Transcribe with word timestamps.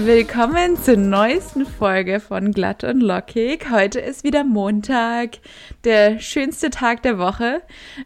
Willkommen 0.00 0.76
zur 0.76 0.96
neuesten 0.96 1.66
Folge 1.66 2.20
von 2.20 2.52
Glatt 2.52 2.84
und 2.84 3.00
Lockig. 3.00 3.68
Heute 3.68 3.98
ist 3.98 4.22
wieder 4.22 4.44
Montag, 4.44 5.38
der 5.82 6.20
schönste 6.20 6.70
Tag 6.70 7.02
der 7.02 7.18
Woche. 7.18 7.62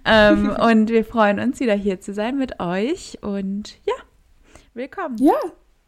Ähm, 0.07 0.49
und 0.59 0.89
wir 0.89 1.05
freuen 1.05 1.39
uns 1.39 1.61
wieder 1.61 1.75
hier 1.75 2.01
zu 2.01 2.15
sein 2.15 2.39
mit 2.39 2.61
euch. 2.61 3.19
Und 3.21 3.77
ja, 3.85 3.93
willkommen. 4.73 5.19
Ja, 5.19 5.35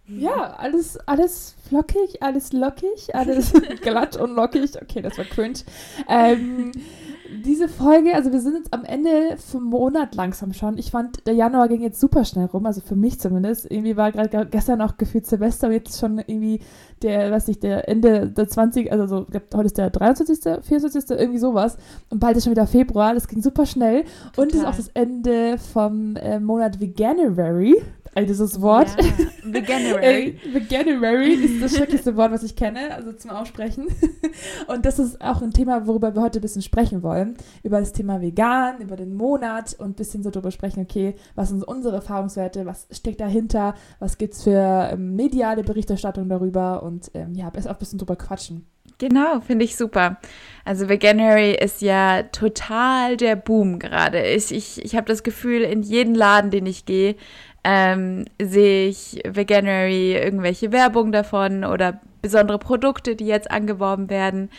ja, 0.06 0.52
alles, 0.58 0.98
alles 1.06 1.56
flockig, 1.66 2.22
alles 2.22 2.52
lockig, 2.52 3.14
alles 3.14 3.54
glatt 3.80 4.18
und 4.18 4.34
lockig. 4.34 4.72
Okay, 4.80 5.00
das 5.00 5.16
war 5.16 5.24
cringe. 5.24 5.60
Ähm, 6.06 6.72
diese 7.44 7.68
Folge, 7.68 8.14
also 8.14 8.32
wir 8.32 8.40
sind 8.40 8.54
jetzt 8.54 8.72
am 8.74 8.84
Ende 8.84 9.36
vom 9.38 9.64
Monat 9.64 10.14
langsam 10.14 10.52
schon. 10.52 10.76
Ich 10.78 10.90
fand, 10.90 11.26
der 11.26 11.34
Januar 11.34 11.68
ging 11.68 11.80
jetzt 11.80 11.98
super 11.98 12.24
schnell 12.24 12.46
rum, 12.46 12.66
also 12.66 12.80
für 12.80 12.96
mich 12.96 13.18
zumindest. 13.18 13.70
Irgendwie 13.70 13.96
war 13.96 14.12
gerade 14.12 14.46
gestern 14.46 14.82
auch 14.82 14.96
gefühlt 14.96 15.26
Silvester 15.26 15.70
jetzt 15.70 15.98
schon 15.98 16.18
irgendwie 16.18 16.60
der, 17.02 17.30
weiß 17.30 17.48
ich, 17.48 17.60
der 17.60 17.88
Ende 17.88 18.28
der 18.28 18.48
20, 18.48 18.92
also 18.92 19.06
so, 19.06 19.22
ich 19.22 19.30
glaube, 19.30 19.46
heute 19.54 19.66
ist 19.66 19.78
der 19.78 19.90
23., 19.90 20.62
24., 20.62 21.10
irgendwie 21.10 21.38
sowas. 21.38 21.76
Und 22.10 22.20
bald 22.20 22.36
ist 22.36 22.44
schon 22.44 22.52
wieder 22.52 22.66
Februar, 22.66 23.14
das 23.14 23.28
ging 23.28 23.42
super 23.42 23.66
schnell. 23.66 24.04
Total. 24.04 24.44
Und 24.44 24.52
es 24.52 24.58
ist 24.60 24.66
auch 24.66 24.76
das 24.76 24.88
Ende 24.88 25.58
vom 25.58 26.16
äh, 26.16 26.38
Monat 26.40 26.80
Veganuary. 26.80 27.82
Ey, 28.16 28.26
dieses 28.26 28.60
Wort. 28.60 28.88
Ja, 28.96 29.26
Veganuary. 29.42 30.38
Veganuary 30.52 31.34
ist 31.34 31.62
das 31.62 31.76
schrecklichste 31.76 32.16
Wort, 32.16 32.30
was 32.30 32.44
ich 32.44 32.54
kenne, 32.54 32.94
also 32.94 33.12
zum 33.12 33.32
Aussprechen. 33.32 33.88
Und 34.68 34.86
das 34.86 35.00
ist 35.00 35.20
auch 35.20 35.42
ein 35.42 35.50
Thema, 35.50 35.86
worüber 35.88 36.14
wir 36.14 36.22
heute 36.22 36.38
ein 36.38 36.42
bisschen 36.42 36.62
sprechen 36.62 37.02
wollen. 37.02 37.36
Über 37.64 37.80
das 37.80 37.92
Thema 37.92 38.20
Vegan, 38.20 38.80
über 38.80 38.94
den 38.94 39.14
Monat 39.14 39.74
und 39.78 39.90
ein 39.90 39.94
bisschen 39.94 40.22
so 40.22 40.30
darüber 40.30 40.50
sprechen, 40.50 40.80
okay, 40.80 41.16
was 41.34 41.48
sind 41.48 41.64
unsere 41.64 41.96
Erfahrungswerte, 41.96 42.66
was 42.66 42.86
steckt 42.90 43.20
dahinter, 43.20 43.74
was 43.98 44.16
gibt 44.16 44.34
es 44.34 44.44
für 44.44 44.90
ähm, 44.92 45.16
mediale 45.16 45.64
Berichterstattung 45.64 46.28
darüber 46.28 46.82
und 46.82 47.10
ähm, 47.14 47.34
ja, 47.34 47.48
auch 47.48 47.66
ein 47.66 47.76
bisschen 47.78 47.98
drüber 47.98 48.16
quatschen. 48.16 48.66
Genau, 48.98 49.40
finde 49.40 49.64
ich 49.64 49.76
super. 49.76 50.18
Also 50.64 50.88
Veganuary 50.88 51.52
ist 51.52 51.82
ja 51.82 52.22
total 52.24 53.16
der 53.16 53.34
Boom 53.34 53.78
gerade. 53.78 54.24
Ich, 54.24 54.52
ich, 54.52 54.84
ich 54.84 54.94
habe 54.94 55.06
das 55.06 55.24
Gefühl, 55.24 55.62
in 55.62 55.82
jeden 55.82 56.14
Laden, 56.14 56.50
den 56.50 56.66
ich 56.66 56.86
gehe, 56.86 57.16
ähm, 57.64 58.26
sehe 58.40 58.88
ich 58.88 59.20
Veganuary 59.26 60.12
irgendwelche 60.14 60.70
Werbung 60.70 61.12
davon 61.12 61.64
oder 61.64 62.00
besondere 62.22 62.58
Produkte, 62.58 63.16
die 63.16 63.26
jetzt 63.26 63.50
angeworben 63.50 64.08
werden. 64.10 64.50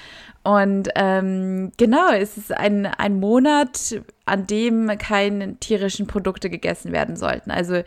Und 0.46 0.90
ähm, 0.94 1.72
genau, 1.76 2.12
es 2.12 2.38
ist 2.38 2.56
ein, 2.56 2.86
ein 2.86 3.20
Monat, 3.20 4.00
an 4.26 4.46
dem 4.46 4.96
keine 5.00 5.56
tierischen 5.56 6.06
Produkte 6.06 6.52
gegessen 6.52 6.92
werden 6.92 7.16
sollten. 7.16 7.50
Also 7.50 7.82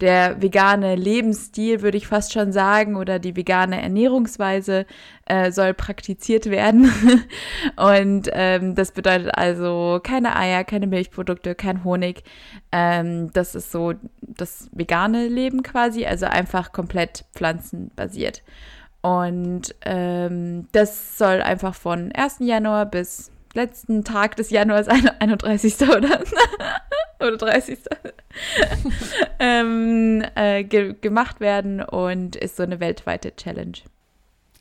der 0.00 0.42
vegane 0.42 0.96
Lebensstil, 0.96 1.82
würde 1.82 1.98
ich 1.98 2.08
fast 2.08 2.32
schon 2.32 2.50
sagen, 2.50 2.96
oder 2.96 3.20
die 3.20 3.36
vegane 3.36 3.80
Ernährungsweise 3.80 4.86
äh, 5.26 5.52
soll 5.52 5.72
praktiziert 5.72 6.46
werden. 6.46 6.92
Und 7.76 8.28
ähm, 8.32 8.74
das 8.74 8.90
bedeutet 8.90 9.30
also 9.32 10.00
keine 10.02 10.34
Eier, 10.34 10.64
keine 10.64 10.88
Milchprodukte, 10.88 11.54
kein 11.54 11.84
Honig. 11.84 12.24
Ähm, 12.72 13.32
das 13.34 13.54
ist 13.54 13.70
so 13.70 13.94
das 14.20 14.68
vegane 14.72 15.28
Leben 15.28 15.62
quasi, 15.62 16.06
also 16.06 16.26
einfach 16.26 16.72
komplett 16.72 17.24
pflanzenbasiert. 17.36 18.42
Und 19.02 19.74
ähm, 19.82 20.68
das 20.72 21.16
soll 21.16 21.40
einfach 21.40 21.74
von 21.74 22.12
1. 22.12 22.36
Januar 22.40 22.86
bis 22.86 23.30
letzten 23.54 24.04
Tag 24.04 24.36
des 24.36 24.50
Januars, 24.50 24.88
31. 24.88 25.80
oder, 25.88 26.20
oder 27.20 27.36
30. 27.36 27.78
ähm, 29.38 30.22
äh, 30.34 30.64
ge 30.64 30.94
gemacht 31.00 31.40
werden 31.40 31.82
und 31.82 32.36
ist 32.36 32.56
so 32.56 32.62
eine 32.62 32.80
weltweite 32.80 33.34
Challenge. 33.34 33.78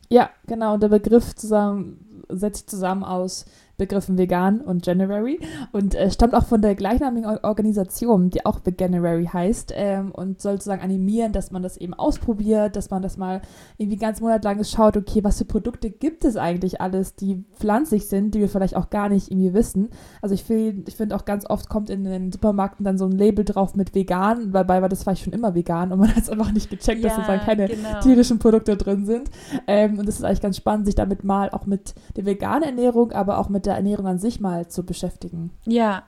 Ja, 0.10 0.32
genau. 0.48 0.76
Und 0.76 0.84
der 0.84 0.90
Begriff 0.90 1.36
zusammen, 1.36 2.24
setzt 2.30 2.70
zusammen 2.70 3.04
aus 3.04 3.46
Begriffen 3.80 4.20
vegan 4.20 4.62
und 4.62 4.86
January 4.86 5.40
und 5.72 5.96
äh, 5.96 6.12
stammt 6.12 6.36
auch 6.36 6.46
von 6.46 6.62
der 6.62 6.76
gleichnamigen 6.76 7.26
Organisation, 7.44 8.30
die 8.30 8.46
auch 8.46 8.60
Veganuary 8.64 9.26
heißt 9.26 9.74
ähm, 9.76 10.12
und 10.12 10.40
soll 10.40 10.54
sozusagen 10.54 10.84
animieren, 10.84 11.32
dass 11.32 11.50
man 11.50 11.64
das 11.64 11.78
eben 11.78 11.96
ausprobiert, 11.96 12.76
dass 12.76 12.92
man 12.92 13.02
das 13.02 13.18
mal 13.18 13.42
irgendwie 13.78 13.98
ganz 13.98 14.22
monatlang 14.22 14.64
schaut, 14.64 14.98
okay, 14.98 15.24
was 15.24 15.40
für 15.40 15.46
Produkte 15.46 15.90
gibt 15.90 16.26
es 16.26 16.38
eigentlich 16.38 16.82
alles, 16.82 17.16
die 17.16 17.46
pflanzlich 17.56 18.08
sind, 18.08 18.36
die 18.36 18.40
wir 18.40 18.50
vielleicht 18.50 18.76
auch 18.76 18.90
gar 18.90 19.10
nicht 19.10 19.32
irgendwie 19.32 19.54
wissen. 19.54 19.90
Also 20.22 20.36
ich, 20.36 20.48
ich 20.50 20.96
finde 20.96 21.16
auch 21.16 21.26
ganz 21.26 21.50
oft 21.50 21.70
kommt 21.70 21.90
in 21.90 22.04
den 22.04 22.32
Supermärkten 22.32 22.84
dann 22.84 22.98
so 22.98 23.06
ein 23.06 23.14
Label 23.14 23.46
drauf 23.46 23.76
mit 23.76 23.96
vegan, 23.96 24.52
dabei 24.52 24.82
war 24.82 24.90
das 24.90 25.04
vielleicht 25.04 25.24
schon 25.24 25.34
immer 25.34 25.56
vegan 25.56 25.92
und 25.92 26.00
man 26.00 26.10
hat 26.16 26.24
es 26.24 26.30
einfach 26.30 26.52
nicht 26.52 26.70
gecheckt, 26.70 27.02
ja, 27.02 27.16
dass 27.16 27.26
da 27.26 27.38
keine 27.38 27.68
genau. 27.68 28.00
tierischen 28.02 28.40
Produkte 28.40 28.76
drin 28.76 29.06
sind. 29.06 29.30
Ähm, 29.68 29.98
und 29.98 30.08
das 30.08 30.16
ist 30.16 30.26
eigentlich 30.26 30.42
ganz 30.42 30.58
spannend, 30.58 30.86
sich 30.86 30.96
damit 30.96 31.24
mal 31.24 31.50
auch 31.52 31.66
mit 31.66 31.96
der 32.18 32.26
veganen 32.26 32.64
Ernährung, 32.64 33.14
aber 33.14 33.38
auch 33.38 33.48
mit 33.48 33.66
der 33.66 33.69
Ernährung 33.74 34.07
an 34.07 34.19
sich 34.19 34.40
mal 34.40 34.68
zu 34.68 34.85
beschäftigen. 34.85 35.52
Ja, 35.66 36.03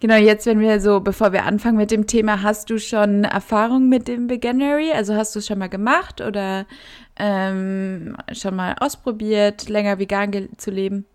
Genau, 0.00 0.16
jetzt, 0.16 0.46
wenn 0.46 0.60
wir 0.60 0.80
so, 0.80 1.00
bevor 1.00 1.32
wir 1.32 1.44
anfangen 1.44 1.76
mit 1.76 1.90
dem 1.90 2.06
Thema, 2.06 2.42
hast 2.42 2.70
du 2.70 2.78
schon 2.78 3.24
Erfahrung 3.24 3.88
mit 3.88 4.08
dem 4.08 4.30
Veganuary? 4.30 4.92
Also 4.92 5.14
hast 5.14 5.34
du 5.34 5.38
es 5.38 5.46
schon 5.46 5.58
mal 5.58 5.68
gemacht 5.68 6.20
oder 6.20 6.66
ähm, 7.16 8.16
schon 8.32 8.56
mal 8.56 8.74
ausprobiert, 8.80 9.68
länger 9.68 9.98
vegan 9.98 10.48
zu 10.56 10.70
leben? 10.70 11.06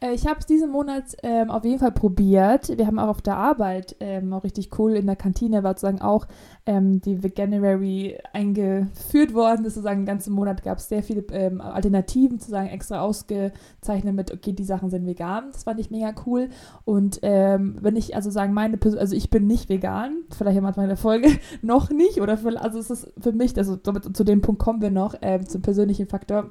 Äh, 0.00 0.12
ich 0.12 0.26
habe 0.26 0.40
es 0.40 0.46
diesen 0.46 0.70
Monat 0.70 1.16
ähm, 1.22 1.50
auf 1.50 1.64
jeden 1.64 1.78
Fall 1.78 1.92
probiert. 1.92 2.76
Wir 2.76 2.86
haben 2.86 2.98
auch 2.98 3.08
auf 3.08 3.22
der 3.22 3.36
Arbeit 3.36 3.96
ähm, 4.00 4.32
auch 4.32 4.44
richtig 4.44 4.78
cool 4.78 4.92
in 4.92 5.06
der 5.06 5.16
Kantine 5.16 5.62
war 5.62 5.72
sozusagen 5.72 6.00
auch 6.00 6.26
ähm, 6.66 7.00
die 7.00 7.22
Veganuary 7.22 8.18
eingeführt 8.32 9.34
worden. 9.34 9.64
Das 9.64 9.74
sozusagen 9.74 10.00
den 10.00 10.06
ganzen 10.06 10.32
Monat 10.32 10.62
gab 10.62 10.78
es 10.78 10.88
sehr 10.88 11.02
viele 11.02 11.22
ähm, 11.32 11.60
Alternativen, 11.60 12.38
sozusagen 12.38 12.68
extra 12.68 13.00
ausgezeichnet 13.00 14.14
mit, 14.14 14.32
okay, 14.32 14.52
die 14.52 14.64
Sachen 14.64 14.90
sind 14.90 15.06
vegan. 15.06 15.50
Das 15.52 15.64
fand 15.64 15.80
ich 15.80 15.90
mega 15.90 16.14
cool. 16.26 16.48
Und 16.84 17.20
ähm, 17.22 17.78
wenn 17.80 17.96
ich 17.96 18.14
also 18.14 18.30
sagen, 18.30 18.52
meine 18.52 18.76
Person, 18.76 19.00
also 19.00 19.16
ich 19.16 19.30
bin 19.30 19.46
nicht 19.46 19.68
vegan, 19.68 20.24
vielleicht 20.36 20.58
Anfang 20.58 20.88
der 20.88 20.96
Folge 20.96 21.28
noch 21.62 21.90
nicht, 21.90 22.20
oder 22.20 22.36
für, 22.36 22.60
also 22.60 22.78
es 22.78 22.90
ist 22.90 23.12
für 23.18 23.32
mich, 23.32 23.56
also 23.56 23.76
zu 23.76 24.24
dem 24.24 24.42
Punkt 24.42 24.60
kommen 24.60 24.82
wir 24.82 24.90
noch, 24.90 25.14
ähm, 25.22 25.46
zum 25.48 25.62
persönlichen 25.62 26.06
Faktor 26.06 26.50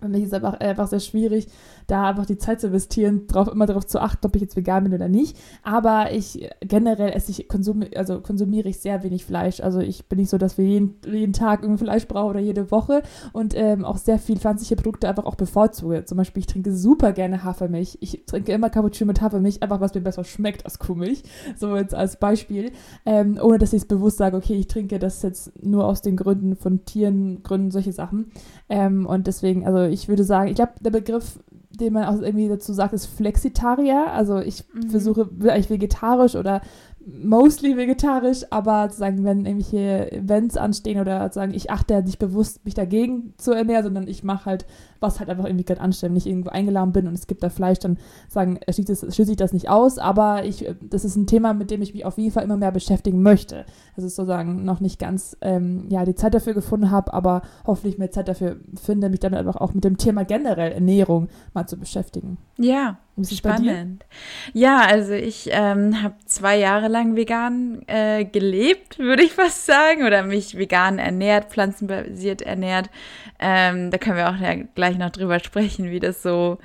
für 0.00 0.08
mich 0.08 0.22
ist 0.22 0.28
es 0.28 0.34
einfach, 0.34 0.60
einfach 0.60 0.88
sehr 0.88 1.00
schwierig, 1.00 1.48
da 1.86 2.08
einfach 2.08 2.26
die 2.26 2.38
Zeit 2.38 2.60
zu 2.60 2.68
investieren, 2.68 3.26
drauf, 3.26 3.48
immer 3.48 3.66
darauf 3.66 3.86
zu 3.86 4.00
achten, 4.00 4.26
ob 4.26 4.36
ich 4.36 4.42
jetzt 4.42 4.56
vegan 4.56 4.84
bin 4.84 4.94
oder 4.94 5.08
nicht. 5.08 5.36
Aber 5.62 6.12
ich 6.12 6.48
generell 6.60 7.10
esse 7.10 7.30
ich, 7.30 7.48
konsum, 7.48 7.84
also 7.94 8.20
konsumiere 8.20 8.68
ich 8.68 8.78
sehr 8.78 9.02
wenig 9.02 9.24
Fleisch. 9.24 9.60
Also 9.60 9.80
ich 9.80 10.06
bin 10.06 10.18
nicht 10.18 10.30
so, 10.30 10.38
dass 10.38 10.58
wir 10.58 10.64
jeden, 10.64 10.96
jeden 11.06 11.32
Tag 11.32 11.62
irgendwie 11.62 11.84
Fleisch 11.84 12.06
brauchen 12.06 12.30
oder 12.30 12.40
jede 12.40 12.70
Woche 12.70 13.02
und 13.32 13.54
ähm, 13.56 13.84
auch 13.84 13.96
sehr 13.96 14.18
viel 14.18 14.38
pflanzliche 14.38 14.76
Produkte 14.76 15.08
einfach 15.08 15.24
auch 15.24 15.36
bevorzuge. 15.36 16.04
Zum 16.04 16.18
Beispiel, 16.18 16.40
ich 16.40 16.46
trinke 16.46 16.72
super 16.72 17.12
gerne 17.12 17.44
Hafermilch. 17.44 17.98
Ich 18.00 18.24
trinke 18.26 18.52
immer 18.52 18.70
Cappuccino 18.70 19.06
mit 19.06 19.20
Hafermilch, 19.20 19.62
einfach 19.62 19.80
was 19.80 19.94
mir 19.94 20.00
besser 20.00 20.24
schmeckt 20.24 20.64
als 20.64 20.78
Kuhmilch. 20.78 21.22
So 21.56 21.76
jetzt 21.76 21.94
als 21.94 22.16
Beispiel. 22.16 22.72
Ähm, 23.04 23.38
ohne 23.40 23.58
dass 23.58 23.72
ich 23.72 23.82
es 23.82 23.88
bewusst 23.88 24.18
sage, 24.18 24.36
okay, 24.36 24.54
ich 24.54 24.66
trinke 24.66 24.98
das 24.98 25.22
jetzt 25.22 25.52
nur 25.62 25.86
aus 25.86 26.02
den 26.02 26.16
Gründen 26.16 26.56
von 26.56 26.84
Tieren, 26.84 27.42
Gründen, 27.42 27.70
solche 27.70 27.92
Sachen. 27.92 28.32
Ähm, 28.68 29.06
und 29.06 29.26
deswegen, 29.26 29.66
also 29.66 29.85
ich 29.88 30.08
würde 30.08 30.24
sagen, 30.24 30.48
ich 30.48 30.56
glaube, 30.56 30.72
der 30.80 30.90
Begriff, 30.90 31.38
den 31.70 31.92
man 31.92 32.04
auch 32.04 32.20
irgendwie 32.20 32.48
dazu 32.48 32.72
sagt, 32.72 32.92
ist 32.94 33.06
Flexitarier. 33.06 34.12
Also 34.12 34.38
ich 34.38 34.64
mhm. 34.72 34.90
versuche 34.90 35.28
eigentlich 35.42 35.70
vegetarisch 35.70 36.36
oder 36.36 36.62
mostly 37.06 37.76
vegetarisch, 37.76 38.44
aber 38.50 38.84
sozusagen, 38.88 39.22
wenn 39.24 39.46
irgendwelche 39.46 40.10
Events 40.10 40.56
anstehen 40.56 41.00
oder 41.00 41.22
sozusagen, 41.22 41.54
ich 41.54 41.70
achte 41.70 42.02
nicht 42.02 42.18
bewusst, 42.18 42.64
mich 42.64 42.74
dagegen 42.74 43.32
zu 43.36 43.52
ernähren, 43.52 43.84
sondern 43.84 44.08
ich 44.08 44.24
mache 44.24 44.46
halt, 44.46 44.66
was 44.98 45.20
halt 45.20 45.30
einfach 45.30 45.44
irgendwie 45.44 45.64
gerade 45.64 45.80
ansteht. 45.80 46.10
Wenn 46.10 46.16
ich 46.16 46.26
irgendwo 46.26 46.50
eingeladen 46.50 46.92
bin 46.92 47.06
und 47.06 47.14
es 47.14 47.28
gibt 47.28 47.44
da 47.44 47.48
Fleisch, 47.48 47.78
dann 47.78 47.98
sagen, 48.28 48.58
schließe 48.68 49.30
ich 49.30 49.36
das 49.36 49.52
nicht 49.52 49.68
aus, 49.68 49.98
aber 49.98 50.44
ich, 50.44 50.68
das 50.82 51.04
ist 51.04 51.14
ein 51.14 51.28
Thema, 51.28 51.54
mit 51.54 51.70
dem 51.70 51.80
ich 51.80 51.94
mich 51.94 52.04
auf 52.04 52.18
jeden 52.18 52.32
Fall 52.32 52.42
immer 52.44 52.56
mehr 52.56 52.72
beschäftigen 52.72 53.22
möchte. 53.22 53.66
Ist 53.96 54.02
sozusagen 54.02 54.64
noch 54.64 54.80
nicht 54.80 54.98
ganz, 54.98 55.36
ähm, 55.42 55.86
ja, 55.88 56.04
die 56.04 56.16
Zeit 56.16 56.34
dafür 56.34 56.54
gefunden 56.54 56.90
habe, 56.90 57.14
aber 57.14 57.42
hoffentlich 57.66 57.98
mehr 57.98 58.10
Zeit 58.10 58.26
dafür 58.26 58.56
finde, 58.74 59.10
mich 59.10 59.20
dann 59.20 59.34
einfach 59.34 59.56
auch 59.56 59.74
mit 59.74 59.84
dem 59.84 59.96
Thema 59.96 60.24
generell 60.24 60.72
Ernährung 60.72 61.28
mal 61.54 61.66
zu 61.66 61.76
beschäftigen. 61.76 62.38
Ja, 62.58 62.98
Spannend. 63.24 64.04
Ja, 64.52 64.80
also 64.80 65.12
ich 65.12 65.48
ähm, 65.50 66.02
habe 66.02 66.16
zwei 66.26 66.58
Jahre 66.58 66.88
lang 66.88 67.16
vegan 67.16 67.80
äh, 67.86 68.26
gelebt, 68.26 68.98
würde 68.98 69.22
ich 69.22 69.32
fast 69.32 69.64
sagen, 69.64 70.04
oder 70.04 70.22
mich 70.22 70.58
vegan 70.58 70.98
ernährt, 70.98 71.50
pflanzenbasiert 71.50 72.42
ernährt. 72.42 72.90
Ähm, 73.38 73.90
da 73.90 73.96
können 73.96 74.16
wir 74.16 74.28
auch 74.28 74.36
ja 74.36 74.54
gleich 74.74 74.98
noch 74.98 75.10
drüber 75.10 75.38
sprechen, 75.40 75.90
wie 75.90 76.00
das 76.00 76.22
so, 76.22 76.58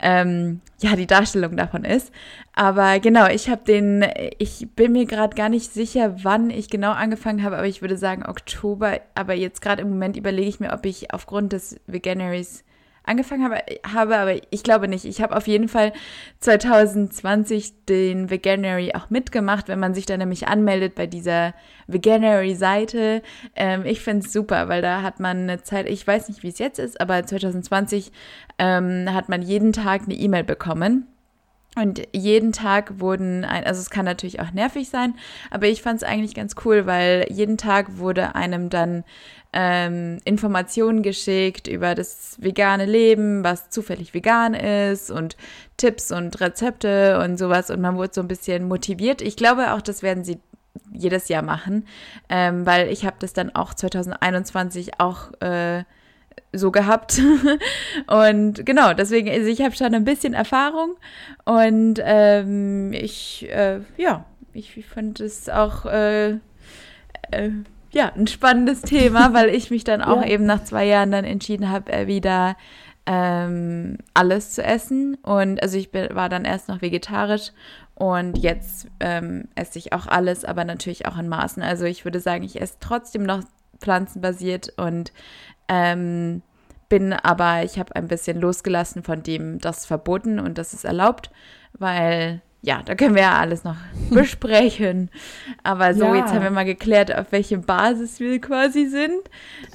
ähm, 0.00 0.60
ja, 0.80 0.96
die 0.96 1.06
Darstellung 1.06 1.56
davon 1.56 1.84
ist. 1.84 2.12
Aber 2.54 3.00
genau, 3.00 3.28
ich 3.28 3.48
habe 3.48 3.64
den, 3.66 4.04
ich 4.38 4.68
bin 4.76 4.92
mir 4.92 5.06
gerade 5.06 5.34
gar 5.34 5.48
nicht 5.48 5.72
sicher, 5.72 6.16
wann 6.24 6.50
ich 6.50 6.68
genau 6.68 6.92
angefangen 6.92 7.42
habe, 7.42 7.56
aber 7.56 7.66
ich 7.66 7.80
würde 7.80 7.96
sagen 7.96 8.24
Oktober. 8.26 9.00
Aber 9.14 9.32
jetzt 9.32 9.62
gerade 9.62 9.80
im 9.80 9.88
Moment 9.88 10.18
überlege 10.18 10.48
ich 10.48 10.60
mir, 10.60 10.72
ob 10.72 10.84
ich 10.84 11.12
aufgrund 11.12 11.52
des 11.52 11.80
Veganeries 11.86 12.64
angefangen 13.06 13.44
habe, 13.44 13.62
habe 13.92 14.16
aber 14.18 14.34
ich 14.50 14.62
glaube 14.62 14.88
nicht. 14.88 15.04
Ich 15.04 15.22
habe 15.22 15.34
auf 15.36 15.46
jeden 15.46 15.68
Fall 15.68 15.92
2020 16.40 17.86
den 17.86 18.30
Veganuary 18.30 18.92
auch 18.94 19.10
mitgemacht, 19.10 19.68
wenn 19.68 19.78
man 19.78 19.94
sich 19.94 20.06
da 20.06 20.16
nämlich 20.16 20.48
anmeldet 20.48 20.94
bei 20.94 21.06
dieser 21.06 21.54
Veganuary-Seite. 21.86 23.22
Ähm, 23.54 23.86
ich 23.86 24.00
finde 24.00 24.26
es 24.26 24.32
super, 24.32 24.68
weil 24.68 24.82
da 24.82 25.02
hat 25.02 25.20
man 25.20 25.38
eine 25.38 25.62
Zeit, 25.62 25.88
ich 25.88 26.06
weiß 26.06 26.28
nicht, 26.28 26.42
wie 26.42 26.48
es 26.48 26.58
jetzt 26.58 26.78
ist, 26.78 27.00
aber 27.00 27.24
2020 27.24 28.12
ähm, 28.58 29.06
hat 29.12 29.28
man 29.28 29.40
jeden 29.40 29.72
Tag 29.72 30.02
eine 30.02 30.14
E-Mail 30.14 30.44
bekommen 30.44 31.06
und 31.76 32.02
jeden 32.12 32.52
Tag 32.52 33.00
wurden, 33.00 33.44
ein, 33.44 33.64
also 33.64 33.80
es 33.80 33.90
kann 33.90 34.06
natürlich 34.06 34.40
auch 34.40 34.50
nervig 34.50 34.88
sein, 34.88 35.14
aber 35.50 35.66
ich 35.66 35.82
fand 35.82 36.02
es 36.02 36.08
eigentlich 36.08 36.34
ganz 36.34 36.54
cool, 36.64 36.86
weil 36.86 37.26
jeden 37.28 37.58
Tag 37.58 37.98
wurde 37.98 38.34
einem 38.34 38.70
dann 38.70 39.04
ähm, 39.52 40.18
Informationen 40.24 41.02
geschickt 41.02 41.68
über 41.68 41.94
das 41.94 42.36
vegane 42.40 42.86
Leben, 42.86 43.44
was 43.44 43.70
zufällig 43.70 44.14
vegan 44.14 44.54
ist 44.54 45.10
und 45.10 45.36
Tipps 45.76 46.12
und 46.12 46.40
Rezepte 46.40 47.20
und 47.22 47.38
sowas 47.38 47.70
und 47.70 47.80
man 47.80 47.96
wurde 47.96 48.12
so 48.12 48.20
ein 48.20 48.28
bisschen 48.28 48.68
motiviert. 48.68 49.22
Ich 49.22 49.36
glaube 49.36 49.72
auch, 49.72 49.80
das 49.80 50.02
werden 50.02 50.24
sie 50.24 50.38
jedes 50.92 51.28
Jahr 51.28 51.42
machen, 51.42 51.86
ähm, 52.28 52.66
weil 52.66 52.88
ich 52.88 53.06
habe 53.06 53.16
das 53.18 53.32
dann 53.32 53.54
auch 53.54 53.74
2021 53.74 55.00
auch 55.00 55.32
äh, 55.40 55.84
so 56.52 56.70
gehabt. 56.70 57.20
und 58.06 58.64
genau, 58.66 58.94
deswegen, 58.94 59.30
also 59.30 59.46
ich 59.48 59.62
habe 59.62 59.74
schon 59.74 59.94
ein 59.94 60.04
bisschen 60.04 60.34
Erfahrung 60.34 60.96
und 61.44 62.00
ähm, 62.02 62.92
ich, 62.92 63.48
äh, 63.50 63.80
ja, 63.96 64.24
ich, 64.52 64.76
ich 64.76 64.86
fand 64.86 65.20
es 65.20 65.48
auch, 65.48 65.86
äh, 65.86 66.38
äh, 67.30 67.50
ja, 67.96 68.12
ein 68.14 68.26
spannendes 68.26 68.82
Thema, 68.82 69.32
weil 69.32 69.48
ich 69.48 69.70
mich 69.70 69.82
dann 69.82 70.02
auch 70.02 70.20
ja. 70.22 70.28
eben 70.28 70.44
nach 70.44 70.62
zwei 70.64 70.84
Jahren 70.84 71.10
dann 71.10 71.24
entschieden 71.24 71.70
habe, 71.70 71.92
äh, 71.92 72.06
wieder 72.06 72.56
ähm, 73.06 73.98
alles 74.12 74.52
zu 74.52 74.62
essen. 74.62 75.16
Und 75.22 75.62
also 75.62 75.78
ich 75.78 75.90
bin, 75.90 76.14
war 76.14 76.28
dann 76.28 76.44
erst 76.44 76.68
noch 76.68 76.82
vegetarisch 76.82 77.52
und 77.94 78.36
jetzt 78.36 78.88
ähm, 79.00 79.48
esse 79.54 79.78
ich 79.78 79.94
auch 79.94 80.06
alles, 80.06 80.44
aber 80.44 80.64
natürlich 80.64 81.06
auch 81.06 81.16
in 81.16 81.28
Maßen. 81.28 81.62
Also 81.62 81.86
ich 81.86 82.04
würde 82.04 82.20
sagen, 82.20 82.44
ich 82.44 82.60
esse 82.60 82.76
trotzdem 82.80 83.22
noch 83.22 83.42
pflanzenbasiert 83.80 84.74
und 84.76 85.12
ähm, 85.68 86.42
bin 86.90 87.14
aber, 87.14 87.64
ich 87.64 87.78
habe 87.78 87.96
ein 87.96 88.08
bisschen 88.08 88.40
losgelassen 88.40 89.02
von 89.02 89.22
dem, 89.22 89.58
das 89.58 89.86
verboten 89.86 90.38
und 90.38 90.58
das 90.58 90.74
ist 90.74 90.84
erlaubt, 90.84 91.30
weil 91.72 92.42
ja, 92.66 92.82
da 92.84 92.96
können 92.96 93.14
wir 93.14 93.22
ja 93.22 93.38
alles 93.38 93.62
noch 93.62 93.76
besprechen. 94.10 95.08
Aber 95.62 95.94
so, 95.94 96.06
ja. 96.06 96.16
jetzt 96.16 96.32
haben 96.32 96.42
wir 96.42 96.50
mal 96.50 96.64
geklärt, 96.64 97.14
auf 97.14 97.26
welche 97.30 97.58
Basis 97.58 98.18
wir 98.18 98.40
quasi 98.40 98.86
sind. 98.86 99.20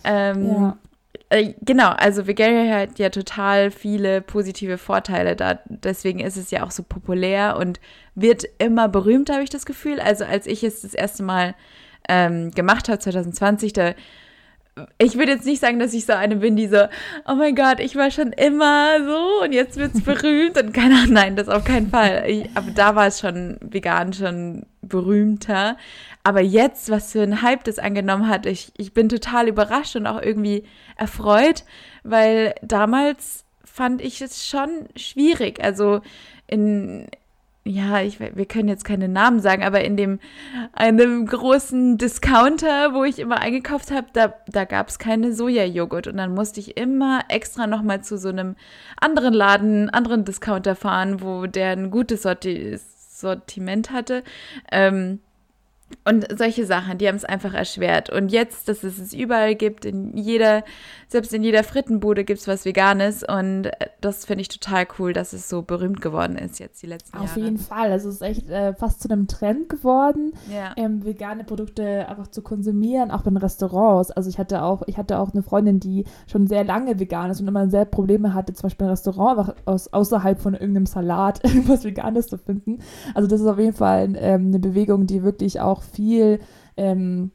Ähm, 0.04 0.46
ja. 0.46 0.78
äh, 1.30 1.54
genau, 1.62 1.92
also 1.92 2.28
Vegaria 2.28 2.80
hat 2.80 3.00
ja 3.00 3.10
total 3.10 3.72
viele 3.72 4.20
positive 4.20 4.78
Vorteile 4.78 5.38
da. 5.38 5.60
Deswegen 5.70 6.20
ist 6.20 6.36
es 6.36 6.52
ja 6.52 6.64
auch 6.64 6.72
so 6.72 6.84
populär 6.84 7.56
und 7.58 7.80
wird 8.14 8.44
immer 8.58 8.90
berühmt, 8.90 9.30
habe 9.30 9.44
ich 9.44 9.50
das 9.50 9.66
Gefühl. 9.66 10.02
Also 10.02 10.26
als 10.26 10.46
ich 10.46 10.62
es 10.62 10.82
das 10.82 10.94
erste 10.94 11.24
Mal 11.24 11.56
ähm, 12.10 12.52
gemacht 12.52 12.90
habe, 12.90 13.00
2020, 13.00 13.72
da 13.72 13.94
ich 14.98 15.18
würde 15.18 15.33
jetzt 15.33 15.45
nicht 15.45 15.62
sagen, 15.62 15.80
dass 15.80 15.94
ich 15.94 16.06
so 16.06 16.13
eine 16.13 16.36
bin, 16.38 16.56
die 16.56 16.68
so, 16.68 16.86
oh 17.28 17.36
mein 17.36 17.56
Gott, 17.56 17.80
ich 17.80 17.95
war 17.95 18.12
schon 18.12 18.33
immer 18.33 19.04
so 19.06 19.44
und 19.44 19.54
jetzt 19.54 19.78
wird 19.78 19.95
es 19.95 20.01
berühmt 20.04 20.62
und 20.62 20.74
keine 20.74 20.95
Ahnung, 20.95 21.13
nein, 21.13 21.36
das 21.36 21.50
auf 21.50 21.63
keinen 21.63 21.89
Fall. 21.89 22.24
Ich, 22.28 22.50
aber 22.56 22.72
da 22.72 22.95
war 22.95 23.07
es 23.07 23.19
schon 23.19 23.57
vegan 23.62 24.13
schon 24.13 24.66
berühmter. 24.81 25.78
Aber 26.24 26.42
jetzt, 26.42 26.89
was 26.92 27.12
für 27.13 27.24
ein 27.24 27.42
Hype 27.42 27.63
das 27.63 27.80
angenommen 27.80 28.28
hat, 28.28 28.45
ich, 28.45 28.72
ich 28.78 28.94
bin 28.94 29.10
total 29.10 29.48
überrascht 29.48 29.95
und 29.95 30.06
auch 30.06 30.22
irgendwie 30.22 30.63
erfreut, 30.95 31.63
weil 32.04 32.54
damals 32.62 33.45
fand 33.63 34.01
ich 34.01 34.22
es 34.22 34.45
schon 34.45 34.88
schwierig. 34.95 35.63
Also 35.63 36.01
in, 36.48 37.07
ja, 37.63 38.02
ich, 38.02 38.19
wir 38.19 38.46
können 38.46 38.69
jetzt 38.69 38.86
keine 38.86 39.08
Namen 39.08 39.40
sagen, 39.40 39.63
aber 39.63 39.84
in 39.84 39.96
dem 39.96 40.19
einem 40.74 41.28
großen 41.28 42.00
Discounter, 42.00 42.96
wo 42.96 43.04
ich 43.04 43.19
immer 43.19 43.40
eingekauft 43.40 43.92
habe, 43.92 44.08
da, 44.13 44.34
da 44.48 44.66
gab 44.66 44.90
es 44.90 44.98
keine 44.98 45.34
Sojajoghurt 45.34 46.08
und 46.08 46.18
dann 46.18 46.34
musste 46.34 46.60
ich 46.60 46.78
immer 46.78 47.22
extra 47.30 47.68
nochmal 47.68 48.04
zu 48.04 48.18
so 48.18 48.30
einem 48.30 48.56
anderen 49.00 49.34
Laden, 49.34 49.92
anderen 49.92 50.25
Discounter 50.25 50.75
fahren, 50.75 51.22
wo 51.22 51.46
der 51.46 51.72
ein 51.72 51.92
gutes 51.92 52.24
Sorti 52.24 52.78
Sortiment 53.22 53.92
hatte. 53.92 54.24
Ähm, 54.72 55.19
und 56.04 56.28
solche 56.38 56.66
Sachen, 56.66 56.98
die 56.98 57.08
haben 57.08 57.16
es 57.16 57.26
einfach 57.26 57.54
erschwert. 57.54 58.10
Und 58.10 58.32
jetzt, 58.32 58.68
dass 58.68 58.84
es 58.84 59.00
es 59.00 59.14
überall 59.14 59.56
gibt, 59.56 59.86
in 59.86 60.18
jeder, 60.18 60.64
selbst 61.08 61.34
in 61.34 61.44
jeder 61.44 61.64
Frittenbude 61.64 62.24
gibt 62.24 62.40
es 62.40 62.48
was 62.48 62.66
Veganes. 62.66 63.24
Und 63.24 63.66
äh, 63.66 63.88
das 64.02 64.26
finde 64.26 64.42
ich 64.42 64.48
total 64.48 64.88
cool, 64.98 65.14
dass 65.14 65.34
es 65.34 65.48
so 65.48 65.62
berühmt 65.62 66.02
geworden 66.02 66.38
ist 66.38 66.60
jetzt 66.60 66.82
die 66.82 66.88
letzten 66.88 67.18
Auf 67.18 67.24
Jahre. 67.24 67.32
Auf 67.32 67.38
jeden 67.38 67.58
Fall. 67.58 67.92
Also 67.92 68.10
es 68.10 68.16
ist 68.16 68.22
echt 68.22 68.50
äh, 68.50 68.74
fast 68.74 69.02
zu 69.02 69.10
einem 69.10 69.28
Trend 69.28 69.70
geworden, 69.70 70.34
ja. 70.52 70.74
ähm, 70.76 71.06
vegane 71.06 71.44
Produkte 71.44 72.08
einfach 72.08 72.28
zu 72.28 72.42
konsumieren, 72.42 73.12
auch 73.12 73.26
in 73.26 73.38
Restaurants. 73.38 74.12
Also 74.12 74.30
ich 74.30 74.38
hatte 74.38 74.64
auch, 74.64 74.84
ich 74.88 74.98
hatte 74.98 75.20
auch 75.20 75.34
eine 75.34 75.44
Freundin, 75.44 75.80
die 75.80 76.06
schon 76.28 76.48
sehr 76.48 76.64
lange 76.64 77.00
vegan 77.00 77.30
ist 77.30 77.42
und 77.42 77.48
immer 77.48 77.70
sehr 77.70 77.86
Probleme 77.86 78.34
hatte, 78.34 78.54
zum 78.54 78.64
Beispiel 78.64 78.88
ein 78.88 78.92
Restaurant 78.92 79.56
aus, 79.66 79.88
außerhalb 79.92 80.40
von 80.40 80.54
irgendeinem 80.54 80.86
Salat 80.86 81.42
irgendwas 81.44 81.84
Veganes 81.84 82.28
zu 82.28 82.38
finden. 82.38 82.80
Also 83.14 83.28
das 83.28 83.42
ist 83.42 83.48
auf 83.48 83.60
jeden 83.60 83.74
Fall 83.74 84.14
ähm, 84.16 84.48
eine 84.48 84.60
Bewegung, 84.60 85.06
die 85.06 85.24
wirklich 85.24 85.60
auch 85.60 85.81
viel 85.81 86.39
ähm, 86.78 87.31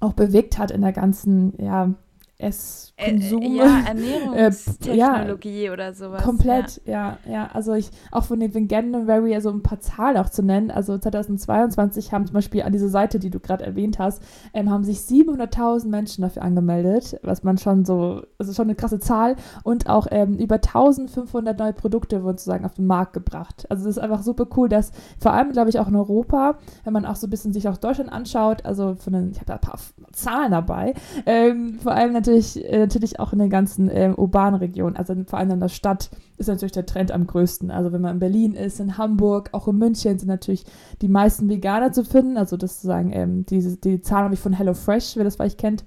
auch 0.00 0.12
bewegt 0.12 0.58
hat 0.58 0.70
in 0.70 0.82
der 0.82 0.92
ganzen, 0.92 1.54
ja, 1.60 1.94
Esskonsum. 2.40 3.42
Äh, 3.42 3.56
ja, 3.56 3.80
Ernährungstechnologie 3.88 5.62
äh, 5.62 5.66
ja, 5.66 5.72
oder 5.72 5.92
sowas. 5.92 6.22
Komplett, 6.22 6.80
ja. 6.84 7.18
ja, 7.26 7.32
ja. 7.32 7.50
Also 7.52 7.74
ich, 7.74 7.90
auch 8.12 8.24
von 8.24 8.38
den 8.38 8.54
Veganuary, 8.54 9.34
also 9.34 9.50
ein 9.50 9.62
paar 9.62 9.80
Zahlen 9.80 10.16
auch 10.16 10.30
zu 10.30 10.42
nennen. 10.42 10.70
Also 10.70 10.96
2022 10.96 12.12
haben 12.12 12.26
zum 12.26 12.34
Beispiel 12.34 12.62
an 12.62 12.72
diese 12.72 12.88
Seite, 12.88 13.18
die 13.18 13.30
du 13.30 13.40
gerade 13.40 13.64
erwähnt 13.64 13.98
hast, 13.98 14.22
ähm, 14.54 14.70
haben 14.70 14.84
sich 14.84 14.98
700.000 14.98 15.88
Menschen 15.88 16.22
dafür 16.22 16.42
angemeldet, 16.42 17.18
was 17.24 17.42
man 17.42 17.58
schon 17.58 17.84
so, 17.84 18.22
also 18.38 18.52
schon 18.52 18.66
eine 18.66 18.76
krasse 18.76 19.00
Zahl. 19.00 19.34
Und 19.64 19.88
auch 19.88 20.06
ähm, 20.12 20.36
über 20.36 20.56
1500 20.56 21.58
neue 21.58 21.72
Produkte 21.72 22.22
wurden 22.22 22.38
sozusagen 22.38 22.64
auf 22.64 22.74
den 22.74 22.86
Markt 22.86 23.14
gebracht. 23.14 23.66
Also 23.68 23.84
das 23.84 23.96
ist 23.96 24.02
einfach 24.02 24.22
super 24.22 24.46
cool, 24.56 24.68
dass 24.68 24.92
vor 25.18 25.32
allem, 25.32 25.50
glaube 25.50 25.70
ich, 25.70 25.80
auch 25.80 25.88
in 25.88 25.96
Europa, 25.96 26.56
wenn 26.84 26.92
man 26.92 27.04
auch 27.04 27.16
so 27.16 27.26
ein 27.26 27.30
bisschen 27.30 27.52
sich 27.52 27.68
auch 27.68 27.78
Deutschland 27.78 28.12
anschaut, 28.12 28.64
also 28.64 28.94
von 28.94 29.12
den, 29.12 29.32
ich 29.32 29.38
habe 29.38 29.46
da 29.46 29.54
ein 29.54 29.60
paar 29.60 29.78
Zahlen 30.12 30.52
dabei, 30.52 30.94
ähm, 31.26 31.80
vor 31.82 31.92
allem 31.92 32.12
natürlich 32.12 32.27
natürlich, 32.28 32.64
äh, 32.64 32.78
natürlich 32.78 33.20
auch 33.20 33.32
in 33.32 33.38
den 33.38 33.50
ganzen 33.50 33.88
äh, 33.88 34.12
urbanen 34.16 34.60
Regionen, 34.60 34.96
also 34.96 35.14
vor 35.26 35.38
allem 35.38 35.50
in 35.50 35.60
der 35.60 35.68
Stadt 35.68 36.10
ist 36.36 36.48
natürlich 36.48 36.72
der 36.72 36.86
Trend 36.86 37.10
am 37.10 37.26
größten. 37.26 37.70
Also 37.70 37.92
wenn 37.92 38.00
man 38.00 38.14
in 38.14 38.18
Berlin 38.20 38.54
ist, 38.54 38.80
in 38.80 38.98
Hamburg, 38.98 39.50
auch 39.52 39.66
in 39.68 39.78
München 39.78 40.18
sind 40.18 40.28
natürlich 40.28 40.64
die 41.02 41.08
meisten 41.08 41.48
Veganer 41.48 41.92
zu 41.92 42.04
finden. 42.04 42.36
Also 42.36 42.56
das 42.56 42.74
sozusagen, 42.74 43.12
ähm, 43.12 43.46
diese, 43.46 43.76
die 43.76 44.00
Zahlen 44.00 44.24
habe 44.24 44.34
ich 44.34 44.40
von 44.40 44.52
HelloFresh, 44.52 45.16
wer 45.16 45.24
das 45.24 45.36
vielleicht 45.36 45.58
kennt. 45.58 45.84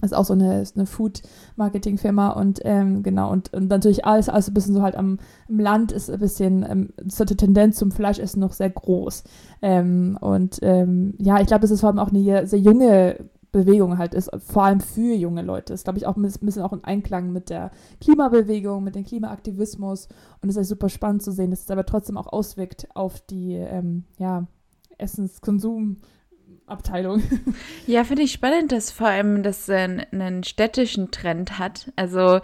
Das 0.00 0.12
ist 0.12 0.16
auch 0.16 0.24
so 0.24 0.32
eine, 0.32 0.64
eine 0.74 0.86
Food-Marketing-Firma 0.86 2.30
und 2.30 2.60
ähm, 2.64 3.02
genau, 3.02 3.30
und, 3.30 3.52
und 3.52 3.68
natürlich 3.68 4.06
alles, 4.06 4.30
alles 4.30 4.48
ein 4.48 4.54
bisschen 4.54 4.74
so 4.74 4.80
halt 4.80 4.96
am 4.96 5.18
Land 5.46 5.92
ist 5.92 6.10
ein 6.10 6.18
bisschen, 6.18 6.64
ähm, 6.66 6.88
so 7.06 7.26
die 7.26 7.36
Tendenz 7.36 7.76
zum 7.76 7.92
Fleischessen 7.92 8.40
noch 8.40 8.54
sehr 8.54 8.70
groß. 8.70 9.24
Ähm, 9.60 10.16
und 10.18 10.58
ähm, 10.62 11.14
ja, 11.18 11.38
ich 11.38 11.46
glaube, 11.46 11.60
das 11.60 11.70
ist 11.70 11.80
vor 11.80 11.90
allem 11.90 11.98
auch 11.98 12.10
eine 12.10 12.46
sehr 12.46 12.58
junge 12.58 13.28
Bewegung 13.52 13.98
halt 13.98 14.14
ist, 14.14 14.30
vor 14.38 14.64
allem 14.64 14.80
für 14.80 15.14
junge 15.14 15.42
Leute. 15.42 15.72
Ist, 15.72 15.84
glaube 15.84 15.98
ich, 15.98 16.06
auch 16.06 16.16
ein 16.16 16.22
bisschen 16.22 16.62
auch 16.62 16.72
in 16.72 16.84
Einklang 16.84 17.32
mit 17.32 17.50
der 17.50 17.70
Klimabewegung, 18.00 18.84
mit 18.84 18.94
dem 18.94 19.04
Klimaaktivismus. 19.04 20.08
Und 20.40 20.48
es 20.48 20.56
ist 20.56 20.68
super 20.68 20.88
spannend 20.88 21.22
zu 21.22 21.32
sehen, 21.32 21.50
dass 21.50 21.60
es 21.60 21.70
aber 21.70 21.86
trotzdem 21.86 22.16
auch 22.16 22.28
auswirkt 22.28 22.88
auf 22.94 23.20
die 23.20 23.54
ähm, 23.54 24.04
ja, 24.18 24.46
Essenskonsum. 24.98 25.98
Abteilung. 26.66 27.22
Ja, 27.86 28.04
finde 28.04 28.22
ich 28.22 28.32
spannend, 28.32 28.70
dass 28.70 28.92
vor 28.92 29.08
allem 29.08 29.42
das 29.42 29.68
einen, 29.68 30.04
einen 30.12 30.44
städtischen 30.44 31.10
Trend 31.10 31.58
hat. 31.58 31.92
Also 31.96 32.40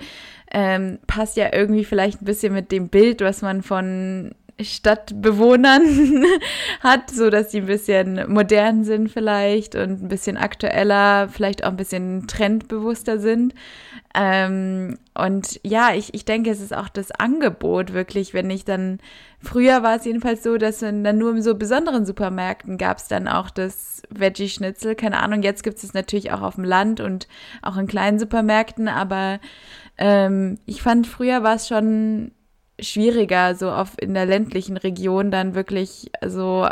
ähm, 0.51 0.99
passt 1.07 1.37
ja 1.37 1.53
irgendwie 1.53 1.85
vielleicht 1.85 2.21
ein 2.21 2.25
bisschen 2.25 2.53
mit 2.53 2.73
dem 2.73 2.89
Bild, 2.89 3.21
was 3.21 3.43
man 3.43 3.63
von 3.63 4.35
Stadtbewohnern 4.61 5.83
hat, 6.81 7.11
so 7.11 7.29
dass 7.29 7.49
die 7.49 7.59
ein 7.59 7.67
bisschen 7.67 8.33
modern 8.33 8.85
sind 8.85 9.11
vielleicht 9.11 9.75
und 9.75 10.03
ein 10.03 10.09
bisschen 10.09 10.37
aktueller, 10.37 11.29
vielleicht 11.29 11.65
auch 11.65 11.69
ein 11.69 11.77
bisschen 11.77 12.27
trendbewusster 12.27 13.19
sind. 13.19 13.55
Ähm, 14.15 14.99
und 15.15 15.61
ja, 15.63 15.95
ich, 15.95 16.15
ich 16.15 16.25
denke, 16.25 16.51
es 16.51 16.61
ist 16.61 16.75
auch 16.75 16.89
das 16.89 17.11
Angebot 17.11 17.93
wirklich, 17.93 18.33
wenn 18.33 18.49
ich 18.49 18.65
dann, 18.65 18.99
früher 19.43 19.83
war 19.83 19.97
es 19.97 20.07
jedenfalls 20.07 20.43
so, 20.43 20.57
dass 20.57 20.79
dann 20.79 21.03
nur 21.19 21.33
in 21.33 21.43
so 21.43 21.55
besonderen 21.55 22.07
Supermärkten 22.07 22.79
gab 22.79 22.97
es 22.97 23.09
dann 23.09 23.29
auch 23.29 23.51
das 23.51 24.03
Veggie-Schnitzel, 24.09 24.95
keine 24.95 25.21
Ahnung, 25.23 25.43
jetzt 25.43 25.65
gibt 25.65 25.77
es 25.77 25.85
es 25.85 25.93
natürlich 25.93 26.33
auch 26.33 26.41
auf 26.41 26.55
dem 26.55 26.65
Land 26.65 27.01
und 27.01 27.29
auch 27.61 27.77
in 27.77 27.87
kleinen 27.87 28.19
Supermärkten, 28.19 28.89
aber 28.89 29.39
ähm, 29.99 30.59
ich 30.65 30.81
fand, 30.81 31.07
früher 31.07 31.43
war 31.43 31.57
es 31.57 31.69
schon 31.69 32.33
schwieriger, 32.81 33.55
so 33.55 33.71
auf 33.71 33.93
in 34.01 34.15
der 34.15 34.27
ländlichen 34.27 34.77
Region 34.77 35.31
dann 35.31 35.55
wirklich 35.55 36.11
so 36.25 36.69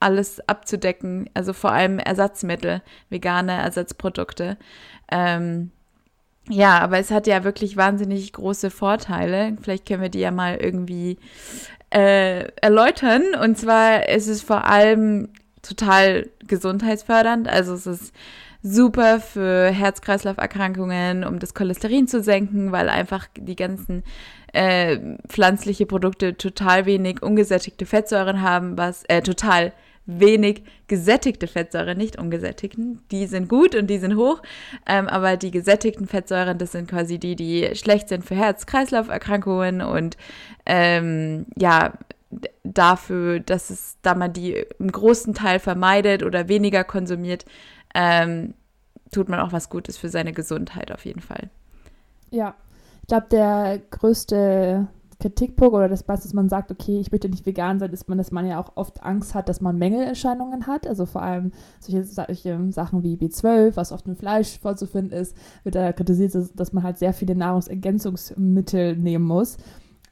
alles 0.00 0.46
abzudecken, 0.48 1.30
also 1.34 1.52
vor 1.52 1.72
allem 1.72 1.98
Ersatzmittel, 1.98 2.82
vegane 3.08 3.52
Ersatzprodukte. 3.52 4.56
Ähm, 5.10 5.70
ja, 6.48 6.80
aber 6.80 6.98
es 6.98 7.10
hat 7.10 7.26
ja 7.26 7.44
wirklich 7.44 7.76
wahnsinnig 7.76 8.32
große 8.32 8.70
Vorteile. 8.70 9.56
Vielleicht 9.62 9.86
können 9.86 10.02
wir 10.02 10.08
die 10.08 10.20
ja 10.20 10.32
mal 10.32 10.56
irgendwie 10.56 11.18
äh, 11.90 12.48
erläutern. 12.60 13.22
Und 13.40 13.58
zwar 13.58 14.08
ist 14.08 14.26
es 14.26 14.42
vor 14.42 14.64
allem 14.64 15.28
total 15.62 16.28
gesundheitsfördernd. 16.46 17.48
Also 17.48 17.74
es 17.74 17.86
ist 17.86 18.12
super 18.62 19.20
für 19.20 19.70
Herz-Kreislauf-Erkrankungen, 19.70 21.24
um 21.24 21.38
das 21.38 21.54
Cholesterin 21.54 22.06
zu 22.06 22.22
senken, 22.22 22.72
weil 22.72 22.88
einfach 22.88 23.26
die 23.36 23.56
ganzen 23.56 24.04
äh, 24.52 24.98
pflanzliche 25.26 25.86
Produkte 25.86 26.36
total 26.36 26.86
wenig 26.86 27.22
ungesättigte 27.22 27.86
Fettsäuren 27.86 28.42
haben, 28.42 28.78
was 28.78 29.04
äh, 29.04 29.22
total 29.22 29.72
wenig 30.04 30.62
gesättigte 30.88 31.46
Fettsäuren, 31.46 31.96
nicht 31.96 32.18
ungesättigten. 32.18 33.00
Die 33.10 33.26
sind 33.26 33.48
gut 33.48 33.74
und 33.74 33.88
die 33.88 33.98
sind 33.98 34.16
hoch, 34.16 34.42
ähm, 34.86 35.08
aber 35.08 35.36
die 35.36 35.50
gesättigten 35.50 36.06
Fettsäuren, 36.06 36.58
das 36.58 36.72
sind 36.72 36.90
quasi 36.90 37.18
die, 37.18 37.36
die 37.36 37.70
schlecht 37.74 38.08
sind 38.08 38.24
für 38.24 38.34
Herz-Kreislauf-Erkrankungen 38.34 39.80
und 39.80 40.16
ähm, 40.66 41.46
ja, 41.56 41.92
dafür, 42.64 43.40
dass 43.40 43.70
es, 43.70 43.98
da 44.02 44.14
man 44.14 44.32
die 44.32 44.64
im 44.78 44.90
großen 44.90 45.34
Teil 45.34 45.58
vermeidet 45.58 46.22
oder 46.22 46.48
weniger 46.48 46.84
konsumiert, 46.84 47.44
ähm, 47.94 48.54
tut 49.10 49.28
man 49.28 49.40
auch 49.40 49.52
was 49.52 49.68
Gutes 49.68 49.96
für 49.96 50.08
seine 50.08 50.32
Gesundheit 50.32 50.90
auf 50.92 51.04
jeden 51.04 51.20
Fall. 51.20 51.50
Ja, 52.30 52.54
ich 53.02 53.08
glaube, 53.08 53.26
der 53.30 53.80
größte 53.90 54.88
Kritikpunkt 55.22 55.74
oder 55.74 55.88
das, 55.88 56.08
was 56.08 56.32
man 56.34 56.48
sagt, 56.48 56.72
okay, 56.72 56.98
ich 56.98 57.12
möchte 57.12 57.28
nicht 57.28 57.46
vegan 57.46 57.78
sein, 57.78 57.92
ist 57.92 58.08
man, 58.08 58.18
dass 58.18 58.32
man 58.32 58.46
ja 58.46 58.60
auch 58.60 58.72
oft 58.74 59.02
Angst 59.04 59.34
hat, 59.34 59.48
dass 59.48 59.60
man 59.60 59.78
Mängelerscheinungen 59.78 60.66
hat. 60.66 60.86
Also 60.86 61.06
vor 61.06 61.22
allem 61.22 61.52
solche, 61.78 62.04
solche 62.04 62.72
Sachen 62.72 63.04
wie 63.04 63.16
B12, 63.16 63.76
was 63.76 63.92
oft 63.92 64.06
im 64.06 64.16
Fleisch 64.16 64.58
vorzufinden 64.58 65.16
ist, 65.16 65.36
wird 65.62 65.76
da 65.76 65.92
kritisiert, 65.92 66.34
dass 66.56 66.72
man 66.72 66.82
halt 66.82 66.98
sehr 66.98 67.12
viele 67.12 67.36
Nahrungsergänzungsmittel 67.36 68.96
nehmen 68.96 69.24
muss. 69.24 69.58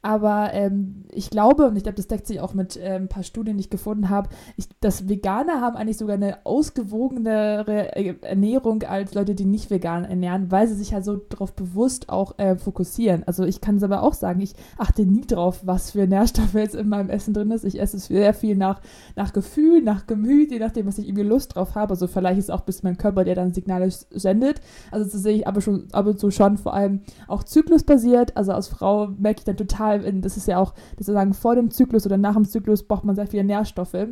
Aber 0.01 0.49
ähm, 0.53 1.05
ich 1.11 1.29
glaube, 1.29 1.67
und 1.67 1.75
ich 1.75 1.83
glaube, 1.83 1.95
das 1.95 2.07
deckt 2.07 2.25
sich 2.25 2.39
auch 2.39 2.53
mit 2.53 2.75
äh, 2.75 2.95
ein 2.95 3.07
paar 3.07 3.23
Studien, 3.23 3.57
die 3.57 3.61
ich 3.61 3.69
gefunden 3.69 4.09
habe, 4.09 4.29
ich, 4.57 4.67
dass 4.79 5.07
Veganer 5.07 5.61
haben 5.61 5.75
eigentlich 5.75 5.97
sogar 5.97 6.15
eine 6.15 6.45
ausgewogenere 6.45 7.95
äh, 7.95 8.15
Ernährung 8.21 8.81
als 8.83 9.13
Leute, 9.13 9.35
die 9.35 9.45
nicht 9.45 9.69
vegan 9.69 10.03
ernähren, 10.05 10.51
weil 10.51 10.67
sie 10.67 10.73
sich 10.73 10.93
halt 10.93 11.05
so 11.05 11.17
darauf 11.17 11.53
bewusst 11.53 12.09
auch 12.09 12.39
äh, 12.39 12.55
fokussieren. 12.55 13.23
Also 13.27 13.43
ich 13.43 13.61
kann 13.61 13.77
es 13.77 13.83
aber 13.83 14.01
auch 14.01 14.13
sagen, 14.13 14.41
ich 14.41 14.55
achte 14.77 15.05
nie 15.05 15.25
drauf, 15.25 15.61
was 15.65 15.91
für 15.91 16.07
Nährstoffe 16.07 16.55
jetzt 16.55 16.75
in 16.75 16.89
meinem 16.89 17.09
Essen 17.09 17.33
drin 17.33 17.51
ist. 17.51 17.63
Ich 17.63 17.79
esse 17.79 17.97
es 17.97 18.05
sehr 18.05 18.33
viel 18.33 18.55
nach, 18.55 18.81
nach 19.15 19.33
Gefühl, 19.33 19.81
nach 19.83 20.07
Gemüt, 20.07 20.51
je 20.51 20.59
nachdem, 20.59 20.87
was 20.87 20.97
ich 20.97 21.07
irgendwie 21.07 21.27
Lust 21.27 21.55
drauf 21.55 21.75
habe. 21.75 21.91
Also 21.91 22.07
vielleicht 22.07 22.39
ist 22.39 22.45
es 22.45 22.49
auch 22.49 22.61
bis 22.61 22.81
mein 22.81 22.97
Körper, 22.97 23.23
der 23.23 23.35
dann 23.35 23.53
Signale 23.53 23.89
sendet. 23.91 24.61
Also 24.89 25.09
das 25.09 25.21
sehe 25.21 25.35
ich 25.35 25.47
aber 25.47 25.61
schon 25.61 25.87
ab 25.91 26.07
und 26.07 26.19
zu 26.19 26.31
schon, 26.31 26.57
vor 26.57 26.73
allem 26.73 27.01
auch 27.27 27.43
zyklusbasiert. 27.43 28.35
Also 28.35 28.51
als 28.53 28.67
Frau 28.67 29.07
merke 29.07 29.39
ich 29.39 29.45
dann 29.45 29.57
total, 29.57 29.90
in, 29.95 30.21
das 30.21 30.37
ist 30.37 30.47
ja 30.47 30.57
auch, 30.57 30.73
sozusagen 30.97 31.33
vor 31.33 31.55
dem 31.55 31.71
Zyklus 31.71 32.05
oder 32.05 32.17
nach 32.17 32.35
dem 32.35 32.45
Zyklus 32.45 32.87
braucht 32.87 33.03
man 33.03 33.15
sehr 33.15 33.27
viele 33.27 33.43
Nährstoffe. 33.43 34.07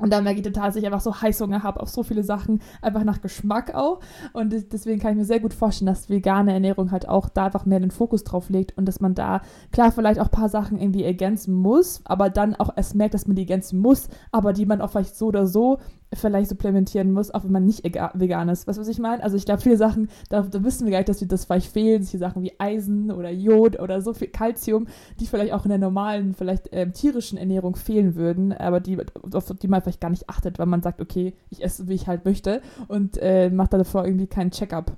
Und 0.00 0.12
dann 0.12 0.24
merke 0.24 0.40
ich 0.40 0.46
total, 0.46 0.66
dass 0.66 0.76
ich 0.76 0.86
einfach 0.86 1.00
so 1.00 1.20
Heißhunger 1.20 1.62
habe 1.62 1.80
auf 1.80 1.88
so 1.88 2.02
viele 2.02 2.22
Sachen, 2.22 2.60
einfach 2.82 3.04
nach 3.04 3.20
Geschmack 3.20 3.74
auch. 3.74 4.00
Und 4.32 4.52
deswegen 4.72 5.00
kann 5.00 5.12
ich 5.12 5.18
mir 5.18 5.24
sehr 5.24 5.40
gut 5.40 5.54
vorstellen, 5.54 5.86
dass 5.86 6.08
vegane 6.08 6.52
Ernährung 6.52 6.90
halt 6.90 7.08
auch 7.08 7.28
da 7.28 7.46
einfach 7.46 7.66
mehr 7.66 7.80
den 7.80 7.90
Fokus 7.90 8.24
drauf 8.24 8.48
legt 8.48 8.76
und 8.76 8.86
dass 8.86 9.00
man 9.00 9.14
da, 9.14 9.42
klar, 9.72 9.92
vielleicht 9.92 10.20
auch 10.20 10.26
ein 10.26 10.30
paar 10.30 10.48
Sachen 10.48 10.78
irgendwie 10.78 11.04
ergänzen 11.04 11.54
muss, 11.54 12.00
aber 12.04 12.30
dann 12.30 12.54
auch 12.54 12.70
erst 12.76 12.94
merkt, 12.94 13.14
dass 13.14 13.26
man 13.26 13.36
die 13.36 13.42
ergänzen 13.42 13.80
muss, 13.80 14.08
aber 14.32 14.52
die 14.52 14.66
man 14.66 14.80
auch 14.80 14.90
vielleicht 14.90 15.16
so 15.16 15.26
oder 15.26 15.46
so 15.46 15.78
vielleicht 16.12 16.48
supplementieren 16.48 17.12
muss, 17.12 17.30
auch 17.30 17.44
wenn 17.44 17.52
man 17.52 17.66
nicht 17.66 17.84
vegan 17.84 18.48
ist. 18.48 18.66
Weißt 18.66 18.78
du, 18.78 18.80
was 18.80 18.88
ich 18.88 18.98
meine? 18.98 19.22
Also 19.22 19.36
ich 19.36 19.44
glaube, 19.44 19.60
viele 19.60 19.76
Sachen, 19.76 20.08
da, 20.28 20.42
da, 20.42 20.64
wissen 20.64 20.86
wir 20.86 20.90
gar 20.90 20.98
nicht, 20.98 21.08
dass 21.08 21.20
wir 21.20 21.28
das 21.28 21.44
vielleicht 21.44 21.72
fehlen. 21.72 22.02
Solche 22.02 22.18
Sachen 22.18 22.42
wie 22.42 22.52
Eisen 22.58 23.12
oder 23.12 23.30
Jod 23.30 23.78
oder 23.78 24.00
so 24.00 24.12
viel 24.12 24.28
Kalzium, 24.28 24.86
die 25.20 25.26
vielleicht 25.26 25.52
auch 25.52 25.64
in 25.64 25.68
der 25.68 25.78
normalen, 25.78 26.34
vielleicht 26.34 26.68
ähm, 26.72 26.92
tierischen 26.92 27.38
Ernährung 27.38 27.76
fehlen 27.76 28.16
würden, 28.16 28.52
aber 28.52 28.80
die, 28.80 28.98
auf 29.32 29.52
die 29.60 29.68
man 29.68 29.82
vielleicht 29.82 29.89
gar 29.98 30.10
nicht 30.10 30.28
achtet, 30.28 30.58
weil 30.58 30.66
man 30.66 30.82
sagt, 30.82 31.00
okay, 31.00 31.34
ich 31.48 31.64
esse, 31.64 31.88
wie 31.88 31.94
ich 31.94 32.06
halt 32.06 32.24
möchte 32.24 32.62
und 32.86 33.18
äh, 33.20 33.50
macht 33.50 33.72
davor 33.72 34.04
irgendwie 34.04 34.26
keinen 34.26 34.50
Check-up. 34.50 34.96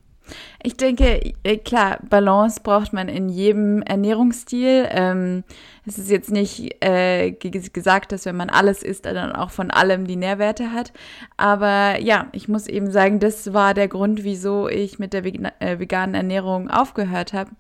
Ich 0.63 0.77
denke, 0.77 1.35
äh, 1.43 1.57
klar, 1.57 1.99
Balance 2.09 2.61
braucht 2.63 2.93
man 2.93 3.09
in 3.09 3.29
jedem 3.29 3.83
Ernährungsstil. 3.83 4.87
Ähm, 4.91 5.45
es 5.85 5.99
ist 5.99 6.11
jetzt 6.11 6.31
nicht 6.31 6.77
äh, 6.85 7.33
gesagt, 7.33 8.13
dass 8.13 8.25
wenn 8.25 8.37
man 8.37 8.49
alles 8.49 8.83
isst, 8.83 9.07
dann 9.07 9.33
auch 9.33 9.51
von 9.51 9.71
allem 9.71 10.07
die 10.07 10.17
Nährwerte 10.17 10.73
hat. 10.73 10.93
Aber 11.37 11.99
ja, 12.01 12.29
ich 12.33 12.49
muss 12.49 12.69
eben 12.69 12.91
sagen, 12.91 13.19
das 13.19 13.53
war 13.53 13.75
der 13.75 13.89
Grund, 13.89 14.23
wieso 14.23 14.69
ich 14.69 14.99
mit 14.99 15.13
der 15.13 15.25
äh, 15.25 15.79
veganen 15.79 16.15
Ernährung 16.15 16.71
aufgehört 16.71 17.33
habe. 17.33 17.51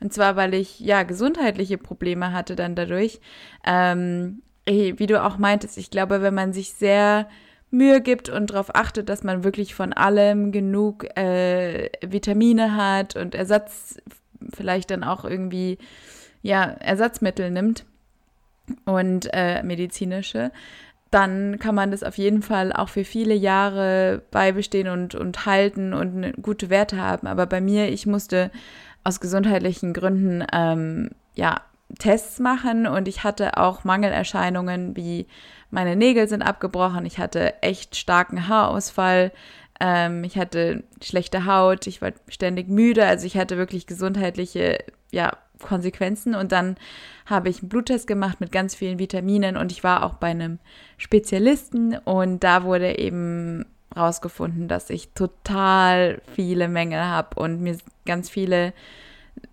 Und 0.00 0.12
zwar, 0.12 0.36
weil 0.36 0.54
ich 0.54 0.80
ja 0.80 1.02
gesundheitliche 1.02 1.78
Probleme 1.78 2.32
hatte 2.32 2.56
dann 2.56 2.74
dadurch. 2.74 3.20
Ähm, 3.66 4.42
wie 4.70 5.06
du 5.06 5.22
auch 5.22 5.38
meintest, 5.38 5.78
ich 5.78 5.90
glaube, 5.90 6.22
wenn 6.22 6.34
man 6.34 6.52
sich 6.52 6.74
sehr 6.74 7.28
Mühe 7.70 8.00
gibt 8.00 8.28
und 8.28 8.50
darauf 8.50 8.74
achtet, 8.74 9.08
dass 9.08 9.22
man 9.22 9.44
wirklich 9.44 9.74
von 9.74 9.92
allem 9.92 10.52
genug 10.52 11.04
äh, 11.16 11.90
Vitamine 12.04 12.76
hat 12.76 13.16
und 13.16 13.34
Ersatz, 13.34 14.00
vielleicht 14.52 14.90
dann 14.90 15.04
auch 15.04 15.24
irgendwie, 15.24 15.78
ja, 16.42 16.64
Ersatzmittel 16.64 17.50
nimmt 17.50 17.84
und 18.84 19.28
äh, 19.32 19.62
medizinische, 19.62 20.50
dann 21.10 21.58
kann 21.58 21.74
man 21.74 21.90
das 21.90 22.02
auf 22.02 22.18
jeden 22.18 22.42
Fall 22.42 22.72
auch 22.72 22.88
für 22.88 23.04
viele 23.04 23.34
Jahre 23.34 24.22
beibestehen 24.30 24.88
und, 24.88 25.14
und 25.14 25.44
halten 25.44 25.92
und 25.92 26.16
eine 26.16 26.32
gute 26.34 26.70
Werte 26.70 26.98
haben. 26.98 27.26
Aber 27.26 27.46
bei 27.46 27.60
mir, 27.60 27.88
ich 27.88 28.06
musste 28.06 28.50
aus 29.02 29.20
gesundheitlichen 29.20 29.92
Gründen 29.92 30.44
ähm, 30.52 31.10
ja, 31.34 31.62
Tests 31.98 32.38
machen 32.38 32.86
und 32.86 33.08
ich 33.08 33.24
hatte 33.24 33.56
auch 33.56 33.84
Mangelerscheinungen 33.84 34.96
wie 34.96 35.26
meine 35.70 35.96
Nägel 35.96 36.28
sind 36.28 36.42
abgebrochen, 36.42 37.06
ich 37.06 37.18
hatte 37.18 37.62
echt 37.62 37.96
starken 37.96 38.48
Haarausfall, 38.48 39.32
ähm, 39.80 40.24
ich 40.24 40.36
hatte 40.36 40.84
schlechte 41.02 41.46
Haut, 41.46 41.86
ich 41.86 42.02
war 42.02 42.12
ständig 42.28 42.68
müde, 42.68 43.06
also 43.06 43.26
ich 43.26 43.36
hatte 43.36 43.56
wirklich 43.56 43.86
gesundheitliche 43.86 44.78
ja, 45.10 45.36
Konsequenzen 45.60 46.34
und 46.34 46.52
dann 46.52 46.76
habe 47.26 47.48
ich 47.48 47.60
einen 47.60 47.68
Bluttest 47.68 48.06
gemacht 48.06 48.40
mit 48.40 48.52
ganz 48.52 48.74
vielen 48.74 48.98
Vitaminen 48.98 49.56
und 49.56 49.72
ich 49.72 49.84
war 49.84 50.04
auch 50.04 50.14
bei 50.14 50.28
einem 50.28 50.58
Spezialisten 50.96 51.96
und 51.96 52.42
da 52.42 52.64
wurde 52.64 52.98
eben 52.98 53.66
rausgefunden, 53.96 54.68
dass 54.68 54.90
ich 54.90 55.12
total 55.14 56.20
viele 56.34 56.68
Mängel 56.68 57.00
habe 57.00 57.40
und 57.40 57.60
mir 57.60 57.76
ganz 58.06 58.30
viele 58.30 58.72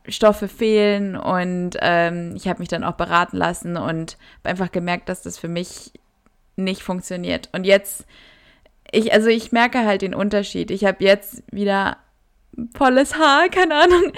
Stoffe 0.08 0.48
fehlen 0.48 1.15
und 1.15 1.72
ähm, 1.82 2.34
ich 2.36 2.48
habe 2.48 2.60
mich 2.60 2.70
dann 2.70 2.84
auch 2.84 2.96
beraten 2.96 3.38
lassen 3.38 3.77
und 3.77 4.17
einfach 4.44 4.72
gemerkt, 4.72 5.10
dass 5.10 5.22
das 5.22 5.38
für 5.38 5.48
mich 5.48 5.91
nicht 6.56 6.82
funktioniert. 6.82 7.50
Und 7.53 7.65
jetzt, 7.65 8.06
ich, 8.91 9.13
also 9.13 9.27
ich 9.27 9.51
merke 9.51 9.86
halt 9.86 10.01
den 10.01 10.15
Unterschied. 10.15 10.72
Ich 10.72 10.86
habe 10.86 11.03
jetzt 11.03 11.44
wieder 11.51 11.98
volles 12.75 13.17
Haar, 13.17 13.50
keine 13.51 13.75
Ahnung. 13.75 14.12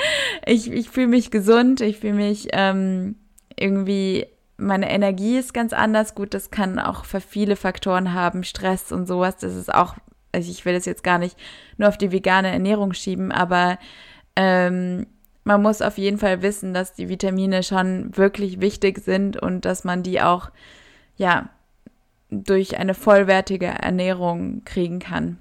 Ich, 0.46 0.72
ich 0.72 0.90
fühle 0.90 1.08
mich 1.08 1.32
gesund, 1.32 1.82
ich 1.82 2.00
fühle 2.00 2.14
mich 2.14 2.48
ähm, 2.54 3.16
irgendwie, 3.56 4.28
meine 4.58 4.90
Energie 4.90 5.38
ist 5.38 5.54
ganz 5.54 5.74
anders. 5.74 6.16
Gut, 6.16 6.34
das 6.34 6.52
kann 6.52 6.80
auch 6.80 7.06
für 7.06 7.22
viele 7.22 7.56
Faktoren 7.56 8.14
haben, 8.14 8.44
Stress 8.44 8.92
und 8.92 9.08
sowas. 9.08 9.38
Das 9.38 9.56
ist 9.56 9.74
auch, 9.74 9.96
also 10.32 10.50
ich 10.50 10.66
will 10.66 10.74
das 10.74 10.86
jetzt 10.86 11.04
gar 11.04 11.18
nicht 11.18 11.38
nur 11.78 11.90
auf 11.90 11.98
die 11.98 12.12
vegane 12.12 12.52
Ernährung 12.52 12.94
schieben, 12.94 13.32
aber 13.32 13.78
ähm, 14.36 15.08
man 15.44 15.62
muss 15.62 15.82
auf 15.82 15.98
jeden 15.98 16.18
Fall 16.18 16.42
wissen, 16.42 16.74
dass 16.74 16.94
die 16.94 17.10
Vitamine 17.10 17.64
schon 17.64 18.16
wirklich 18.16 18.62
wichtig 18.62 19.00
sind 19.00 19.42
und 19.42 19.66
dass 19.66 19.84
man 19.84 20.04
die 20.04 20.22
auch, 20.22 20.52
ja, 21.16 21.50
durch 22.30 22.78
eine 22.78 22.94
vollwertige 22.94 23.66
Ernährung 23.66 24.64
kriegen 24.64 25.00
kann. 25.00 25.40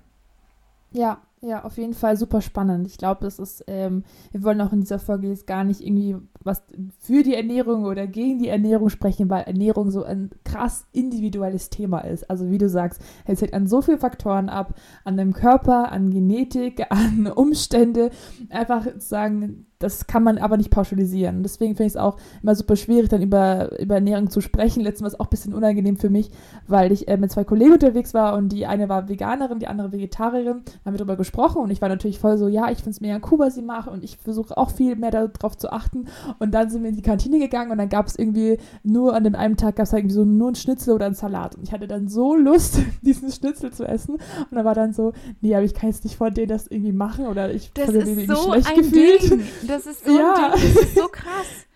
Ja, 0.91 1.21
ja, 1.41 1.63
auf 1.63 1.77
jeden 1.77 1.95
Fall 1.95 2.17
super 2.17 2.41
spannend. 2.41 2.89
Ich 2.89 2.99
glaube, 2.99 3.21
das 3.23 3.39
ist, 3.39 3.63
ähm, 3.69 4.03
wir 4.33 4.43
wollen 4.43 4.61
auch 4.61 4.73
in 4.73 4.81
dieser 4.81 4.99
Folge 4.99 5.29
jetzt 5.29 5.47
gar 5.47 5.63
nicht 5.63 5.81
irgendwie 5.81 6.17
was 6.43 6.63
für 6.99 7.23
die 7.23 7.35
Ernährung 7.35 7.85
oder 7.85 8.09
gegen 8.09 8.39
die 8.41 8.49
Ernährung 8.49 8.89
sprechen, 8.89 9.31
weil 9.31 9.43
Ernährung 9.43 9.91
so 9.91 10.03
ein 10.03 10.31
krass 10.45 10.87
individuelles 10.93 11.71
Thema 11.71 12.01
ist. 12.01 12.29
Also 12.29 12.51
wie 12.51 12.59
du 12.59 12.69
sagst, 12.69 13.01
es 13.25 13.41
hängt 13.41 13.55
an 13.55 13.69
so 13.69 13.83
vielen 13.83 14.01
Faktoren 14.01 14.49
ab, 14.49 14.75
an 15.05 15.17
dem 15.17 15.33
Körper, 15.33 15.93
an 15.93 16.11
Genetik, 16.11 16.87
an 16.91 17.29
Umstände. 17.29 18.11
Einfach 18.49 18.87
sagen, 18.99 19.67
das 19.79 20.09
kann 20.09 20.25
man 20.25 20.39
aber 20.39 20.57
nicht 20.57 20.71
pauschalisieren. 20.71 21.43
Deswegen 21.43 21.77
finde 21.77 21.87
ich 21.87 21.93
es 21.93 21.97
auch 21.97 22.17
immer 22.43 22.55
super 22.55 22.75
schwierig, 22.75 23.09
dann 23.09 23.23
über, 23.23 23.79
über 23.81 23.95
Ernährung 23.95 24.29
zu 24.29 24.41
sprechen. 24.41 24.83
Letztes 24.83 25.03
Mal 25.03 25.09
ist 25.09 25.21
auch 25.21 25.27
ein 25.27 25.31
bisschen 25.31 25.55
unangenehm 25.55 25.97
für 25.97 26.11
mich, 26.11 26.31
weil 26.67 26.91
ich 26.91 27.07
äh, 27.07 27.17
mit 27.17 27.31
zwei 27.31 27.45
Kollegen 27.45 27.73
unterwegs 27.73 28.13
war 28.13 28.37
und 28.37 28.51
die 28.51 28.67
eine 28.67 28.89
war 28.89 29.09
Veganerin, 29.09 29.61
die 29.61 29.69
andere 29.69 29.93
Vegetarierin. 29.93 30.63
Da 30.65 30.73
haben 30.85 30.95
wir 30.95 30.99
darüber 30.99 31.17
gesprochen 31.17 31.63
und 31.63 31.71
ich 31.71 31.81
war 31.81 31.89
natürlich 31.89 32.19
voll 32.19 32.39
so, 32.39 32.49
ja, 32.49 32.71
ich 32.71 32.79
finde 32.79 32.91
es 32.91 33.01
mega 33.01 33.21
cool, 33.31 33.39
was 33.39 33.55
sie 33.55 33.63
machen 33.63 33.93
und 33.93 34.03
ich 34.03 34.17
versuche 34.17 34.57
auch 34.57 34.71
viel 34.71 34.97
mehr 34.97 35.13
darauf 35.13 35.57
zu 35.57 35.73
achten. 35.73 36.07
Und 36.41 36.53
dann 36.53 36.71
sind 36.71 36.83
wir 36.83 36.91
in 36.91 36.97
die 36.97 37.03
Kantine 37.03 37.39
gegangen 37.39 37.71
und 37.71 37.79
dann 37.79 37.89
gab 37.89 38.07
es 38.07 38.19
irgendwie 38.19 38.59
nur 38.83 39.15
an 39.15 39.23
dem 39.23 39.37
einen 39.37 39.57
Tag 39.57 39.77
gab 39.77 39.85
es 39.85 39.93
halt 39.93 40.01
irgendwie 40.01 40.17
so 40.17 40.25
nur 40.25 40.51
ein 40.51 40.57
Schnitzel 40.57 40.95
oder 40.95 41.07
ein 41.07 41.15
Salat. 41.15 41.55
Und 41.55 41.63
ich 41.63 41.73
hatte 41.73 41.87
dann 41.87 42.09
so 42.09 42.35
Lust, 42.35 42.81
diesen 43.03 43.31
Schnitzel 43.31 43.73
zu 43.73 43.85
essen. 43.85 44.15
Und 44.51 44.57
da 44.57 44.65
war 44.65 44.75
dann 44.75 44.93
so, 44.93 45.13
nee, 45.41 45.55
aber 45.55 45.65
ich 45.65 45.75
kann 45.75 45.91
jetzt 45.91 46.03
nicht 46.03 46.17
vor 46.17 46.33
denen 46.33 46.49
das 46.49 46.67
irgendwie 46.67 46.93
machen 46.93 47.27
oder 47.27 47.53
ich 47.55 47.71
ist 47.77 47.95
irgendwie 47.95 48.27
so 48.27 48.53
schlecht 48.53 48.75
gefühlt. 48.75 49.31
Ding. 49.31 49.43
Das 49.69 49.85
ist 49.85 50.03
so 50.03 50.19
ja. 50.19 50.51
Das 50.53 50.63
ist 50.63 50.95
so 50.95 51.09
krass. 51.09 51.68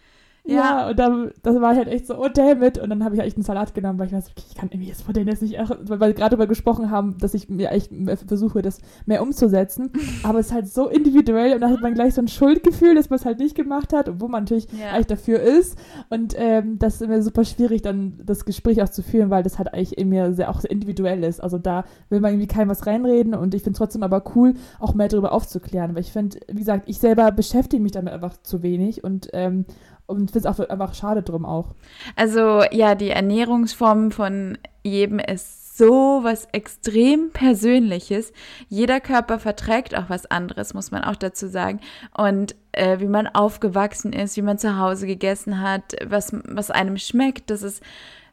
Ja, 0.52 0.80
ja 0.80 0.90
und 0.90 0.98
dann 0.98 1.30
das 1.42 1.60
war 1.60 1.72
ich 1.72 1.78
halt 1.78 1.88
echt 1.88 2.06
so, 2.06 2.18
oh 2.18 2.28
damit. 2.32 2.78
Und 2.78 2.90
dann 2.90 3.04
habe 3.04 3.14
ich 3.14 3.20
echt 3.20 3.36
einen 3.36 3.44
Salat 3.44 3.74
genommen, 3.74 3.98
weil 3.98 4.06
ich 4.06 4.12
weiß, 4.12 4.30
okay, 4.30 4.44
ich 4.48 4.54
kann 4.54 4.68
irgendwie 4.70 4.88
jetzt 4.88 5.02
vor 5.02 5.14
denen 5.14 5.28
jetzt 5.28 5.42
nicht, 5.42 5.56
weil 5.58 6.00
wir 6.00 6.12
gerade 6.12 6.30
darüber 6.30 6.46
gesprochen 6.46 6.90
haben, 6.90 7.18
dass 7.18 7.34
ich 7.34 7.48
mir 7.48 7.70
echt 7.70 7.90
versuche, 8.26 8.62
das 8.62 8.80
mehr 9.06 9.22
umzusetzen. 9.22 9.90
Aber 10.22 10.38
es 10.38 10.46
ist 10.46 10.52
halt 10.52 10.68
so 10.68 10.88
individuell 10.88 11.54
und 11.54 11.60
da 11.60 11.70
hat 11.70 11.80
man 11.80 11.94
gleich 11.94 12.14
so 12.14 12.22
ein 12.22 12.28
Schuldgefühl, 12.28 12.94
dass 12.94 13.10
man 13.10 13.18
es 13.18 13.24
halt 13.24 13.38
nicht 13.38 13.54
gemacht 13.54 13.92
hat, 13.92 14.08
obwohl 14.08 14.28
man 14.28 14.44
natürlich 14.44 14.66
ja. 14.72 14.92
eigentlich 14.92 15.06
dafür 15.06 15.40
ist. 15.40 15.78
Und 16.10 16.34
ähm, 16.36 16.78
das 16.78 16.94
ist 16.94 17.02
immer 17.02 17.22
super 17.22 17.44
schwierig, 17.44 17.82
dann 17.82 18.20
das 18.24 18.44
Gespräch 18.44 18.82
auch 18.82 18.88
zu 18.88 19.02
führen, 19.02 19.30
weil 19.30 19.42
das 19.42 19.58
halt 19.58 19.72
eigentlich 19.72 19.98
immer 19.98 20.32
sehr 20.32 20.50
auch 20.50 20.60
sehr 20.60 20.70
individuell 20.70 21.24
ist. 21.24 21.42
Also 21.42 21.58
da 21.58 21.84
will 22.08 22.20
man 22.20 22.32
irgendwie 22.32 22.48
keinem 22.48 22.68
was 22.68 22.86
reinreden 22.86 23.34
und 23.34 23.54
ich 23.54 23.62
finde 23.62 23.74
es 23.74 23.78
trotzdem 23.78 24.02
aber 24.02 24.22
cool, 24.34 24.54
auch 24.80 24.94
mehr 24.94 25.08
darüber 25.08 25.32
aufzuklären. 25.32 25.94
Weil 25.94 26.02
ich 26.02 26.12
finde, 26.12 26.38
wie 26.48 26.58
gesagt, 26.58 26.88
ich 26.88 26.98
selber 26.98 27.30
beschäftige 27.30 27.82
mich 27.82 27.92
damit 27.92 28.12
einfach 28.12 28.36
zu 28.42 28.62
wenig 28.62 29.04
und 29.04 29.28
ähm, 29.32 29.64
und 30.06 30.30
finde 30.30 30.48
es 30.48 30.60
auch 30.60 30.68
einfach 30.68 30.94
schade 30.94 31.22
drum 31.22 31.44
auch. 31.44 31.74
Also 32.16 32.62
ja, 32.70 32.94
die 32.94 33.10
Ernährungsform 33.10 34.10
von 34.10 34.58
jedem 34.82 35.18
ist 35.18 35.62
so 35.76 36.20
was 36.22 36.46
extrem 36.52 37.30
Persönliches. 37.30 38.32
Jeder 38.68 39.00
Körper 39.00 39.38
verträgt 39.38 39.96
auch 39.96 40.10
was 40.10 40.26
anderes, 40.26 40.74
muss 40.74 40.90
man 40.90 41.02
auch 41.02 41.16
dazu 41.16 41.48
sagen. 41.48 41.80
Und 42.16 42.54
äh, 42.72 43.00
wie 43.00 43.06
man 43.06 43.26
aufgewachsen 43.26 44.12
ist, 44.12 44.36
wie 44.36 44.42
man 44.42 44.58
zu 44.58 44.78
Hause 44.78 45.06
gegessen 45.06 45.60
hat, 45.60 45.96
was, 46.04 46.32
was 46.44 46.70
einem 46.70 46.98
schmeckt, 46.98 47.50
das 47.50 47.62
ist 47.62 47.82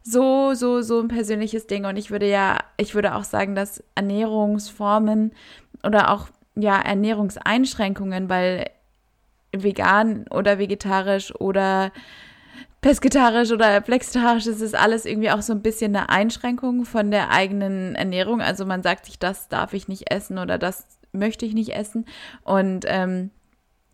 so, 0.04 0.54
so, 0.54 0.82
so 0.82 1.00
ein 1.00 1.08
persönliches 1.08 1.68
Ding. 1.68 1.86
Und 1.86 1.98
ich 1.98 2.12
würde 2.12 2.30
ja, 2.30 2.58
ich 2.78 2.94
würde 2.94 3.16
auch 3.16 3.24
sagen, 3.24 3.56
dass 3.56 3.84
Ernährungsformen 3.96 5.32
oder 5.84 6.12
auch 6.12 6.28
ja 6.56 6.80
Ernährungseinschränkungen, 6.80 8.30
weil 8.30 8.70
vegan 9.52 10.26
oder 10.30 10.60
vegetarisch 10.60 11.34
oder 11.36 11.92
pesketarisch 12.82 13.52
oder 13.52 13.82
flexitarisch, 13.82 14.46
das 14.46 14.62
ist 14.62 14.76
alles 14.76 15.06
irgendwie 15.06 15.32
auch 15.32 15.42
so 15.42 15.54
ein 15.54 15.62
bisschen 15.62 15.96
eine 15.96 16.10
Einschränkung 16.10 16.86
von 16.86 17.12
der 17.12 17.30
eigenen 17.30 17.96
Ernährung. 17.96 18.42
Also 18.42 18.66
man 18.66 18.84
sagt 18.84 19.06
sich, 19.06 19.20
das 19.20 19.50
darf 19.50 19.74
ich 19.74 19.88
nicht 19.88 20.12
essen 20.12 20.38
oder 20.38 20.58
das 20.58 20.86
möchte 21.12 21.46
ich 21.46 21.54
nicht 21.54 21.76
essen. 21.76 22.06
Und 22.44 22.86
ähm, 22.88 23.32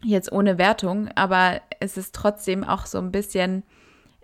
jetzt 0.04 0.32
ohne 0.32 0.58
Wertung, 0.58 1.10
aber 1.16 1.62
es 1.80 1.98
ist 1.98 2.14
trotzdem 2.14 2.64
auch 2.64 2.86
so 2.86 3.00
ein 3.00 3.12
bisschen, 3.12 3.64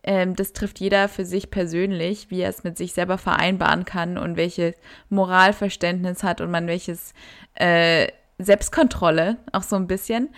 ähm, 0.04 0.36
das 0.36 0.54
trifft 0.54 0.80
jeder 0.80 1.10
für 1.10 1.26
sich 1.26 1.50
persönlich, 1.50 2.30
wie 2.30 2.42
er 2.42 2.50
es 2.50 2.64
mit 2.64 2.78
sich 2.78 2.94
selber 2.94 3.18
vereinbaren 3.18 3.86
kann 3.86 4.18
und 4.18 4.38
welches 4.38 4.76
Moralverständnis 5.10 6.24
hat 6.24 6.40
und 6.40 6.52
man 6.52 6.68
welches 6.68 7.14
äh, 7.56 8.08
Selbstkontrolle 8.38 9.38
auch 9.52 9.64
so 9.64 9.76
ein 9.76 9.88
bisschen. 9.88 10.30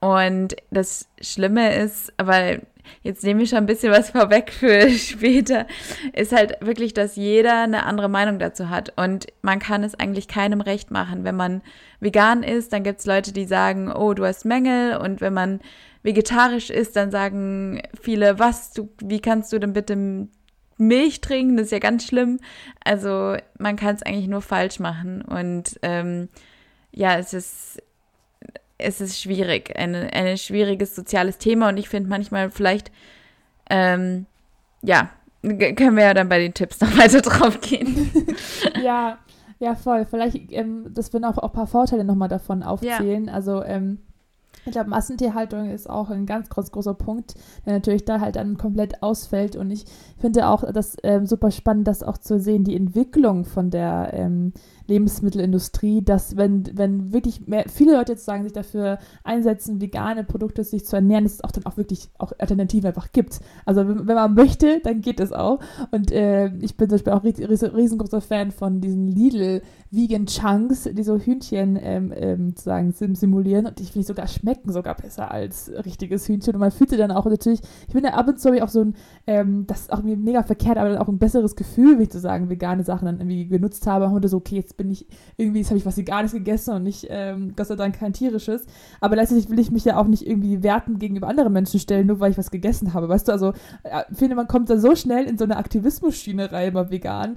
Und 0.00 0.54
das 0.70 1.08
Schlimme 1.20 1.74
ist, 1.74 2.12
weil 2.18 2.62
jetzt 3.02 3.24
nehme 3.24 3.42
ich 3.42 3.50
schon 3.50 3.58
ein 3.58 3.66
bisschen 3.66 3.92
was 3.92 4.10
vorweg 4.12 4.52
für 4.52 4.90
später, 4.90 5.66
ist 6.12 6.32
halt 6.32 6.56
wirklich, 6.60 6.94
dass 6.94 7.16
jeder 7.16 7.62
eine 7.62 7.84
andere 7.84 8.08
Meinung 8.08 8.38
dazu 8.38 8.68
hat. 8.68 8.92
Und 8.96 9.26
man 9.42 9.58
kann 9.58 9.82
es 9.82 9.94
eigentlich 9.94 10.28
keinem 10.28 10.60
recht 10.60 10.90
machen. 10.90 11.24
Wenn 11.24 11.36
man 11.36 11.62
vegan 12.00 12.42
ist, 12.42 12.72
dann 12.72 12.84
gibt 12.84 13.00
es 13.00 13.06
Leute, 13.06 13.32
die 13.32 13.46
sagen, 13.46 13.90
oh, 13.92 14.14
du 14.14 14.24
hast 14.24 14.44
Mängel. 14.44 14.96
Und 14.96 15.20
wenn 15.20 15.34
man 15.34 15.60
vegetarisch 16.02 16.70
ist, 16.70 16.94
dann 16.96 17.10
sagen 17.10 17.82
viele, 18.00 18.38
was, 18.38 18.72
du, 18.72 18.88
wie 19.02 19.20
kannst 19.20 19.52
du 19.52 19.58
denn 19.58 19.72
bitte 19.72 20.28
Milch 20.76 21.20
trinken? 21.20 21.56
Das 21.56 21.66
ist 21.66 21.72
ja 21.72 21.80
ganz 21.80 22.06
schlimm. 22.06 22.38
Also 22.84 23.36
man 23.58 23.76
kann 23.76 23.96
es 23.96 24.02
eigentlich 24.02 24.28
nur 24.28 24.42
falsch 24.42 24.78
machen. 24.78 25.22
Und 25.22 25.78
ähm, 25.82 26.28
ja, 26.92 27.18
es 27.18 27.34
ist 27.34 27.82
es 28.78 29.00
ist 29.00 29.20
schwierig, 29.20 29.76
ein, 29.76 29.94
ein 29.94 30.38
schwieriges 30.38 30.94
soziales 30.94 31.38
Thema 31.38 31.68
und 31.68 31.76
ich 31.76 31.88
finde 31.88 32.08
manchmal 32.08 32.50
vielleicht, 32.50 32.90
ähm, 33.68 34.26
ja, 34.82 35.10
können 35.42 35.96
wir 35.96 36.04
ja 36.04 36.14
dann 36.14 36.28
bei 36.28 36.38
den 36.38 36.54
Tipps 36.54 36.80
noch 36.80 36.96
weiter 36.98 37.20
drauf 37.20 37.60
gehen. 37.60 38.10
ja, 38.82 39.18
ja, 39.58 39.74
voll. 39.74 40.06
Vielleicht, 40.06 40.52
ähm, 40.52 40.86
das 40.94 41.12
würden 41.12 41.24
auch, 41.24 41.38
auch 41.38 41.50
ein 41.50 41.52
paar 41.52 41.66
Vorteile 41.66 42.04
nochmal 42.04 42.28
davon 42.28 42.62
aufzählen. 42.62 43.26
Ja. 43.26 43.32
Also, 43.32 43.62
ähm, 43.64 43.98
ich 44.68 44.74
glaube, 44.74 44.90
Massentierhaltung 44.90 45.70
ist 45.70 45.88
auch 45.88 46.10
ein 46.10 46.26
ganz 46.26 46.48
groß, 46.48 46.70
großer 46.72 46.94
Punkt, 46.94 47.34
der 47.66 47.74
natürlich 47.74 48.04
da 48.04 48.20
halt 48.20 48.36
dann 48.36 48.56
komplett 48.56 49.02
ausfällt. 49.02 49.56
Und 49.56 49.70
ich 49.70 49.84
finde 50.18 50.48
auch 50.48 50.64
das 50.72 50.96
ähm, 51.02 51.26
super 51.26 51.50
spannend, 51.50 51.88
das 51.88 52.02
auch 52.02 52.18
zu 52.18 52.38
sehen, 52.38 52.64
die 52.64 52.76
Entwicklung 52.76 53.44
von 53.44 53.70
der 53.70 54.10
ähm, 54.12 54.52
Lebensmittelindustrie, 54.88 56.02
dass 56.02 56.36
wenn, 56.36 56.64
wenn 56.74 57.12
wirklich 57.12 57.46
mehr, 57.46 57.64
viele 57.68 57.92
Leute 57.92 58.12
jetzt 58.12 58.24
sagen, 58.24 58.42
sich 58.42 58.54
dafür 58.54 58.98
einsetzen, 59.22 59.80
vegane 59.80 60.24
Produkte 60.24 60.64
sich 60.64 60.86
zu 60.86 60.96
ernähren, 60.96 61.24
dass 61.24 61.34
es 61.34 61.44
auch 61.44 61.52
dann 61.52 61.66
auch 61.66 61.76
wirklich 61.76 62.08
auch 62.18 62.32
Alternativen 62.38 62.88
einfach 62.88 63.12
gibt. 63.12 63.40
Also 63.66 63.86
wenn, 63.86 64.06
wenn 64.06 64.14
man 64.14 64.34
möchte, 64.34 64.80
dann 64.80 65.02
geht 65.02 65.20
es 65.20 65.32
auch. 65.32 65.60
Und 65.90 66.10
äh, 66.10 66.48
ich 66.60 66.76
bin 66.76 66.88
zum 66.88 66.96
Beispiel 66.96 67.12
auch 67.12 67.22
riesen, 67.22 67.70
riesengroßer 67.70 68.22
Fan 68.22 68.50
von 68.50 68.80
diesen 68.80 69.08
Lidl 69.08 69.62
Vegan 69.90 70.26
Chunks, 70.26 70.88
die 70.90 71.02
so 71.02 71.18
Hühnchen 71.18 71.78
ähm, 71.80 72.12
ähm, 72.14 72.50
sozusagen 72.50 72.92
simulieren 72.92 73.66
und 73.66 73.78
die 73.78 73.84
finde 73.84 74.00
ich 74.00 74.06
sogar 74.06 74.26
schmecken 74.26 74.57
sogar 74.66 74.94
besser 74.94 75.30
als 75.30 75.70
richtiges 75.84 76.28
Hühnchen 76.28 76.54
und 76.54 76.60
man 76.60 76.70
fühlt 76.70 76.90
sich 76.90 76.98
dann 76.98 77.10
auch 77.10 77.26
natürlich, 77.26 77.60
ich 77.86 77.92
finde 77.92 78.14
ab 78.14 78.28
und 78.28 78.40
zu 78.40 78.52
ich 78.52 78.62
auch 78.62 78.68
so 78.68 78.82
ein, 78.82 78.94
ähm, 79.26 79.66
das 79.66 79.82
ist 79.82 79.92
auch 79.92 80.02
mega 80.02 80.42
verkehrt, 80.42 80.78
aber 80.78 80.90
dann 80.90 80.98
auch 80.98 81.08
ein 81.08 81.18
besseres 81.18 81.56
Gefühl, 81.56 81.98
wie 81.98 82.04
ich 82.04 82.10
zu 82.10 82.20
sagen, 82.20 82.50
vegane 82.50 82.84
Sachen 82.84 83.06
dann 83.06 83.18
irgendwie 83.18 83.46
genutzt 83.46 83.86
habe 83.86 84.06
und 84.06 84.28
so, 84.28 84.36
okay, 84.38 84.56
jetzt 84.56 84.76
bin 84.76 84.90
ich 84.90 85.06
irgendwie, 85.36 85.60
jetzt 85.60 85.70
habe 85.70 85.78
ich 85.78 85.86
was 85.86 85.96
Veganes 85.96 86.32
gegessen 86.32 86.74
und 86.74 86.82
nicht, 86.82 87.06
ähm, 87.10 87.54
Gott 87.56 87.66
sei 87.66 87.76
Dank 87.76 87.98
kein 87.98 88.12
tierisches. 88.12 88.66
Aber 89.00 89.16
letztendlich 89.16 89.50
will 89.50 89.58
ich 89.58 89.70
mich 89.70 89.84
ja 89.84 89.96
auch 89.96 90.06
nicht 90.06 90.26
irgendwie 90.26 90.62
werten 90.62 90.98
gegenüber 90.98 91.28
anderen 91.28 91.52
Menschen 91.52 91.80
stellen, 91.80 92.06
nur 92.06 92.20
weil 92.20 92.30
ich 92.30 92.38
was 92.38 92.50
gegessen 92.50 92.94
habe. 92.94 93.08
Weißt 93.08 93.28
du, 93.28 93.32
also 93.32 93.52
äh, 93.82 94.04
ich 94.10 94.18
finde, 94.18 94.34
man 94.34 94.48
kommt 94.48 94.70
da 94.70 94.78
so 94.78 94.94
schnell 94.94 95.26
in 95.26 95.38
so 95.38 95.44
eine 95.44 95.56
Aktivismus-Schiene 95.56 96.52
rein 96.52 96.72
bei 96.72 96.90
vegan. 96.90 97.36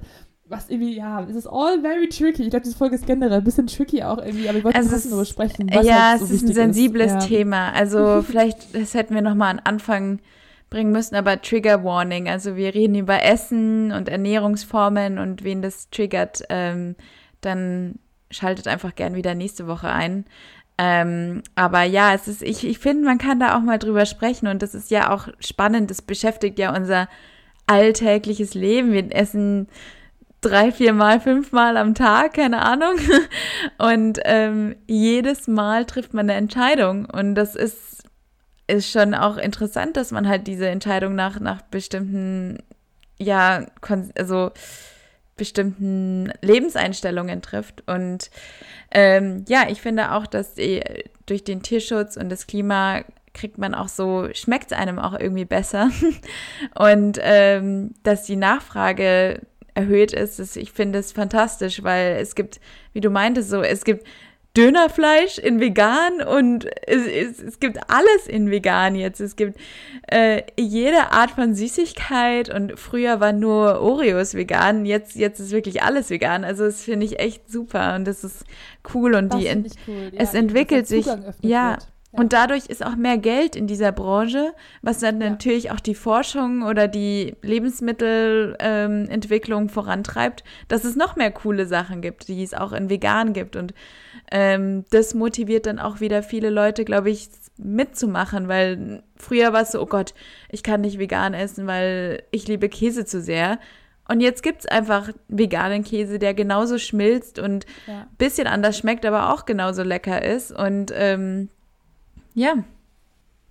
Was 0.52 0.68
irgendwie, 0.68 0.94
ja, 0.94 1.24
es 1.28 1.34
ist 1.34 1.46
all 1.46 1.80
very 1.80 2.08
tricky. 2.10 2.42
Ich 2.42 2.50
glaube, 2.50 2.64
diese 2.64 2.76
Folge 2.76 2.94
ist 2.94 3.06
generell 3.06 3.38
ein 3.38 3.44
bisschen 3.44 3.66
tricky 3.66 4.02
auch 4.02 4.18
irgendwie, 4.18 4.48
aber 4.50 4.58
ich 4.58 4.64
wollte 4.64 4.78
ein 4.78 4.88
bisschen 4.88 5.10
darüber 5.10 5.24
sprechen. 5.24 5.68
Ja, 5.68 6.10
halt 6.10 6.18
so 6.18 6.26
es 6.26 6.30
ist 6.30 6.42
ein 6.42 6.52
sensibles 6.52 7.12
ist. 7.12 7.26
Thema. 7.26 7.72
Also 7.72 8.22
vielleicht, 8.26 8.74
das 8.74 8.92
hätten 8.92 9.14
wir 9.14 9.22
nochmal 9.22 9.50
an 9.50 9.60
Anfang 9.64 10.20
bringen 10.68 10.92
müssen, 10.92 11.14
aber 11.14 11.40
Trigger 11.40 11.84
Warning. 11.84 12.28
Also 12.28 12.54
wir 12.56 12.74
reden 12.74 12.96
über 12.96 13.22
Essen 13.22 13.92
und 13.92 14.10
Ernährungsformen 14.10 15.18
und 15.18 15.42
wen 15.42 15.62
das 15.62 15.88
triggert. 15.88 16.42
Ähm, 16.50 16.96
dann 17.40 17.98
schaltet 18.30 18.68
einfach 18.68 18.94
gern 18.94 19.14
wieder 19.14 19.34
nächste 19.34 19.66
Woche 19.66 19.88
ein. 19.88 20.26
Ähm, 20.78 21.42
aber 21.54 21.82
ja, 21.84 22.12
es 22.14 22.28
ist, 22.28 22.42
ich, 22.42 22.66
ich 22.66 22.78
finde, 22.78 23.04
man 23.04 23.18
kann 23.18 23.40
da 23.40 23.56
auch 23.56 23.62
mal 23.62 23.78
drüber 23.78 24.04
sprechen 24.04 24.48
und 24.48 24.62
das 24.62 24.74
ist 24.74 24.90
ja 24.90 25.12
auch 25.12 25.28
spannend. 25.40 25.90
Das 25.90 26.02
beschäftigt 26.02 26.58
ja 26.58 26.74
unser 26.74 27.08
alltägliches 27.66 28.54
Leben. 28.54 28.92
Wir 28.92 29.14
essen 29.14 29.68
drei, 30.42 30.72
vier 30.72 30.92
Mal, 30.92 31.20
fünf 31.20 31.52
Mal 31.52 31.76
am 31.76 31.94
Tag, 31.94 32.34
keine 32.34 32.62
Ahnung. 32.62 32.96
Und 33.78 34.18
ähm, 34.24 34.76
jedes 34.86 35.48
Mal 35.48 35.86
trifft 35.86 36.12
man 36.12 36.28
eine 36.28 36.38
Entscheidung. 36.38 37.06
Und 37.06 37.34
das 37.34 37.54
ist, 37.54 38.02
ist 38.66 38.90
schon 38.90 39.14
auch 39.14 39.38
interessant, 39.38 39.96
dass 39.96 40.10
man 40.10 40.28
halt 40.28 40.46
diese 40.46 40.68
Entscheidung 40.68 41.14
nach, 41.14 41.40
nach 41.40 41.62
bestimmten, 41.62 42.58
ja, 43.18 43.66
also 44.16 44.50
bestimmten 45.36 46.32
Lebenseinstellungen 46.42 47.40
trifft. 47.40 47.88
Und 47.88 48.30
ähm, 48.90 49.44
ja, 49.48 49.66
ich 49.68 49.80
finde 49.80 50.12
auch, 50.12 50.26
dass 50.26 50.54
die, 50.54 50.82
durch 51.26 51.44
den 51.44 51.62
Tierschutz 51.62 52.16
und 52.16 52.28
das 52.28 52.46
Klima 52.46 53.02
kriegt 53.34 53.56
man 53.56 53.74
auch 53.74 53.88
so, 53.88 54.28
schmeckt 54.34 54.72
es 54.72 54.78
einem 54.78 54.98
auch 54.98 55.18
irgendwie 55.18 55.44
besser. 55.44 55.90
und 56.74 57.18
ähm, 57.22 57.94
dass 58.02 58.24
die 58.24 58.36
Nachfrage 58.36 59.40
erhöht 59.74 60.12
ist, 60.12 60.38
das, 60.38 60.56
ich 60.56 60.72
finde 60.72 60.98
es 60.98 61.12
fantastisch, 61.12 61.82
weil 61.82 62.16
es 62.20 62.34
gibt, 62.34 62.60
wie 62.92 63.00
du 63.00 63.10
meintest, 63.10 63.50
so, 63.50 63.62
es 63.62 63.84
gibt 63.84 64.06
Dönerfleisch 64.54 65.38
in 65.38 65.60
vegan 65.60 66.20
und 66.20 66.66
es, 66.86 67.06
es, 67.06 67.42
es 67.42 67.58
gibt 67.58 67.78
alles 67.88 68.26
in 68.26 68.50
vegan 68.50 68.94
jetzt. 68.94 69.18
Es 69.20 69.36
gibt 69.36 69.58
äh, 70.08 70.42
jede 70.58 71.12
Art 71.12 71.30
von 71.30 71.54
Süßigkeit 71.54 72.54
und 72.54 72.78
früher 72.78 73.18
waren 73.18 73.38
nur 73.38 73.80
Oreos 73.80 74.34
vegan, 74.34 74.84
jetzt, 74.84 75.14
jetzt 75.14 75.40
ist 75.40 75.52
wirklich 75.52 75.82
alles 75.82 76.10
vegan. 76.10 76.44
Also 76.44 76.64
das 76.64 76.82
finde 76.82 77.06
ich 77.06 77.18
echt 77.18 77.50
super 77.50 77.94
und 77.94 78.04
das 78.04 78.24
ist 78.24 78.44
cool 78.92 79.14
und 79.14 79.32
das 79.32 79.40
die, 79.40 79.48
cool. 79.88 80.10
ja, 80.12 80.20
es 80.20 80.34
entwickelt 80.34 80.86
sich, 80.86 81.06
ja, 81.40 81.70
wird. 81.70 81.88
Und 82.12 82.34
dadurch 82.34 82.66
ist 82.66 82.84
auch 82.84 82.94
mehr 82.94 83.16
Geld 83.16 83.56
in 83.56 83.66
dieser 83.66 83.90
Branche, 83.90 84.52
was 84.82 84.98
dann 84.98 85.18
Ja. 85.20 85.30
natürlich 85.30 85.70
auch 85.70 85.80
die 85.80 85.94
Forschung 85.94 86.62
oder 86.62 86.86
die 86.86 87.34
Lebensmittelentwicklung 87.42 89.68
vorantreibt, 89.68 90.44
dass 90.68 90.84
es 90.84 90.96
noch 90.96 91.16
mehr 91.16 91.30
coole 91.30 91.66
Sachen 91.66 92.00
gibt, 92.02 92.28
die 92.28 92.42
es 92.42 92.54
auch 92.54 92.72
in 92.72 92.90
vegan 92.90 93.32
gibt. 93.32 93.56
Und 93.56 93.74
ähm, 94.30 94.84
das 94.90 95.14
motiviert 95.14 95.66
dann 95.66 95.78
auch 95.78 96.00
wieder 96.00 96.22
viele 96.22 96.50
Leute, 96.50 96.84
glaube 96.84 97.10
ich, 97.10 97.28
mitzumachen, 97.58 98.48
weil 98.48 99.02
früher 99.16 99.52
war 99.52 99.62
es 99.62 99.72
so, 99.72 99.80
oh 99.80 99.86
Gott, 99.86 100.14
ich 100.50 100.62
kann 100.62 100.80
nicht 100.80 100.98
vegan 100.98 101.34
essen, 101.34 101.66
weil 101.66 102.22
ich 102.30 102.48
liebe 102.48 102.68
Käse 102.68 103.04
zu 103.04 103.20
sehr. 103.20 103.58
Und 104.08 104.20
jetzt 104.20 104.42
gibt 104.42 104.60
es 104.60 104.66
einfach 104.66 105.10
veganen 105.28 105.84
Käse, 105.84 106.18
der 106.18 106.34
genauso 106.34 106.78
schmilzt 106.78 107.38
und 107.38 107.66
Ja. 107.86 108.06
bisschen 108.18 108.46
anders 108.46 108.76
schmeckt, 108.76 109.06
aber 109.06 109.32
auch 109.32 109.44
genauso 109.44 109.82
lecker 109.82 110.24
ist. 110.24 110.50
Und 110.50 110.92
ähm, 110.94 111.48
ja, 112.34 112.54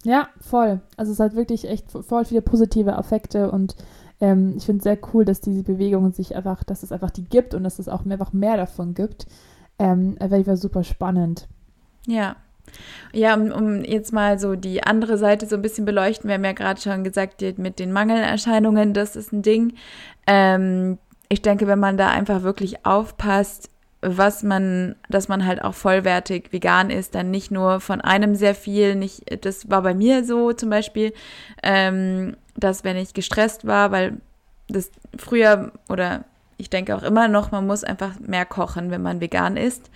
Ja, 0.03 0.29
voll. 0.39 0.81
Also 0.97 1.11
es 1.11 1.19
hat 1.19 1.35
wirklich 1.35 1.67
echt 1.67 1.91
voll 1.91 2.25
viele 2.25 2.41
positive 2.41 2.91
Effekte 2.91 3.51
und 3.51 3.75
ähm, 4.19 4.53
ich 4.57 4.65
finde 4.65 4.77
es 4.77 4.83
sehr 4.83 4.97
cool, 5.13 5.25
dass 5.25 5.41
diese 5.41 5.63
Bewegung 5.63 6.11
sich 6.11 6.35
einfach, 6.35 6.63
dass 6.63 6.83
es 6.83 6.91
einfach 6.91 7.11
die 7.11 7.25
gibt 7.25 7.53
und 7.53 7.63
dass 7.63 7.79
es 7.79 7.89
auch 7.89 8.05
mehr, 8.05 8.15
einfach 8.15 8.33
mehr 8.33 8.57
davon 8.57 8.93
gibt. 8.93 9.27
Ähm, 9.79 10.15
war 10.19 10.57
super 10.57 10.83
spannend. 10.83 11.47
ja. 12.07 12.35
Ja, 13.11 13.33
um, 13.35 13.51
um 13.51 13.83
jetzt 13.83 14.13
mal 14.13 14.39
so 14.39 14.55
die 14.55 14.83
andere 14.83 15.17
Seite 15.17 15.47
so 15.47 15.55
ein 15.55 15.61
bisschen 15.63 15.83
beleuchten, 15.83 16.27
wir 16.27 16.35
haben 16.35 16.45
ja 16.45 16.53
gerade 16.53 16.79
schon 16.79 17.03
gesagt, 17.03 17.41
mit 17.57 17.79
den 17.79 17.91
Mangelerscheinungen, 17.91 18.93
das 18.93 19.15
ist 19.15 19.33
ein 19.33 19.41
Ding. 19.41 19.73
Ähm, 20.27 20.99
ich 21.27 21.41
denke, 21.41 21.67
wenn 21.67 21.79
man 21.79 21.97
da 21.97 22.09
einfach 22.09 22.43
wirklich 22.43 22.85
aufpasst, 22.85 23.69
was 24.01 24.43
man, 24.43 24.95
dass 25.09 25.27
man 25.27 25.45
halt 25.45 25.63
auch 25.63 25.75
vollwertig 25.75 26.51
vegan 26.51 26.89
ist, 26.89 27.13
dann 27.13 27.29
nicht 27.29 27.51
nur 27.51 27.79
von 27.79 28.01
einem 28.01 28.35
sehr 28.35 28.55
viel, 28.55 28.95
nicht, 28.95 29.23
das 29.45 29.69
war 29.69 29.83
bei 29.83 29.93
mir 29.93 30.23
so 30.23 30.53
zum 30.53 30.69
Beispiel, 30.69 31.13
ähm, 31.61 32.35
dass 32.57 32.83
wenn 32.83 32.97
ich 32.97 33.13
gestresst 33.13 33.65
war, 33.67 33.91
weil 33.91 34.17
das 34.67 34.91
früher 35.17 35.71
oder 35.89 36.25
ich 36.57 36.69
denke 36.69 36.95
auch 36.95 37.03
immer 37.03 37.27
noch, 37.27 37.51
man 37.51 37.65
muss 37.65 37.83
einfach 37.83 38.19
mehr 38.19 38.45
kochen, 38.45 38.91
wenn 38.91 39.01
man 39.01 39.19
vegan 39.19 39.57
ist. 39.57 39.89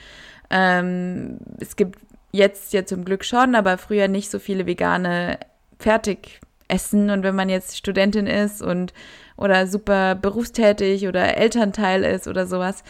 Ähm, 0.50 1.38
es 1.60 1.76
gibt 1.76 2.00
jetzt 2.32 2.74
ja 2.74 2.86
zum 2.86 3.06
Glück 3.06 3.24
schon, 3.24 3.56
aber 3.56 3.78
früher 3.78 4.08
nicht 4.08 4.30
so 4.30 4.40
viele 4.40 4.66
vegane 4.66 5.40
Fertigessen. 5.80 7.10
Und 7.10 7.24
wenn 7.24 7.36
man 7.36 7.50
jetzt 7.50 7.78
Studentin 7.78 8.28
ist 8.28 8.62
und 8.62 8.94
oder 9.38 9.68
super 9.68 10.16
berufstätig 10.16 11.08
oder 11.08 11.38
Elternteil 11.38 12.04
ist 12.04 12.28
oder 12.28 12.48
sowas, 12.48 12.84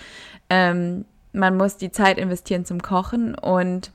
ähm, 0.50 1.06
man 1.34 1.58
muss 1.58 1.78
die 1.78 1.92
Zeit 1.92 2.18
investieren 2.18 2.66
zum 2.66 2.82
Kochen 2.82 3.36
und 3.36 3.92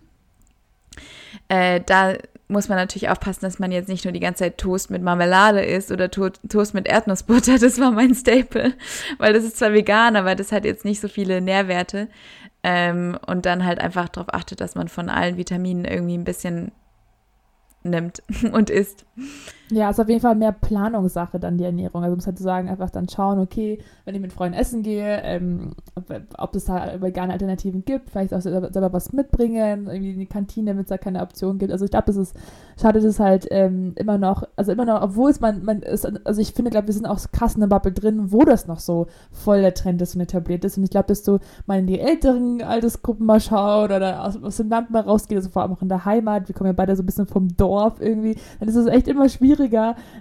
äh, 1.48 1.80
da 1.84 2.14
muss 2.48 2.68
man 2.68 2.78
natürlich 2.78 3.08
aufpassen, 3.08 3.42
dass 3.42 3.58
man 3.58 3.72
jetzt 3.72 3.88
nicht 3.88 4.04
nur 4.04 4.12
die 4.12 4.20
ganze 4.20 4.44
Zeit 4.44 4.58
Toast 4.58 4.90
mit 4.90 5.02
Marmelade 5.02 5.62
isst 5.62 5.92
oder 5.92 6.10
to 6.10 6.30
Toast 6.48 6.74
mit 6.74 6.88
Erdnussbutter. 6.88 7.58
Das 7.58 7.80
war 7.80 7.92
mein 7.92 8.14
Staple, 8.14 8.74
weil 9.18 9.32
das 9.32 9.44
ist 9.44 9.56
zwar 9.56 9.72
vegan, 9.72 10.16
aber 10.16 10.34
das 10.34 10.52
hat 10.52 10.64
jetzt 10.64 10.84
nicht 10.84 11.00
so 11.00 11.08
viele 11.08 11.40
Nährwerte. 11.40 12.08
Ähm, 12.62 13.16
und 13.26 13.46
dann 13.46 13.64
halt 13.64 13.78
einfach 13.78 14.08
darauf 14.10 14.34
achtet, 14.34 14.60
dass 14.60 14.74
man 14.74 14.88
von 14.88 15.08
allen 15.08 15.38
Vitaminen 15.38 15.86
irgendwie 15.86 16.18
ein 16.18 16.24
bisschen 16.24 16.72
nimmt 17.82 18.22
und 18.52 18.68
isst. 18.68 19.06
Ja, 19.70 19.88
ist 19.90 20.00
auf 20.00 20.08
jeden 20.08 20.20
Fall 20.20 20.34
mehr 20.34 20.50
Planungssache 20.50 21.38
dann 21.38 21.56
die 21.56 21.64
Ernährung. 21.64 22.02
Also 22.02 22.16
muss 22.16 22.26
halt 22.26 22.38
sagen, 22.38 22.68
einfach 22.68 22.90
dann 22.90 23.08
schauen, 23.08 23.38
okay, 23.38 23.78
wenn 24.04 24.16
ich 24.16 24.20
mit 24.20 24.32
Freunden 24.32 24.58
essen 24.58 24.82
gehe, 24.82 25.22
ähm, 25.22 25.72
ob, 26.36 26.56
es 26.56 26.64
da 26.64 27.00
vegane 27.00 27.32
Alternativen 27.32 27.84
gibt, 27.84 28.10
vielleicht 28.10 28.34
auch 28.34 28.40
selber, 28.40 28.72
selber 28.72 28.92
was 28.92 29.12
mitbringen, 29.12 29.86
irgendwie 29.86 30.12
in 30.12 30.18
die 30.18 30.26
Kantine, 30.26 30.72
wenn 30.72 30.82
es 30.82 30.88
da 30.88 30.98
keine 30.98 31.22
Option 31.22 31.58
gibt. 31.58 31.70
Also 31.70 31.84
ich 31.84 31.92
glaube, 31.92 32.10
es 32.10 32.16
ist 32.16 32.36
schade, 32.80 32.98
dass 32.98 33.04
es 33.04 33.20
halt 33.20 33.46
ähm, 33.50 33.92
immer 33.94 34.18
noch, 34.18 34.42
also 34.56 34.72
immer 34.72 34.84
noch, 34.84 35.02
obwohl 35.02 35.30
es 35.30 35.40
man, 35.40 35.64
man 35.64 35.82
ist, 35.82 36.04
also 36.26 36.40
ich 36.40 36.52
finde, 36.52 36.72
glaube 36.72 36.88
wir 36.88 36.94
sind 36.94 37.06
auch 37.06 37.20
krass 37.30 37.54
in 37.54 37.60
der 37.60 37.68
Bubble 37.68 37.92
drin, 37.92 38.32
wo 38.32 38.44
das 38.44 38.66
noch 38.66 38.80
so 38.80 39.06
voll 39.30 39.60
der 39.60 39.74
Trend 39.74 40.02
ist 40.02 40.16
und 40.16 40.20
etabliert 40.20 40.64
ist. 40.64 40.78
Und 40.78 40.84
ich 40.84 40.90
glaube, 40.90 41.06
dass 41.06 41.22
du 41.22 41.38
mal 41.66 41.78
in 41.78 41.86
die 41.86 42.00
älteren 42.00 42.62
Altersgruppen 42.62 43.24
mal 43.24 43.40
schaut 43.40 43.92
oder 43.92 44.24
aus, 44.24 44.42
aus 44.42 44.56
dem 44.56 44.68
Land 44.68 44.90
mal 44.90 45.02
rausgeht, 45.02 45.38
also 45.38 45.50
vor 45.50 45.62
allem 45.62 45.72
auch 45.72 45.82
in 45.82 45.88
der 45.88 46.04
Heimat, 46.04 46.48
wir 46.48 46.54
kommen 46.56 46.68
ja 46.68 46.72
beide 46.72 46.96
so 46.96 47.04
ein 47.04 47.06
bisschen 47.06 47.26
vom 47.28 47.56
Dorf 47.56 48.00
irgendwie, 48.00 48.36
dann 48.58 48.68
ist 48.68 48.74
es 48.74 48.86
echt 48.86 49.06
immer 49.06 49.28
schwierig 49.28 49.59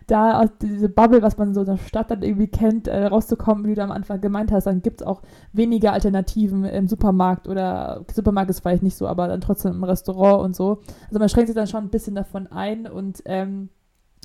da 0.08 0.39
aus 0.39 0.49
diese 0.62 0.89
Bubble, 0.89 1.21
was 1.21 1.38
man 1.38 1.54
so 1.54 1.62
in 1.62 1.67
der 1.67 1.78
Stadt 1.78 2.12
dann 2.12 2.23
irgendwie 2.23 2.47
kennt, 2.47 2.88
äh, 2.88 3.06
rauszukommen, 3.06 3.65
wie 3.65 3.75
du 3.75 3.84
am 3.84 3.91
Anfang 3.91 4.21
gemeint 4.21 4.52
hast, 4.52 4.65
dann 4.65 4.82
gibt 4.82 5.02
es 5.02 5.08
auch 5.08 5.21
weniger 5.54 5.93
Alternativen 5.93 6.65
im 6.65 6.88
Supermarkt 6.88 7.47
oder 7.47 8.06
Supermarkt 8.12 8.49
ist 8.49 8.60
vielleicht 8.62 8.84
nicht 8.84 8.97
so, 8.97 9.08
aber 9.08 9.28
dann 9.28 9.41
trotzdem 9.41 9.73
im 9.73 9.84
Restaurant 9.84 10.43
und 10.43 10.56
so. 10.56 10.82
Also 11.08 11.19
man 11.19 11.30
schränkt 11.30 11.47
sich 11.47 11.56
dann 11.56 11.67
schon 11.67 11.86
ein 11.86 11.89
bisschen 11.89 12.15
davon 12.15 12.47
ein 12.47 12.88
und 12.88 13.21
ähm, 13.25 13.69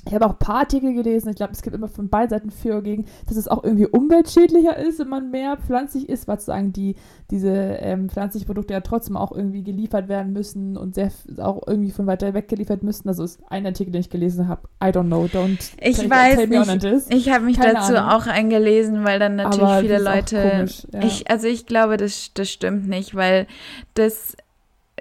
ich 0.07 0.13
habe 0.13 0.25
auch 0.25 0.31
ein 0.31 0.39
paar 0.39 0.59
Artikel 0.59 0.93
gelesen, 0.93 1.29
ich 1.29 1.35
glaube, 1.35 1.53
es 1.53 1.61
gibt 1.63 1.75
immer 1.75 1.87
von 1.87 2.09
beiden 2.09 2.29
Seiten 2.29 2.51
für 2.51 2.77
und 2.77 2.83
gegen, 2.83 3.05
dass 3.27 3.37
es 3.37 3.47
auch 3.47 3.63
irgendwie 3.63 3.87
umweltschädlicher 3.87 4.77
ist, 4.77 4.99
wenn 4.99 5.09
man 5.09 5.31
mehr 5.31 5.57
pflanzlich 5.57 6.09
isst, 6.09 6.27
weil 6.27 6.37
sozusagen 6.37 6.71
die, 6.73 6.95
diese 7.31 7.49
ähm, 7.49 8.09
pflanzlichen 8.09 8.45
Produkte 8.45 8.73
ja 8.73 8.81
trotzdem 8.81 9.17
auch 9.17 9.31
irgendwie 9.31 9.63
geliefert 9.63 10.07
werden 10.07 10.31
müssen 10.31 10.77
und 10.77 10.93
sehr 10.93 11.11
auch 11.39 11.63
irgendwie 11.65 11.91
von 11.91 12.05
weiter 12.05 12.33
weg 12.35 12.47
geliefert 12.47 12.83
müssen. 12.83 13.07
Also 13.07 13.23
ist 13.23 13.39
ein 13.49 13.65
Artikel, 13.65 13.91
den 13.91 14.01
ich 14.01 14.09
gelesen 14.11 14.47
habe. 14.47 14.61
I 14.83 14.87
don't 14.87 15.07
know, 15.07 15.25
don't 15.25 15.71
Ich 15.81 15.97
tell, 15.97 16.09
weiß 16.09 16.35
tell 16.35 16.47
me 16.47 16.59
nicht. 16.65 17.05
Ich 17.09 17.29
habe 17.29 17.45
mich 17.45 17.57
Keine 17.57 17.73
dazu 17.73 17.95
Ahnung. 17.95 18.11
auch 18.11 18.27
eingelesen, 18.27 19.03
weil 19.05 19.17
dann 19.17 19.35
natürlich 19.37 19.63
Aber 19.63 19.79
viele 19.81 19.93
das 19.93 20.01
ist 20.01 20.07
auch 20.07 20.15
Leute. 20.15 20.49
komisch, 20.51 20.87
ja. 20.93 21.03
Ich, 21.03 21.31
also 21.31 21.47
ich 21.47 21.65
glaube, 21.65 21.97
das, 21.97 22.31
das 22.35 22.49
stimmt 22.49 22.87
nicht, 22.87 23.15
weil 23.15 23.47
das 23.95 24.35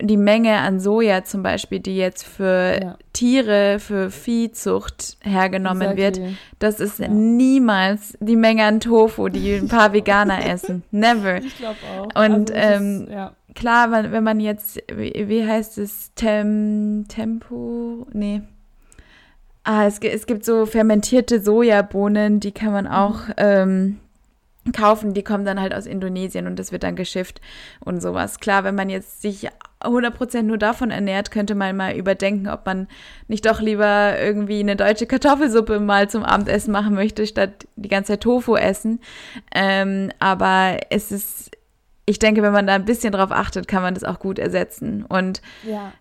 die 0.00 0.16
Menge 0.16 0.56
an 0.58 0.80
Soja 0.80 1.24
zum 1.24 1.42
Beispiel, 1.42 1.78
die 1.80 1.96
jetzt 1.96 2.26
für 2.26 2.78
Ja. 2.82 2.98
Tiere, 3.12 3.78
für 3.78 4.10
Viehzucht 4.10 5.18
hergenommen 5.22 5.96
wird, 5.96 6.18
Exactly. 6.18 6.36
das 6.58 6.80
ist 6.80 6.98
Ja. 6.98 7.08
niemals 7.08 8.16
die 8.20 8.34
Menge 8.36 8.64
an 8.64 8.80
Tofu, 8.80 9.28
die 9.28 9.54
ein 9.62 9.68
paar 9.68 9.92
Veganer 9.92 10.44
essen. 10.46 10.82
Never. 10.90 11.38
Ich 11.38 11.56
glaube 11.56 11.78
auch. 11.96 12.06
Und, 12.24 12.50
also, 12.50 12.52
ähm, 12.54 13.02
ist, 13.04 13.10
ja. 13.12 13.32
Klar, 13.54 13.92
wenn, 14.10 14.24
man 14.24 14.40
jetzt, 14.40 14.82
wie, 14.92 15.12
wie 15.28 15.46
heißt 15.46 15.78
es, 15.78 16.12
Tem, 16.16 17.04
Tempo, 17.06 18.04
nee. 18.12 18.42
Ah, 19.62 19.86
es, 19.86 20.00
es 20.00 20.26
gibt 20.26 20.44
so 20.44 20.66
fermentierte 20.66 21.40
Sojabohnen, 21.40 22.40
die 22.40 22.50
kann 22.52 22.72
man 22.72 22.86
auch 22.88 23.20
ähm, 23.36 24.00
kaufen. 24.72 25.14
Die 25.14 25.24
kommen 25.24 25.44
dann 25.44 25.60
halt 25.60 25.74
aus 25.74 25.86
Indonesien 25.86 26.46
und 26.46 26.58
das 26.58 26.72
wird 26.72 26.82
dann 26.82 26.96
geschifft 26.96 27.40
und 27.80 28.00
sowas. 28.00 28.40
Klar, 28.40 28.64
wenn 28.64 28.74
man 28.74 28.88
jetzt 28.88 29.22
sich 29.22 29.48
100% 29.80 30.42
nur 30.42 30.58
davon 30.58 30.90
ernährt, 30.90 31.30
könnte 31.30 31.54
man 31.54 31.76
mal 31.76 31.94
überdenken, 31.96 32.48
ob 32.48 32.66
man 32.66 32.88
nicht 33.28 33.46
doch 33.46 33.60
lieber 33.60 34.18
irgendwie 34.18 34.60
eine 34.60 34.76
deutsche 34.76 35.06
Kartoffelsuppe 35.06 35.80
mal 35.80 36.08
zum 36.08 36.24
Abendessen 36.24 36.72
machen 36.72 36.94
möchte, 36.94 37.26
statt 37.26 37.66
die 37.76 37.88
ganze 37.88 38.12
Zeit 38.12 38.22
Tofu 38.22 38.56
essen. 38.56 39.00
Ähm, 39.54 40.10
aber 40.18 40.78
es 40.90 41.12
ist, 41.12 41.50
ich 42.06 42.18
denke, 42.18 42.42
wenn 42.42 42.52
man 42.52 42.66
da 42.66 42.74
ein 42.74 42.84
bisschen 42.84 43.12
drauf 43.12 43.30
achtet, 43.30 43.68
kann 43.68 43.82
man 43.82 43.94
das 43.94 44.04
auch 44.04 44.18
gut 44.18 44.38
ersetzen. 44.38 45.04
Und 45.04 45.42
ja. 45.64 45.92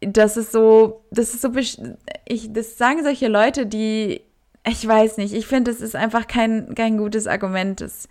das 0.00 0.36
ist 0.36 0.52
so, 0.52 1.04
das 1.10 1.34
ist 1.34 1.42
so, 1.42 1.52
ich, 1.56 2.52
das 2.52 2.78
sagen 2.78 3.02
solche 3.02 3.28
Leute, 3.28 3.66
die, 3.66 4.22
ich 4.66 4.86
weiß 4.86 5.18
nicht, 5.18 5.34
ich 5.34 5.46
finde, 5.46 5.70
das 5.70 5.80
ist 5.80 5.94
einfach 5.96 6.26
kein, 6.26 6.74
kein 6.74 6.96
gutes 6.96 7.26
Argument. 7.26 7.80
Das, 7.80 8.08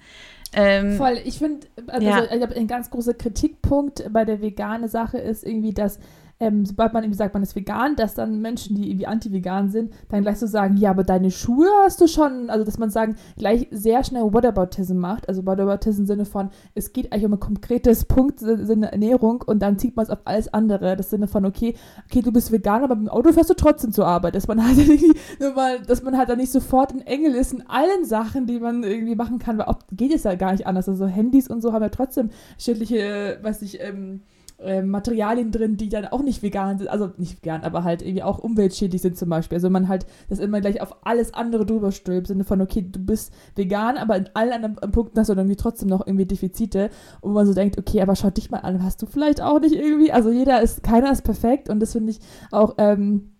ähm, 0.53 0.97
Voll, 0.97 1.17
ich 1.23 1.39
finde, 1.39 1.67
also 1.87 2.07
Ja. 2.07 2.23
ein 2.23 2.67
ganz 2.67 2.89
großer 2.91 3.13
Kritikpunkt 3.15 4.11
bei 4.11 4.23
der 4.23 4.41
vegane 4.41 4.87
Sache 4.87 5.17
ist 5.17 5.43
irgendwie, 5.43 5.73
dass 5.73 5.99
ähm, 6.43 6.65
sobald 6.65 6.93
man 6.93 7.03
irgendwie 7.03 7.17
sagt, 7.17 7.33
man 7.33 7.43
ist 7.43 7.55
vegan, 7.55 7.95
dass 7.95 8.15
dann 8.15 8.41
Menschen, 8.41 8.75
die 8.75 8.89
irgendwie 8.89 9.07
anti-vegan 9.07 9.69
sind, 9.69 9.93
dann 10.09 10.21
gleich 10.21 10.37
so 10.37 10.47
sagen, 10.47 10.77
ja, 10.77 10.89
aber 10.91 11.03
deine 11.03 11.31
Schuhe 11.31 11.67
hast 11.83 12.01
du 12.01 12.07
schon, 12.07 12.49
also 12.49 12.65
dass 12.65 12.77
man 12.77 12.89
sagen, 12.89 13.15
gleich 13.37 13.67
sehr 13.71 14.03
schnell 14.03 14.23
Whataboutism 14.23 14.97
macht, 14.97 15.29
also 15.29 15.45
Whataboutism 15.45 16.01
im 16.01 16.05
Sinne 16.05 16.25
von, 16.25 16.49
es 16.75 16.91
geht 16.91 17.11
eigentlich 17.11 17.25
um 17.25 17.33
ein 17.33 17.39
konkretes 17.39 18.05
Punkt, 18.05 18.39
Sinne 18.39 18.91
Ernährung 18.91 19.41
und 19.41 19.59
dann 19.59 19.79
zieht 19.79 19.95
man 19.95 20.03
es 20.03 20.09
auf 20.09 20.19
alles 20.25 20.53
andere, 20.53 20.97
das 20.97 21.09
Sinne 21.09 21.27
von, 21.27 21.45
okay, 21.45 21.75
okay, 22.09 22.21
du 22.21 22.31
bist 22.31 22.51
vegan, 22.51 22.83
aber 22.83 22.95
mit 22.95 23.07
dem 23.07 23.09
Auto 23.09 23.31
fährst 23.31 23.49
du 23.49 23.53
trotzdem 23.53 23.93
zur 23.93 24.05
Arbeit, 24.05 24.35
dass 24.35 24.47
man 24.47 24.61
halt 24.61 24.77
nur 25.39 25.53
mal, 25.53 25.81
dass 25.81 26.03
man 26.03 26.17
halt 26.17 26.29
dann 26.29 26.39
nicht 26.39 26.51
sofort 26.51 26.93
ein 26.93 27.01
Engel 27.01 27.35
ist 27.35 27.53
in 27.53 27.63
allen 27.67 28.03
Sachen, 28.03 28.47
die 28.47 28.59
man 28.59 28.83
irgendwie 28.83 29.15
machen 29.15 29.39
kann, 29.39 29.57
weil 29.57 29.67
oft 29.67 29.85
geht 29.91 30.13
es 30.13 30.23
ja 30.23 30.35
gar 30.35 30.51
nicht 30.51 30.67
anders, 30.67 30.89
also 30.89 31.07
Handys 31.07 31.47
und 31.47 31.61
so 31.61 31.71
haben 31.71 31.83
ja 31.83 31.89
trotzdem 31.89 32.29
schädliche, 32.57 32.99
äh, 32.99 33.43
weiß 33.43 33.61
ich, 33.61 33.81
ähm, 33.81 34.21
ähm, 34.63 34.89
Materialien 34.89 35.51
drin, 35.51 35.77
die 35.77 35.89
dann 35.89 36.05
auch 36.05 36.21
nicht 36.21 36.43
vegan 36.43 36.77
sind, 36.77 36.87
also 36.89 37.11
nicht 37.17 37.43
vegan, 37.43 37.63
aber 37.63 37.83
halt 37.83 38.01
irgendwie 38.01 38.23
auch 38.23 38.39
umweltschädlich 38.39 39.01
sind 39.01 39.17
zum 39.17 39.29
Beispiel. 39.29 39.57
Also 39.57 39.69
man 39.69 39.87
halt 39.87 40.05
das 40.29 40.39
immer 40.39 40.61
gleich 40.61 40.81
auf 40.81 41.05
alles 41.05 41.33
andere 41.33 41.65
drüber 41.65 41.91
stülpt, 41.91 42.29
im 42.29 42.35
Sinne 42.35 42.43
von, 42.43 42.61
okay, 42.61 42.85
du 42.89 42.99
bist 42.99 43.33
vegan, 43.55 43.97
aber 43.97 44.17
in 44.17 44.29
allen 44.33 44.53
anderen 44.53 44.91
Punkten 44.91 45.19
hast 45.19 45.29
du 45.29 45.35
dann 45.35 45.45
irgendwie 45.45 45.61
trotzdem 45.61 45.89
noch 45.89 46.05
irgendwie 46.05 46.25
Defizite 46.25 46.89
wo 47.21 47.29
man 47.29 47.45
so 47.45 47.53
denkt, 47.53 47.77
okay, 47.77 48.01
aber 48.01 48.15
schau 48.15 48.29
dich 48.29 48.51
mal 48.51 48.59
an, 48.59 48.83
hast 48.83 49.01
du 49.01 49.05
vielleicht 49.05 49.41
auch 49.41 49.59
nicht 49.59 49.75
irgendwie, 49.75 50.11
also 50.11 50.29
jeder 50.29 50.61
ist, 50.61 50.83
keiner 50.83 51.11
ist 51.11 51.23
perfekt 51.23 51.69
und 51.69 51.79
das 51.79 51.93
finde 51.93 52.11
ich 52.11 52.19
auch, 52.51 52.75
ähm, 52.77 53.32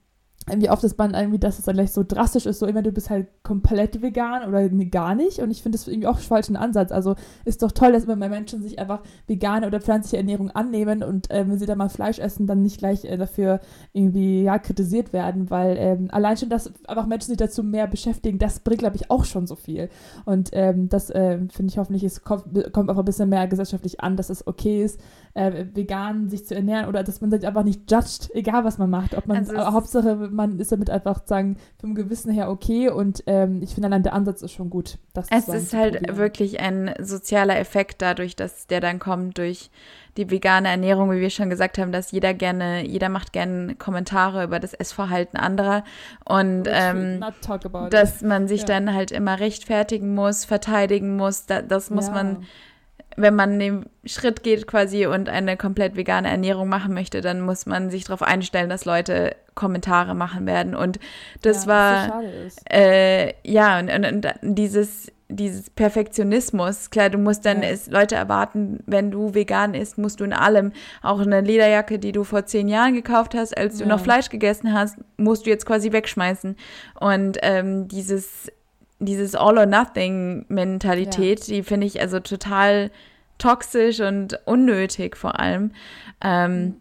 irgendwie 0.49 0.69
oft 0.69 0.84
ist 0.84 0.97
man 0.97 1.13
irgendwie, 1.13 1.39
dass 1.39 1.60
es 1.60 1.65
dann 1.65 1.75
gleich 1.75 1.91
so 1.91 2.03
drastisch 2.03 2.45
ist, 2.45 2.60
so 2.60 2.65
immer 2.65 2.82
du 2.82 2.91
bist 2.91 3.10
halt 3.10 3.27
komplett 3.43 4.01
vegan 4.01 4.47
oder 4.47 4.67
gar 4.86 5.15
nicht. 5.15 5.39
Und 5.39 5.51
ich 5.51 5.62
finde 5.62 5.77
das 5.77 5.88
irgendwie 5.88 6.08
auch 6.08 6.19
falschen 6.19 6.56
Ansatz. 6.56 6.91
Also 6.91 7.15
ist 7.45 7.63
doch 7.63 7.71
toll, 7.71 7.93
dass 7.93 8.03
immer 8.03 8.15
mehr 8.15 8.29
Menschen 8.29 8.62
sich 8.62 8.79
einfach 8.79 9.01
vegane 9.27 9.67
oder 9.67 9.79
pflanzliche 9.79 10.17
Ernährung 10.17 10.51
annehmen 10.51 11.03
und 11.03 11.32
äh, 11.32 11.47
wenn 11.47 11.58
sie 11.58 11.65
dann 11.65 11.77
mal 11.77 11.89
Fleisch 11.89 12.19
essen, 12.19 12.47
dann 12.47 12.62
nicht 12.62 12.79
gleich 12.79 13.06
äh, 13.06 13.17
dafür 13.17 13.60
irgendwie 13.93 14.43
ja 14.43 14.60
kritisiert 14.60 15.13
werden, 15.13 15.49
weil 15.49 15.77
ähm, 15.79 16.08
allein 16.12 16.38
schon, 16.38 16.49
dass 16.49 16.71
einfach 16.88 17.06
Menschen 17.06 17.27
sich 17.27 17.38
dazu 17.38 17.63
mehr 17.63 17.88
beschäftigen, 17.88 18.39
das 18.39 18.60
bringt, 18.60 18.79
glaube 18.79 18.95
ich, 18.95 19.10
auch 19.10 19.25
schon 19.25 19.47
so 19.47 19.56
viel. 19.56 19.89
Und 20.25 20.49
ähm, 20.53 20.89
das 20.89 21.10
äh, 21.10 21.39
finde 21.49 21.71
ich 21.71 21.77
hoffentlich, 21.77 22.03
es 22.03 22.23
kommt, 22.23 22.73
kommt 22.73 22.89
auch 22.89 22.97
ein 22.97 23.06
bisschen 23.06 23.29
mehr 23.29 23.47
gesellschaftlich 23.47 24.01
an, 24.01 24.17
dass 24.17 24.29
es 24.29 24.45
okay 24.45 24.84
ist, 24.84 24.99
äh, 25.36 25.65
vegan 25.74 26.30
sich 26.30 26.46
zu 26.46 26.56
ernähren 26.56 26.88
oder 26.88 27.04
dass 27.04 27.22
man 27.22 27.32
sich 27.32 27.46
einfach 27.48 27.63
nicht 27.63 27.89
judgt, 27.91 28.30
egal 28.34 28.63
was 28.63 28.78
man 28.78 28.89
macht. 28.89 29.15
Ob 29.15 29.26
man 29.26 29.38
also 29.38 29.58
Hauptsache 29.58 30.15
man 30.32 30.60
ist 30.60 30.72
damit 30.72 30.89
einfach 30.89 31.22
sagen 31.26 31.58
vom 31.80 31.96
Gewissen 31.96 32.32
her 32.32 32.50
okay 32.50 32.89
und 32.89 33.24
ähm, 33.26 33.62
ich 33.63 33.74
finde 33.74 33.88
allein 33.88 34.04
der 34.04 34.13
Ansatz 34.13 34.41
ist 34.41 34.52
schon 34.52 34.69
gut. 34.69 35.00
es 35.30 35.48
ist 35.48 35.74
halt 35.74 35.96
probieren. 35.96 36.17
wirklich 36.17 36.60
ein 36.60 36.93
sozialer 37.00 37.58
Effekt 37.58 38.02
dadurch, 38.02 38.36
dass 38.36 38.67
der 38.67 38.80
dann 38.80 39.00
kommt 39.00 39.38
durch 39.38 39.72
die 40.17 40.30
vegane 40.30 40.67
Ernährung, 40.69 41.12
wie 41.12 41.19
wir 41.19 41.32
schon 41.32 41.50
gesagt 41.50 41.80
haben, 41.80 41.91
dass 41.91 42.12
jeder 42.12 42.36
gerne, 42.36 42.86
jeder 42.86 43.10
macht 43.10 43.34
gerne 43.34 43.74
Kommentare 43.74 44.43
über 44.43 44.60
das 44.60 44.76
Essverhalten 44.76 45.39
anderer 45.39 45.84
und 46.26 46.65
ähm, 46.67 47.24
dass 47.89 48.22
man 48.22 48.48
sich 48.48 48.62
ja. 48.62 48.67
dann 48.67 48.93
halt 48.93 49.12
immer 49.12 49.39
rechtfertigen 49.39 50.13
muss, 50.13 50.46
verteidigen 50.46 51.15
muss, 51.15 51.48
da, 51.48 51.63
das 51.63 51.89
muss 51.89 52.08
ja. 52.08 52.13
man 52.13 52.46
wenn 53.15 53.36
man 53.36 53.60
den 53.60 53.86
Schritt 54.06 54.43
geht 54.43 54.67
quasi 54.67 55.06
und 55.06 55.30
eine 55.30 55.58
komplett 55.58 55.95
vegane 55.95 56.30
Ernährung 56.30 56.69
machen 56.69 56.93
möchte, 56.93 57.21
dann 57.21 57.41
muss 57.41 57.65
man 57.65 57.89
sich 57.89 58.06
darauf 58.06 58.21
einstellen, 58.21 58.69
dass 58.69 58.86
Leute 58.86 59.36
Kommentare 59.56 60.15
machen 60.15 60.45
werden. 60.45 60.76
Und 60.76 60.99
das 61.41 61.65
ja, 61.65 61.71
war 61.71 62.23
äh, 62.69 63.34
ja 63.43 63.80
und, 63.80 63.89
und, 63.89 64.06
und, 64.06 64.34
dieses 64.41 65.12
dieses 65.30 65.69
Perfektionismus. 65.69 66.89
Klar, 66.89 67.10
du 67.10 67.17
musst 67.17 67.45
dann 67.45 67.63
ja. 67.63 67.69
es, 67.69 67.88
Leute 67.88 68.15
erwarten, 68.15 68.80
wenn 68.86 69.12
du 69.12 69.34
vegan 69.34 69.73
isst, 69.73 69.97
musst 69.97 70.19
du 70.19 70.23
in 70.23 70.34
allem 70.34 70.71
auch 71.02 71.19
eine 71.19 71.41
Lederjacke, 71.41 71.99
die 71.99 72.12
du 72.12 72.23
vor 72.23 72.45
zehn 72.45 72.67
Jahren 72.67 72.93
gekauft 72.93 73.34
hast, 73.34 73.58
als 73.58 73.78
du 73.78 73.86
noch 73.86 73.99
Fleisch 73.99 74.30
gegessen 74.30 74.73
hast, 74.73 74.97
musst 75.17 75.45
du 75.45 75.49
jetzt 75.49 75.65
quasi 75.65 75.91
wegschmeißen. 75.91 76.56
Und 76.99 77.38
ähm, 77.41 77.88
dieses 77.88 78.52
dieses 79.05 79.35
All-or-Nothing-Mentalität, 79.35 81.47
ja. 81.47 81.55
die 81.55 81.63
finde 81.63 81.87
ich 81.87 82.01
also 82.01 82.19
total 82.19 82.91
toxisch 83.37 83.99
und 83.99 84.39
unnötig 84.45 85.17
vor 85.17 85.39
allem. 85.39 85.71
Ähm, 86.21 86.61
mhm. 86.61 86.75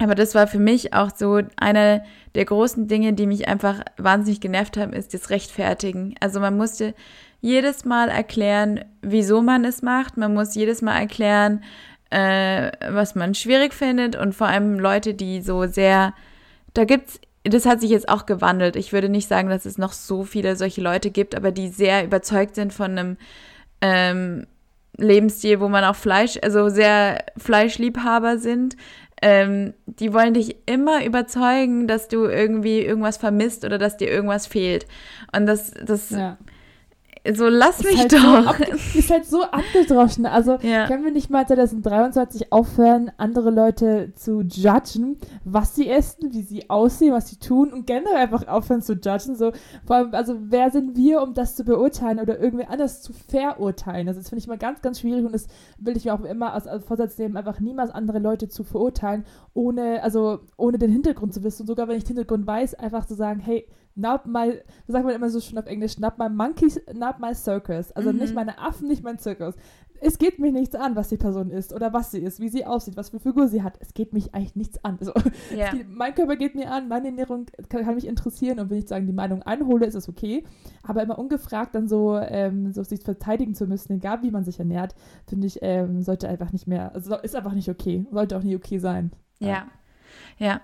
aber 0.00 0.14
das 0.14 0.34
war 0.34 0.46
für 0.46 0.58
mich 0.58 0.94
auch 0.94 1.10
so 1.14 1.40
eine 1.56 2.02
der 2.34 2.44
großen 2.44 2.86
Dinge, 2.86 3.14
die 3.14 3.26
mich 3.26 3.48
einfach 3.48 3.80
wahnsinnig 3.96 4.40
genervt 4.40 4.76
haben, 4.76 4.92
ist 4.92 5.14
das 5.14 5.30
Rechtfertigen. 5.30 6.14
Also 6.20 6.38
man 6.38 6.56
musste 6.56 6.94
jedes 7.40 7.84
Mal 7.84 8.08
erklären, 8.08 8.84
wieso 9.02 9.42
man 9.42 9.64
es 9.64 9.82
macht. 9.82 10.16
Man 10.16 10.34
muss 10.34 10.54
jedes 10.54 10.82
Mal 10.82 10.98
erklären, 10.98 11.62
äh, 12.10 12.70
was 12.90 13.14
man 13.14 13.34
schwierig 13.34 13.74
findet 13.74 14.16
und 14.16 14.34
vor 14.34 14.48
allem 14.48 14.78
Leute, 14.78 15.14
die 15.14 15.40
so 15.40 15.66
sehr, 15.66 16.14
da 16.74 16.84
gibt 16.84 17.08
es 17.08 17.20
das 17.48 17.66
hat 17.66 17.80
sich 17.80 17.90
jetzt 17.90 18.08
auch 18.08 18.26
gewandelt. 18.26 18.76
Ich 18.76 18.92
würde 18.92 19.08
nicht 19.08 19.28
sagen, 19.28 19.48
dass 19.48 19.66
es 19.66 19.78
noch 19.78 19.92
so 19.92 20.24
viele 20.24 20.56
solche 20.56 20.80
Leute 20.80 21.10
gibt, 21.10 21.34
aber 21.34 21.52
die 21.52 21.68
sehr 21.68 22.04
überzeugt 22.04 22.54
sind 22.54 22.72
von 22.72 22.92
einem 22.92 23.16
ähm, 23.80 24.46
Lebensstil, 24.96 25.60
wo 25.60 25.68
man 25.68 25.84
auch 25.84 25.96
Fleisch, 25.96 26.38
also 26.42 26.68
sehr 26.68 27.24
Fleischliebhaber 27.36 28.38
sind. 28.38 28.76
Ähm, 29.22 29.74
die 29.86 30.12
wollen 30.12 30.34
dich 30.34 30.56
immer 30.66 31.04
überzeugen, 31.04 31.86
dass 31.86 32.08
du 32.08 32.24
irgendwie 32.24 32.80
irgendwas 32.80 33.16
vermisst 33.16 33.64
oder 33.64 33.78
dass 33.78 33.96
dir 33.96 34.10
irgendwas 34.10 34.46
fehlt. 34.46 34.86
Und 35.34 35.46
das, 35.46 35.70
das 35.70 36.10
ja. 36.10 36.36
So, 37.34 37.48
lass 37.48 37.82
mich 37.82 37.98
halt 37.98 38.12
doch. 38.12 38.56
So 38.58 38.98
ist 38.98 39.10
halt 39.10 39.26
so 39.26 39.42
abgedroschen. 39.42 40.26
Also 40.26 40.58
ja. 40.62 40.86
können 40.86 41.04
wir 41.04 41.12
nicht 41.12 41.30
mal 41.30 41.46
2023 41.46 42.52
aufhören, 42.52 43.10
andere 43.16 43.50
Leute 43.50 44.12
zu 44.14 44.42
judgen, 44.42 45.18
was 45.44 45.74
sie 45.74 45.88
essen, 45.88 46.32
wie 46.32 46.42
sie 46.42 46.70
aussehen, 46.70 47.12
was 47.12 47.28
sie 47.28 47.36
tun 47.36 47.72
und 47.72 47.86
generell 47.86 48.16
einfach 48.16 48.46
aufhören 48.46 48.82
zu 48.82 48.94
judgen. 48.94 49.36
So, 49.36 49.52
vor 49.84 49.96
allem, 49.96 50.14
also 50.14 50.36
wer 50.40 50.70
sind 50.70 50.96
wir, 50.96 51.22
um 51.22 51.34
das 51.34 51.56
zu 51.56 51.64
beurteilen 51.64 52.20
oder 52.20 52.38
irgendwie 52.38 52.66
anders 52.66 53.02
zu 53.02 53.12
verurteilen? 53.12 54.08
Also 54.08 54.20
das 54.20 54.28
finde 54.28 54.40
ich 54.40 54.48
mal 54.48 54.58
ganz, 54.58 54.82
ganz 54.82 55.00
schwierig 55.00 55.24
und 55.24 55.32
das 55.32 55.46
will 55.78 55.96
ich 55.96 56.04
mir 56.04 56.14
auch 56.14 56.24
immer 56.24 56.52
als, 56.52 56.66
als 56.66 56.84
Vorsatz 56.84 57.18
nehmen, 57.18 57.36
einfach 57.36 57.60
niemals 57.60 57.90
andere 57.90 58.18
Leute 58.18 58.48
zu 58.48 58.64
verurteilen, 58.64 59.24
ohne, 59.54 60.02
also 60.02 60.40
ohne 60.56 60.78
den 60.78 60.90
Hintergrund 60.90 61.34
zu 61.34 61.42
wissen. 61.42 61.62
Und 61.62 61.68
sogar 61.68 61.88
wenn 61.88 61.96
ich 61.96 62.04
den 62.04 62.16
Hintergrund 62.16 62.46
weiß, 62.46 62.74
einfach 62.74 63.06
zu 63.06 63.14
sagen, 63.14 63.40
hey, 63.40 63.66
not 63.96 64.26
my, 64.26 64.60
wie 64.86 64.92
sagt 64.92 65.04
man 65.04 65.14
immer 65.14 65.30
so 65.30 65.40
schön 65.40 65.58
auf 65.58 65.66
Englisch, 65.66 65.98
not 65.98 66.18
my 66.18 66.28
monkeys, 66.28 66.80
not 66.94 67.18
my 67.18 67.34
circus. 67.34 67.92
Also 67.92 68.12
mhm. 68.12 68.18
nicht 68.18 68.34
meine 68.34 68.58
Affen, 68.58 68.88
nicht 68.88 69.02
mein 69.02 69.18
Zirkus. 69.18 69.54
Es 69.98 70.18
geht 70.18 70.38
mich 70.38 70.52
nichts 70.52 70.74
an, 70.74 70.94
was 70.94 71.08
die 71.08 71.16
Person 71.16 71.50
ist 71.50 71.72
oder 71.72 71.94
was 71.94 72.10
sie 72.10 72.18
ist, 72.18 72.38
wie 72.38 72.50
sie 72.50 72.66
aussieht, 72.66 72.98
was 72.98 73.08
für 73.08 73.18
Figur 73.18 73.48
sie 73.48 73.62
hat. 73.62 73.78
Es 73.80 73.94
geht 73.94 74.12
mich 74.12 74.34
eigentlich 74.34 74.54
nichts 74.54 74.84
an. 74.84 74.98
Also, 75.00 75.14
yeah. 75.50 75.70
geht, 75.70 75.88
mein 75.88 76.14
Körper 76.14 76.36
geht 76.36 76.54
mir 76.54 76.70
an, 76.70 76.88
meine 76.88 77.08
Ernährung 77.08 77.46
kann, 77.70 77.82
kann, 77.82 77.94
mich 77.94 78.06
interessieren 78.06 78.60
und 78.60 78.68
wenn 78.68 78.76
ich 78.76 78.88
sagen, 78.88 79.06
die 79.06 79.14
Meinung 79.14 79.42
einhole, 79.42 79.86
ist 79.86 79.94
es 79.94 80.06
okay. 80.06 80.44
Aber 80.82 81.02
immer 81.02 81.18
ungefragt 81.18 81.74
dann 81.74 81.88
so, 81.88 82.18
ähm, 82.18 82.72
so 82.72 82.82
sich 82.82 83.00
verteidigen 83.00 83.54
zu 83.54 83.66
müssen, 83.66 83.94
egal 83.94 84.22
wie 84.22 84.30
man 84.30 84.44
sich 84.44 84.58
ernährt, 84.58 84.94
finde 85.26 85.46
ich, 85.46 85.60
ähm, 85.62 86.02
sollte 86.02 86.28
einfach 86.28 86.52
nicht 86.52 86.66
mehr, 86.66 86.94
also 86.94 87.16
ist 87.16 87.34
einfach 87.34 87.54
nicht 87.54 87.70
okay. 87.70 88.04
Sollte 88.12 88.36
auch 88.36 88.42
nie 88.42 88.56
okay 88.56 88.76
sein. 88.76 89.12
Ja, 89.38 89.66
ja. 90.36 90.60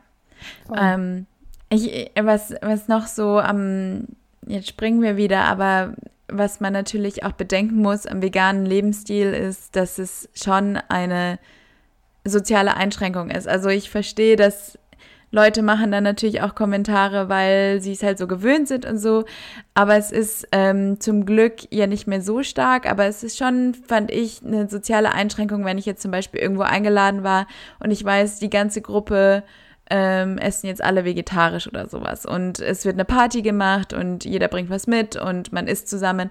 ja. 0.69 0.95
Ähm, 0.95 1.27
ich, 1.73 2.11
was, 2.21 2.55
was 2.61 2.89
noch 2.89 3.07
so 3.07 3.39
am, 3.39 4.09
jetzt 4.47 4.69
springen 4.69 5.03
wir 5.03 5.17
wieder, 5.17 5.45
aber 5.45 5.95
was 6.29 6.61
man 6.61 6.73
natürlich 6.73 7.25
auch 7.25 7.33
bedenken 7.33 7.77
muss 7.77 8.07
am 8.07 8.23
veganen 8.23 8.67
Lebensstil 8.67 9.33
ist, 9.33 9.77
dass 9.77 9.99
es 9.99 10.29
schon 10.35 10.79
eine 10.89 11.39
soziale 12.25 12.77
Einschränkung 12.77 13.31
ist. 13.31 13.49
Also 13.49 13.69
ich 13.69 13.91
verstehe, 13.91 14.37
dass 14.37 14.79
Leute 15.31 15.63
machen 15.63 15.91
dann 15.91 16.05
natürlich 16.05 16.43
auch 16.43 16.55
Kommentare, 16.55 17.31
weil 17.31 17.81
sie 17.81 17.93
es 17.93 18.03
halt 18.03 18.19
so 18.19 18.27
gewöhnt 18.27 18.69
sind 18.69 18.85
und 18.85 18.99
so. 18.99 19.25
Aber 19.73 19.97
es 19.97 20.13
ist 20.13 20.47
ähm, 20.53 21.01
zum 21.01 21.25
Glück 21.25 21.55
ja 21.71 21.87
nicht 21.87 22.07
mehr 22.07 22.21
so 22.21 22.43
stark. 22.43 22.89
Aber 22.89 23.07
es 23.07 23.23
ist 23.23 23.39
schon, 23.39 23.75
fand 23.75 24.11
ich, 24.11 24.43
eine 24.45 24.69
soziale 24.69 25.13
Einschränkung, 25.13 25.65
wenn 25.65 25.79
ich 25.79 25.87
jetzt 25.87 26.03
zum 26.03 26.11
Beispiel 26.11 26.41
irgendwo 26.41 26.63
eingeladen 26.63 27.25
war 27.25 27.47
und 27.81 27.91
ich 27.91 28.05
weiß, 28.05 28.41
die 28.41 28.51
ganze 28.51 28.83
Gruppe 28.83 29.43
ähm, 29.95 30.39
essen 30.39 30.69
jetzt 30.69 30.83
alle 30.83 31.05
vegetarisch 31.05 31.69
oder 31.69 31.87
sowas. 31.87 32.25
Und 32.25 32.61
es 32.61 32.87
wird 32.87 32.95
eine 32.95 33.05
Party 33.05 33.43
gemacht 33.43 33.93
und 33.93 34.25
jeder 34.25 34.49
bringt 34.49 34.71
was 34.71 34.87
mit 34.87 35.17
und 35.17 35.53
man 35.53 35.67
isst 35.67 35.87
zusammen. 35.87 36.31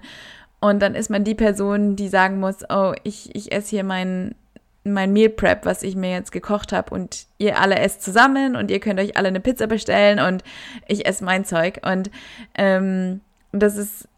Und 0.60 0.82
dann 0.82 0.96
ist 0.96 1.10
man 1.10 1.22
die 1.22 1.36
Person, 1.36 1.94
die 1.94 2.08
sagen 2.08 2.40
muss, 2.40 2.68
oh, 2.68 2.92
ich, 3.04 3.32
ich 3.36 3.52
esse 3.52 3.70
hier 3.70 3.84
mein, 3.84 4.34
mein 4.82 5.12
Meal 5.12 5.28
Prep, 5.28 5.64
was 5.64 5.84
ich 5.84 5.94
mir 5.94 6.10
jetzt 6.10 6.32
gekocht 6.32 6.72
habe 6.72 6.92
und 6.92 7.26
ihr 7.38 7.60
alle 7.60 7.78
esst 7.78 8.02
zusammen 8.02 8.56
und 8.56 8.68
ihr 8.68 8.80
könnt 8.80 8.98
euch 8.98 9.16
alle 9.16 9.28
eine 9.28 9.40
Pizza 9.40 9.68
bestellen 9.68 10.18
und 10.18 10.42
ich 10.88 11.06
esse 11.06 11.24
mein 11.24 11.44
Zeug. 11.44 11.80
Und 11.84 12.10
ähm, 12.56 13.20
das 13.52 13.76
ist 13.76 14.08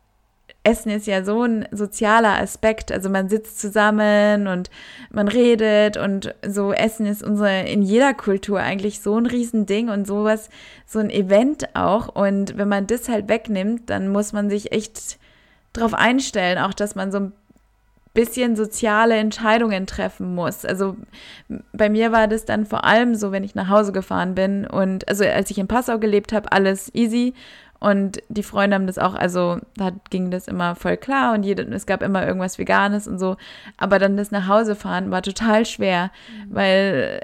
Essen 0.65 0.91
ist 0.91 1.07
ja 1.07 1.23
so 1.25 1.43
ein 1.43 1.69
sozialer 1.71 2.41
Aspekt. 2.41 2.91
Also 2.91 3.11
man 3.11 3.29
sitzt 3.29 3.61
zusammen 3.61 4.49
und 4.49 4.71
man 5.11 5.29
redet 5.29 5.97
und 5.97 6.35
so 6.47 6.73
Essen 6.73 7.07
ist 7.07 7.23
unsere 7.23 7.69
in 7.69 7.83
jeder 7.83 8.15
Kultur 8.15 8.61
eigentlich 8.61 9.01
so 9.01 9.17
ein 9.17 9.27
Riesending 9.27 9.91
und 9.91 10.07
sowas, 10.07 10.49
so 10.87 10.99
ein 10.99 11.11
Event 11.11 11.77
auch. 11.77 12.09
Und 12.09 12.57
wenn 12.57 12.69
man 12.69 12.87
das 12.87 13.09
halt 13.09 13.29
wegnimmt, 13.29 13.91
dann 13.91 14.09
muss 14.09 14.33
man 14.33 14.49
sich 14.49 14.73
echt 14.73 15.19
darauf 15.75 15.93
einstellen, 15.93 16.59
auch 16.59 16.73
dass 16.73 16.95
man 16.95 17.13
so 17.13 17.19
ein 17.19 17.33
bisschen 18.15 18.57
soziale 18.57 19.17
Entscheidungen 19.17 19.87
treffen 19.87 20.35
muss. 20.35 20.65
Also 20.65 20.97
bei 21.73 21.91
mir 21.91 22.13
war 22.13 22.29
das 22.29 22.45
dann 22.45 22.65
vor 22.65 22.85
allem 22.85 23.15
so, 23.15 23.33
wenn 23.33 23.45
ich 23.45 23.55
nach 23.55 23.69
Hause 23.69 23.93
gefahren 23.93 24.35
bin 24.35 24.67
und 24.67 25.09
also 25.09 25.25
als 25.25 25.51
ich 25.51 25.59
in 25.59 25.69
Passau 25.69 25.99
gelebt 25.99 26.33
habe, 26.33 26.53
alles 26.53 26.95
easy 26.95 27.35
und 27.81 28.23
die 28.29 28.43
Freunde 28.43 28.77
haben 28.77 28.87
das 28.87 28.99
auch, 28.99 29.15
also 29.15 29.59
da 29.77 29.91
ging 30.09 30.31
das 30.31 30.49
immer 30.49 30.75
voll 30.75 30.97
klar 30.97 31.35
und 31.35 31.43
jede, 31.43 31.65
es 31.75 31.85
gab 31.85 32.03
immer 32.03 32.27
irgendwas 32.27 32.59
Veganes 32.59 33.07
und 33.07 33.19
so. 33.19 33.37
Aber 33.77 33.99
dann 33.99 34.17
das 34.17 34.31
nach 34.31 34.49
Hause 34.49 34.75
fahren 34.75 35.11
war 35.11 35.21
total 35.21 35.67
schwer, 35.67 36.11
mhm. 36.29 36.55
weil, 36.55 37.21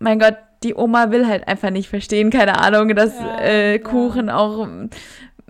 mein 0.00 0.18
Gott, 0.18 0.36
die 0.62 0.74
Oma 0.74 1.10
will 1.10 1.26
halt 1.26 1.48
einfach 1.48 1.70
nicht 1.70 1.88
verstehen, 1.88 2.28
keine 2.28 2.60
Ahnung, 2.60 2.94
dass 2.94 3.18
ja, 3.18 3.40
äh, 3.40 3.78
Kuchen 3.78 4.28
ja. 4.28 4.36
auch 4.36 4.68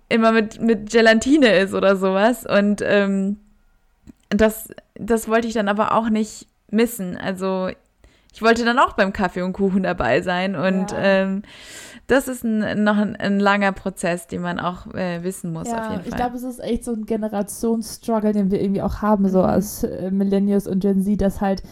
immer 0.09 0.31
mit, 0.31 0.61
mit 0.61 0.91
Gelatine 0.91 1.57
ist 1.57 1.75
oder 1.75 1.97
sowas. 1.97 2.47
Und 2.47 2.81
ähm, 2.85 3.39
das, 4.31 4.69
das 4.95 5.29
wollte 5.29 5.49
ich 5.49 5.55
dann 5.55 5.69
aber 5.69 5.93
auch 5.93 6.09
nicht 6.09 6.47
missen. 6.71 7.17
Also 7.17 7.71
ich 8.33 8.43
wollte 8.43 8.65
dann 8.65 8.79
auch 8.79 8.95
beim 8.95 9.13
Kaffee 9.13 9.43
und 9.43 9.53
Kuchen 9.53 9.85
dabei 9.85 10.21
sein. 10.21 10.57
Und 10.57 10.91
ja. 10.91 10.99
ähm, 10.99 11.43
das 12.07 12.29
ist 12.29 12.45
ein, 12.45 12.83
noch 12.83 12.97
ein, 12.99 13.17
ein, 13.17 13.41
langer 13.41 13.73
Prozess, 13.73 14.27
den 14.27 14.43
man 14.43 14.59
auch 14.59 14.93
äh, 14.95 15.23
wissen 15.23 15.53
muss, 15.53 15.69
ja, 15.69 15.79
auf 15.79 15.91
jeden 15.91 16.03
Fall. 16.03 16.09
Ich 16.09 16.17
glaube, 16.17 16.37
es 16.37 16.43
ist 16.43 16.59
echt 16.59 16.85
so 16.85 16.93
ein 16.93 17.07
Generationsstruggle, 17.07 18.33
den 18.33 18.51
wir 18.51 18.61
irgendwie 18.61 18.83
auch 18.83 19.01
haben, 19.01 19.29
so 19.29 19.39
mhm. 19.39 19.45
als 19.45 19.85
äh, 19.85 20.11
Millennials 20.11 20.67
und 20.67 20.81
Gen 20.81 21.03
Z, 21.03 21.21
dass 21.21 21.41
halt 21.41 21.63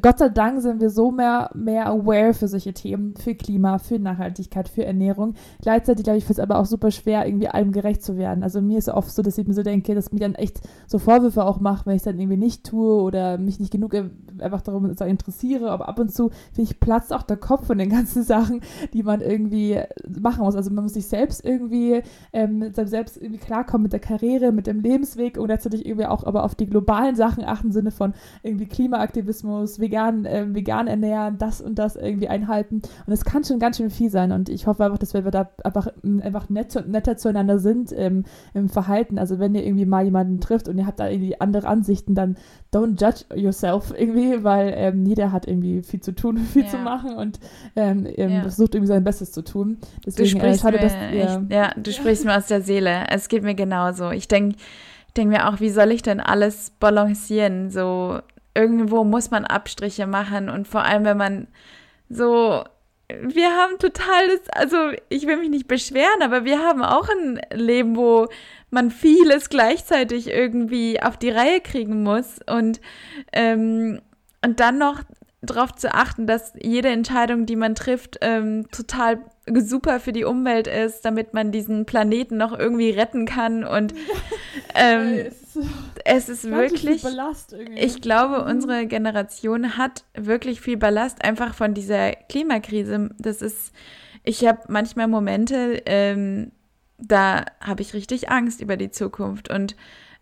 Gott 0.00 0.18
sei 0.18 0.28
Dank 0.28 0.60
sind 0.60 0.80
wir 0.80 0.90
so 0.90 1.12
mehr, 1.12 1.50
mehr 1.54 1.86
aware 1.86 2.34
für 2.34 2.48
solche 2.48 2.72
Themen, 2.72 3.14
für 3.16 3.34
Klima, 3.34 3.78
für 3.78 3.98
Nachhaltigkeit, 3.98 4.68
für 4.68 4.84
Ernährung. 4.84 5.34
Gleichzeitig, 5.60 6.02
glaube 6.02 6.18
ich, 6.18 6.24
ist 6.24 6.30
es 6.30 6.38
aber 6.40 6.58
auch 6.58 6.66
super 6.66 6.90
schwer, 6.90 7.26
irgendwie 7.26 7.48
allem 7.48 7.70
gerecht 7.70 8.02
zu 8.02 8.16
werden. 8.16 8.42
Also 8.42 8.60
mir 8.60 8.78
ist 8.78 8.88
oft 8.88 9.10
so, 9.12 9.22
dass 9.22 9.38
ich 9.38 9.46
mir 9.46 9.54
so 9.54 9.62
denke, 9.62 9.94
dass 9.94 10.10
mir 10.10 10.18
dann 10.18 10.34
echt 10.34 10.60
so 10.88 10.98
Vorwürfe 10.98 11.44
auch 11.44 11.60
mache, 11.60 11.86
wenn 11.86 11.94
ich 11.94 12.00
es 12.00 12.04
dann 12.04 12.18
irgendwie 12.18 12.38
nicht 12.38 12.64
tue 12.64 13.00
oder 13.02 13.38
mich 13.38 13.60
nicht 13.60 13.70
genug 13.70 13.94
einfach 14.38 14.62
darum 14.62 14.90
interessiere. 14.90 15.70
Aber 15.70 15.88
ab 15.88 15.98
und 16.00 16.12
zu, 16.12 16.30
finde 16.52 16.70
ich, 16.70 16.80
platzt 16.80 17.12
auch 17.12 17.22
der 17.22 17.36
Kopf 17.36 17.66
von 17.66 17.78
den 17.78 17.90
ganzen 17.90 18.22
Sachen, 18.24 18.62
die 18.92 19.04
man 19.04 19.20
irgendwie 19.20 19.80
machen 20.08 20.42
muss. 20.42 20.56
Also 20.56 20.70
man 20.72 20.84
muss 20.84 20.94
sich 20.94 21.06
selbst 21.06 21.44
irgendwie 21.44 22.02
ähm, 22.32 22.58
mit 22.58 22.74
seinem 22.74 22.88
selbst 22.88 23.16
irgendwie 23.16 23.38
klarkommen 23.38 23.84
mit 23.84 23.92
der 23.92 24.00
Karriere, 24.00 24.50
mit 24.50 24.66
dem 24.66 24.80
Lebensweg 24.80 25.38
und 25.38 25.48
letztendlich 25.48 25.86
irgendwie 25.86 26.06
auch 26.06 26.24
aber 26.24 26.42
auf 26.42 26.56
die 26.56 26.66
globalen 26.66 27.14
Sachen 27.14 27.44
achten, 27.44 27.68
im 27.68 27.72
Sinne 27.72 27.92
von 27.92 28.14
irgendwie 28.42 28.66
Klimaaktivismus 28.66 29.51
muss 29.60 29.78
vegan, 29.78 30.24
äh, 30.24 30.46
vegan 30.48 30.86
ernähren, 30.86 31.38
das 31.38 31.60
und 31.60 31.78
das 31.78 31.96
irgendwie 31.96 32.28
einhalten. 32.28 32.82
Und 33.06 33.12
es 33.12 33.24
kann 33.24 33.44
schon 33.44 33.58
ganz 33.58 33.76
schön 33.76 33.90
viel 33.90 34.10
sein. 34.10 34.32
Und 34.32 34.48
ich 34.48 34.66
hoffe 34.66 34.84
einfach, 34.84 34.98
dass 34.98 35.14
wir 35.14 35.22
da 35.22 35.50
einfach, 35.64 35.88
einfach 36.20 36.48
nett, 36.48 36.88
netter 36.88 37.16
zueinander 37.16 37.58
sind 37.58 37.92
im, 37.92 38.24
im 38.54 38.68
Verhalten. 38.68 39.18
Also 39.18 39.38
wenn 39.38 39.54
ihr 39.54 39.64
irgendwie 39.64 39.86
mal 39.86 40.04
jemanden 40.04 40.40
trifft 40.40 40.68
und 40.68 40.78
ihr 40.78 40.86
habt 40.86 41.00
da 41.00 41.08
irgendwie 41.08 41.40
andere 41.40 41.66
Ansichten, 41.66 42.14
dann 42.14 42.36
don't 42.72 43.00
judge 43.00 43.24
yourself 43.34 43.92
irgendwie, 43.96 44.42
weil 44.44 44.72
ähm, 44.76 45.04
jeder 45.06 45.32
hat 45.32 45.46
irgendwie 45.46 45.82
viel 45.82 46.00
zu 46.00 46.14
tun, 46.14 46.38
viel 46.52 46.64
ja. 46.64 46.68
zu 46.68 46.78
machen 46.78 47.14
und 47.14 47.38
ähm, 47.76 48.06
ja. 48.16 48.42
versucht 48.42 48.74
irgendwie 48.74 48.88
sein 48.88 49.04
Bestes 49.04 49.32
zu 49.32 49.42
tun. 49.42 49.78
Deswegen 50.04 50.38
du 50.38 50.46
äh, 50.46 50.58
schade, 50.58 50.78
dass 50.78 50.94
ihr, 51.12 51.46
ja, 51.50 51.72
du 51.76 51.92
sprichst 51.92 52.24
mir 52.24 52.36
aus 52.36 52.46
der 52.46 52.62
Seele. 52.62 53.04
Es 53.10 53.28
geht 53.28 53.42
mir 53.42 53.54
genauso. 53.54 54.10
Ich 54.10 54.28
denke 54.28 54.56
denke 55.16 55.36
mir 55.36 55.48
auch, 55.48 55.60
wie 55.60 55.70
soll 55.70 55.92
ich 55.92 56.02
denn 56.02 56.20
alles 56.20 56.70
balancieren? 56.78 57.70
So, 57.70 58.18
irgendwo 58.54 59.04
muss 59.04 59.30
man 59.30 59.44
Abstriche 59.44 60.06
machen 60.06 60.48
und 60.48 60.68
vor 60.68 60.84
allem, 60.84 61.04
wenn 61.04 61.16
man 61.16 61.46
so, 62.08 62.64
wir 63.08 63.50
haben 63.50 63.78
total 63.78 64.28
das, 64.28 64.48
also 64.50 64.76
ich 65.08 65.26
will 65.26 65.38
mich 65.38 65.50
nicht 65.50 65.68
beschweren, 65.68 66.22
aber 66.22 66.44
wir 66.44 66.58
haben 66.58 66.82
auch 66.82 67.08
ein 67.08 67.40
Leben, 67.52 67.96
wo 67.96 68.28
man 68.70 68.90
vieles 68.90 69.48
gleichzeitig 69.48 70.28
irgendwie 70.28 71.00
auf 71.02 71.16
die 71.16 71.30
Reihe 71.30 71.60
kriegen 71.60 72.02
muss 72.02 72.40
und, 72.50 72.80
ähm, 73.32 74.00
und 74.44 74.60
dann 74.60 74.78
noch 74.78 75.02
darauf 75.42 75.72
zu 75.72 75.92
achten, 75.92 76.26
dass 76.26 76.52
jede 76.60 76.88
Entscheidung, 76.88 77.46
die 77.46 77.56
man 77.56 77.74
trifft, 77.74 78.18
ähm, 78.20 78.66
total 78.70 79.18
super 79.46 80.00
für 80.00 80.12
die 80.12 80.24
Umwelt 80.24 80.66
ist, 80.66 81.04
damit 81.04 81.34
man 81.34 81.50
diesen 81.50 81.84
Planeten 81.84 82.36
noch 82.36 82.56
irgendwie 82.56 82.90
retten 82.90 83.26
kann. 83.26 83.64
Und 83.64 83.92
ähm, 84.74 85.30
es 86.04 86.28
ist 86.28 86.50
wirklich, 86.50 87.04
ich 87.76 88.00
glaube, 88.00 88.42
mhm. 88.42 88.50
unsere 88.50 88.86
Generation 88.86 89.76
hat 89.76 90.04
wirklich 90.14 90.60
viel 90.60 90.76
Ballast 90.76 91.24
einfach 91.24 91.54
von 91.54 91.74
dieser 91.74 92.12
Klimakrise. 92.12 93.10
Das 93.18 93.42
ist, 93.42 93.72
ich 94.22 94.46
habe 94.46 94.60
manchmal 94.68 95.08
Momente, 95.08 95.82
ähm, 95.86 96.52
da 96.98 97.44
habe 97.60 97.82
ich 97.82 97.94
richtig 97.94 98.30
Angst 98.30 98.60
über 98.60 98.76
die 98.76 98.90
Zukunft 98.90 99.50
und 99.50 99.76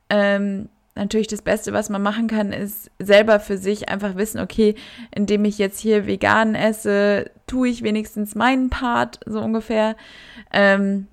ähm, 0.08 0.70
natürlich 0.94 1.28
das 1.28 1.42
Beste, 1.42 1.72
was 1.72 1.88
man 1.88 2.02
machen 2.02 2.26
kann, 2.26 2.52
ist 2.52 2.90
selber 2.98 3.40
für 3.40 3.56
sich 3.56 3.88
einfach 3.88 4.16
wissen, 4.16 4.40
okay, 4.40 4.74
indem 5.14 5.44
ich 5.44 5.58
jetzt 5.58 5.80
hier 5.80 6.06
vegan 6.06 6.54
esse, 6.54 7.30
tue 7.46 7.68
ich 7.68 7.82
wenigstens 7.82 8.34
meinen 8.34 8.70
Part, 8.70 9.20
so 9.26 9.40
ungefähr. 9.40 9.96
Ähm, 10.52 11.06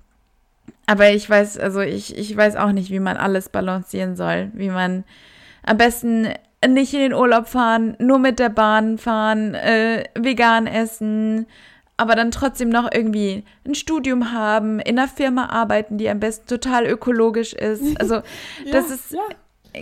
aber 0.86 1.10
ich 1.10 1.28
weiß, 1.28 1.58
also 1.58 1.80
ich, 1.80 2.16
ich 2.16 2.36
weiß 2.36 2.56
auch 2.56 2.72
nicht, 2.72 2.90
wie 2.90 3.00
man 3.00 3.16
alles 3.16 3.48
balancieren 3.48 4.16
soll, 4.16 4.50
wie 4.54 4.70
man 4.70 5.04
am 5.64 5.76
besten 5.76 6.28
nicht 6.66 6.94
in 6.94 7.00
den 7.00 7.14
Urlaub 7.14 7.46
fahren, 7.46 7.96
nur 7.98 8.18
mit 8.18 8.38
der 8.38 8.48
Bahn 8.48 8.98
fahren, 8.98 9.54
äh, 9.54 10.04
vegan 10.18 10.66
essen, 10.66 11.46
aber 11.96 12.14
dann 12.14 12.30
trotzdem 12.30 12.68
noch 12.68 12.90
irgendwie 12.92 13.44
ein 13.66 13.74
Studium 13.74 14.32
haben, 14.32 14.80
in 14.80 14.98
einer 14.98 15.08
Firma 15.08 15.46
arbeiten, 15.50 15.98
die 15.98 16.08
am 16.08 16.20
besten 16.20 16.46
total 16.46 16.86
ökologisch 16.86 17.52
ist. 17.52 18.00
Also 18.00 18.14
ja, 18.64 18.72
das 18.72 18.90
ist 18.90 19.12
ja 19.12 19.20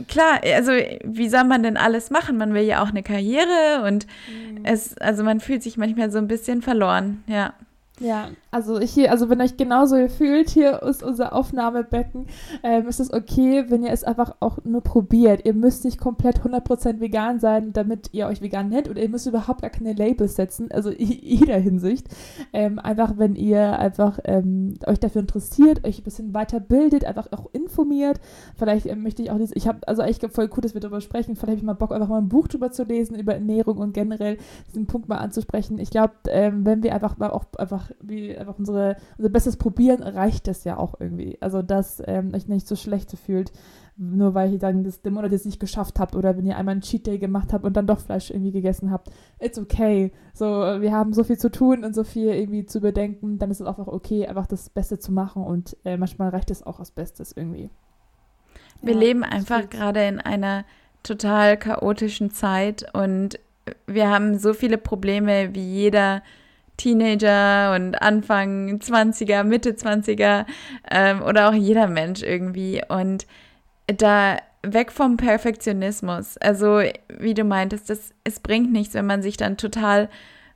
klar, 0.04 0.40
also 0.54 0.72
wie 1.04 1.28
soll 1.28 1.44
man 1.44 1.62
denn 1.62 1.76
alles 1.76 2.10
machen? 2.10 2.36
Man 2.36 2.54
will 2.54 2.62
ja 2.62 2.82
auch 2.82 2.88
eine 2.88 3.02
Karriere 3.02 3.84
und 3.86 4.06
mhm. 4.28 4.64
es, 4.64 4.96
also 4.98 5.22
man 5.24 5.40
fühlt 5.40 5.62
sich 5.62 5.76
manchmal 5.76 6.10
so 6.10 6.18
ein 6.18 6.28
bisschen 6.28 6.62
verloren, 6.62 7.22
ja. 7.26 7.54
Ja, 7.98 8.28
also 8.56 8.80
hier, 8.80 9.10
also 9.10 9.28
wenn 9.28 9.42
euch 9.42 9.58
genauso 9.58 10.08
fühlt, 10.08 10.48
hier 10.48 10.82
ist 10.82 11.02
unser 11.02 11.34
Aufnahmebecken, 11.34 12.26
ähm, 12.62 12.88
ist 12.88 13.00
es 13.00 13.12
okay, 13.12 13.66
wenn 13.68 13.82
ihr 13.82 13.90
es 13.90 14.02
einfach 14.02 14.36
auch 14.40 14.64
nur 14.64 14.80
probiert. 14.80 15.44
Ihr 15.44 15.52
müsst 15.52 15.84
nicht 15.84 16.00
komplett 16.00 16.40
100% 16.40 17.00
vegan 17.00 17.38
sein, 17.38 17.74
damit 17.74 18.08
ihr 18.12 18.26
euch 18.26 18.40
vegan 18.40 18.70
nennt 18.70 18.88
oder 18.88 19.02
ihr 19.02 19.10
müsst 19.10 19.26
überhaupt 19.26 19.60
gar 19.60 19.68
keine 19.68 19.92
Labels 19.92 20.36
setzen, 20.36 20.70
also 20.70 20.88
in 20.88 21.06
jeder 21.22 21.58
Hinsicht. 21.58 22.08
Ähm, 22.54 22.78
einfach, 22.78 23.18
wenn 23.18 23.34
ihr 23.34 23.78
einfach 23.78 24.20
ähm, 24.24 24.78
euch 24.86 25.00
dafür 25.00 25.20
interessiert, 25.20 25.86
euch 25.86 25.98
ein 25.98 26.04
bisschen 26.04 26.32
weiterbildet, 26.32 27.04
einfach 27.04 27.30
auch 27.32 27.50
informiert. 27.52 28.20
Vielleicht 28.56 28.86
ähm, 28.86 29.02
möchte 29.02 29.22
ich 29.22 29.30
auch, 29.30 29.38
ich 29.38 29.68
habe, 29.68 29.86
also 29.86 30.00
eigentlich 30.00 30.32
voll 30.32 30.48
cool, 30.56 30.62
dass 30.62 30.72
wir 30.72 30.80
darüber 30.80 31.02
sprechen, 31.02 31.36
vielleicht 31.36 31.48
habe 31.48 31.58
ich 31.58 31.62
mal 31.62 31.74
Bock, 31.74 31.92
einfach 31.92 32.08
mal 32.08 32.22
ein 32.22 32.30
Buch 32.30 32.48
drüber 32.48 32.70
zu 32.70 32.84
lesen, 32.84 33.18
über 33.18 33.34
Ernährung 33.34 33.76
und 33.76 33.92
generell 33.92 34.38
diesen 34.68 34.86
Punkt 34.86 35.10
mal 35.10 35.18
anzusprechen. 35.18 35.78
Ich 35.78 35.90
glaube, 35.90 36.14
ähm, 36.28 36.64
wenn 36.64 36.82
wir 36.82 36.94
einfach 36.94 37.18
mal 37.18 37.28
auch 37.28 37.44
einfach 37.58 37.90
wie 38.00 38.30
einfach 38.46 38.58
unsere, 38.58 38.96
unser 39.18 39.30
Bestes 39.30 39.56
probieren, 39.56 40.02
reicht 40.02 40.46
das 40.46 40.64
ja 40.64 40.76
auch 40.76 40.94
irgendwie. 41.00 41.38
Also, 41.40 41.62
dass 41.62 42.02
ähm, 42.06 42.32
euch 42.34 42.46
nicht 42.48 42.66
so 42.66 42.76
schlecht 42.76 43.12
fühlt, 43.18 43.52
nur 43.96 44.34
weil 44.34 44.52
ihr 44.52 44.58
dann 44.58 44.84
das, 44.84 45.00
den 45.00 45.14
Monat 45.14 45.32
jetzt 45.32 45.46
nicht 45.46 45.58
geschafft 45.58 45.98
habt 45.98 46.14
oder 46.14 46.36
wenn 46.36 46.44
ihr 46.44 46.56
einmal 46.56 46.72
einen 46.72 46.82
Cheat 46.82 47.06
Day 47.06 47.18
gemacht 47.18 47.52
habt 47.52 47.64
und 47.64 47.76
dann 47.76 47.86
doch 47.86 47.98
Fleisch 47.98 48.30
irgendwie 48.30 48.52
gegessen 48.52 48.90
habt. 48.90 49.10
It's 49.40 49.58
okay. 49.58 50.12
So, 50.34 50.46
wir 50.46 50.92
haben 50.92 51.14
so 51.14 51.24
viel 51.24 51.38
zu 51.38 51.50
tun 51.50 51.82
und 51.84 51.94
so 51.94 52.04
viel 52.04 52.28
irgendwie 52.28 52.66
zu 52.66 52.80
bedenken, 52.80 53.38
dann 53.38 53.50
ist 53.50 53.60
es 53.60 53.66
einfach 53.66 53.86
okay, 53.86 54.26
einfach 54.26 54.46
das 54.46 54.68
Beste 54.68 54.98
zu 54.98 55.12
machen 55.12 55.42
und 55.42 55.76
äh, 55.84 55.96
manchmal 55.96 56.28
reicht 56.28 56.50
es 56.50 56.62
auch 56.62 56.78
als 56.78 56.90
Bestes 56.90 57.32
irgendwie. 57.32 57.70
Wir 58.82 58.94
ja, 58.94 59.00
leben 59.00 59.24
einfach 59.24 59.70
gerade 59.70 60.06
in 60.06 60.20
einer 60.20 60.64
total 61.02 61.56
chaotischen 61.56 62.30
Zeit 62.30 62.86
und 62.92 63.38
wir 63.86 64.10
haben 64.10 64.38
so 64.38 64.52
viele 64.52 64.78
Probleme 64.78 65.54
wie 65.54 65.64
jeder 65.64 66.22
Teenager 66.76 67.74
und 67.74 68.00
Anfang 68.00 68.78
20er, 68.78 69.44
Mitte 69.44 69.72
20er 69.72 70.46
ähm, 70.90 71.22
oder 71.22 71.48
auch 71.48 71.54
jeder 71.54 71.86
Mensch 71.88 72.22
irgendwie. 72.22 72.82
Und 72.88 73.26
da 73.86 74.38
weg 74.62 74.92
vom 74.92 75.16
Perfektionismus. 75.16 76.36
Also, 76.38 76.80
wie 77.08 77.34
du 77.34 77.44
meintest, 77.44 77.88
das, 77.90 78.10
es 78.24 78.40
bringt 78.40 78.72
nichts, 78.72 78.94
wenn 78.94 79.06
man 79.06 79.22
sich 79.22 79.36
dann 79.36 79.56
total 79.56 80.08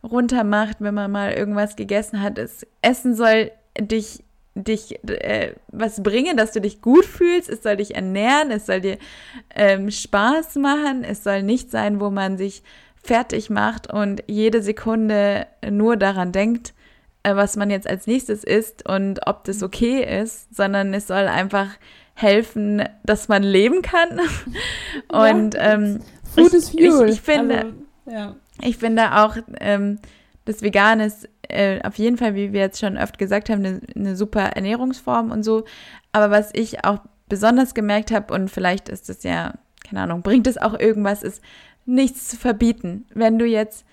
runtermacht, 0.03 0.79
wenn 0.81 0.95
man 0.95 1.11
mal 1.11 1.33
irgendwas 1.33 1.77
gegessen 1.77 2.23
hat. 2.23 2.39
Das 2.39 2.67
Essen 2.83 3.15
soll 3.15 3.51
dich 3.79 4.25
dich 4.55 4.99
äh, 5.09 5.55
was 5.69 6.03
bringen, 6.03 6.37
dass 6.37 6.53
du 6.53 6.61
dich 6.61 6.83
gut 6.83 7.05
fühlst, 7.05 7.49
es 7.49 7.63
soll 7.63 7.77
dich 7.77 7.95
ernähren, 7.95 8.51
es 8.51 8.67
soll 8.67 8.81
dir 8.81 8.99
ähm, 9.55 9.91
Spaß 9.91 10.57
machen, 10.57 11.05
es 11.05 11.23
soll 11.23 11.43
nicht 11.43 11.71
sein, 11.71 12.01
wo 12.01 12.11
man 12.11 12.37
sich 12.37 12.63
fertig 13.03 13.51
macht 13.51 13.93
und 13.93 14.23
jede 14.27 14.63
Sekunde 14.63 15.47
nur 15.69 15.97
daran 15.97 16.33
denkt, 16.33 16.75
äh, 17.23 17.35
was 17.35 17.57
man 17.57 17.71
jetzt 17.71 17.89
als 17.89 18.07
nächstes 18.07 18.45
isst 18.45 18.89
und 18.89 19.27
ob 19.27 19.45
das 19.45 19.63
okay 19.63 20.23
ist, 20.23 20.55
sondern 20.55 20.95
es 20.95 21.07
soll 21.07 21.29
einfach 21.29 21.69
helfen, 22.15 22.83
dass 23.05 23.29
man 23.29 23.43
leben 23.43 23.83
kann. 23.83 24.21
und 25.09 25.55
ja, 25.55 25.75
ähm, 25.75 26.01
Food 26.35 26.55
is 26.55 26.71
fuel. 26.71 27.09
Ich, 27.09 27.17
ich 27.17 27.21
finde, 27.21 27.59
also, 27.59 27.73
ja. 28.07 28.37
ich 28.63 28.77
finde 28.77 29.17
auch, 29.17 29.37
ähm, 29.61 29.99
das 30.45 30.63
Vegan 30.63 31.01
ist 31.01 31.29
äh, 31.49 31.81
auf 31.83 31.97
jeden 31.97 32.17
Fall, 32.17 32.35
wie 32.35 32.53
wir 32.53 32.61
jetzt 32.61 32.81
schon 32.81 32.97
oft 32.97 33.19
gesagt 33.19 33.51
haben, 33.51 33.65
eine, 33.65 33.81
eine 33.95 34.17
super 34.17 34.41
Ernährungsform 34.41 35.31
und 35.31 35.43
so. 35.43 35.65
Aber 36.13 36.31
was 36.31 36.51
ich 36.55 36.85
auch 36.85 36.99
besonders 37.29 37.75
gemerkt 37.75 38.11
habe, 38.11 38.33
und 38.35 38.51
vielleicht 38.51 38.89
ist 38.89 39.09
das 39.09 39.23
ja, 39.23 39.55
keine 39.89 40.03
Ahnung, 40.03 40.23
bringt 40.23 40.47
es 40.47 40.59
auch 40.59 40.79
irgendwas, 40.79 41.23
ist, 41.23 41.43
nichts 41.91 42.29
zu 42.29 42.37
verbieten. 42.37 43.07
Wenn 43.15 43.39
du 43.39 43.45
jetzt, 43.45 43.85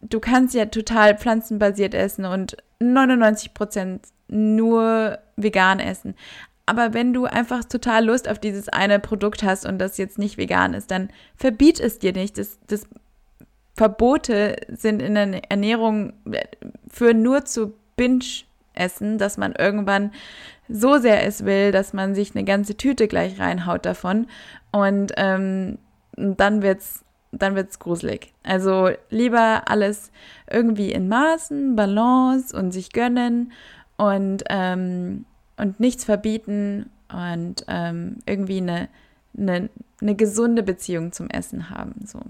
du 0.00 0.20
kannst 0.20 0.54
ja 0.54 0.66
total 0.66 1.16
pflanzenbasiert 1.16 1.94
essen 1.94 2.24
und 2.24 2.56
99 2.80 3.54
Prozent 3.54 4.06
nur 4.28 5.18
vegan 5.36 5.80
essen. 5.80 6.14
Aber 6.66 6.92
wenn 6.94 7.12
du 7.12 7.26
einfach 7.26 7.64
total 7.64 8.04
Lust 8.04 8.28
auf 8.28 8.40
dieses 8.40 8.68
eine 8.68 8.98
Produkt 8.98 9.44
hast 9.44 9.64
und 9.64 9.78
das 9.78 9.98
jetzt 9.98 10.18
nicht 10.18 10.36
vegan 10.36 10.74
ist, 10.74 10.90
dann 10.90 11.10
verbiet 11.36 11.78
es 11.78 12.00
dir 12.00 12.12
nicht. 12.12 12.38
Das, 12.38 12.58
das 12.66 12.88
Verbote 13.74 14.56
sind 14.68 15.00
in 15.00 15.14
der 15.14 15.48
Ernährung 15.50 16.12
für 16.88 17.14
nur 17.14 17.44
zu 17.44 17.74
Binge-Essen, 17.94 19.18
dass 19.18 19.38
man 19.38 19.52
irgendwann 19.52 20.10
so 20.68 20.98
sehr 20.98 21.24
es 21.24 21.44
will, 21.44 21.70
dass 21.70 21.92
man 21.92 22.16
sich 22.16 22.34
eine 22.34 22.44
ganze 22.44 22.76
Tüte 22.76 23.06
gleich 23.06 23.38
reinhaut 23.38 23.86
davon. 23.86 24.26
Und 24.72 25.12
ähm, 25.16 25.78
dann 26.16 26.62
wird's 26.62 27.05
dann 27.32 27.54
wird 27.54 27.70
es 27.70 27.78
gruselig. 27.78 28.32
Also 28.42 28.90
lieber 29.10 29.62
alles 29.66 30.10
irgendwie 30.50 30.92
in 30.92 31.08
Maßen, 31.08 31.76
Balance 31.76 32.56
und 32.56 32.72
sich 32.72 32.92
gönnen 32.92 33.52
und, 33.96 34.44
ähm, 34.48 35.24
und 35.56 35.80
nichts 35.80 36.04
verbieten 36.04 36.90
und 37.12 37.64
ähm, 37.68 38.18
irgendwie 38.26 38.58
eine, 38.58 38.88
eine, 39.36 39.68
eine 40.00 40.14
gesunde 40.14 40.62
Beziehung 40.62 41.12
zum 41.12 41.28
Essen 41.28 41.70
haben. 41.70 42.04
So. 42.06 42.20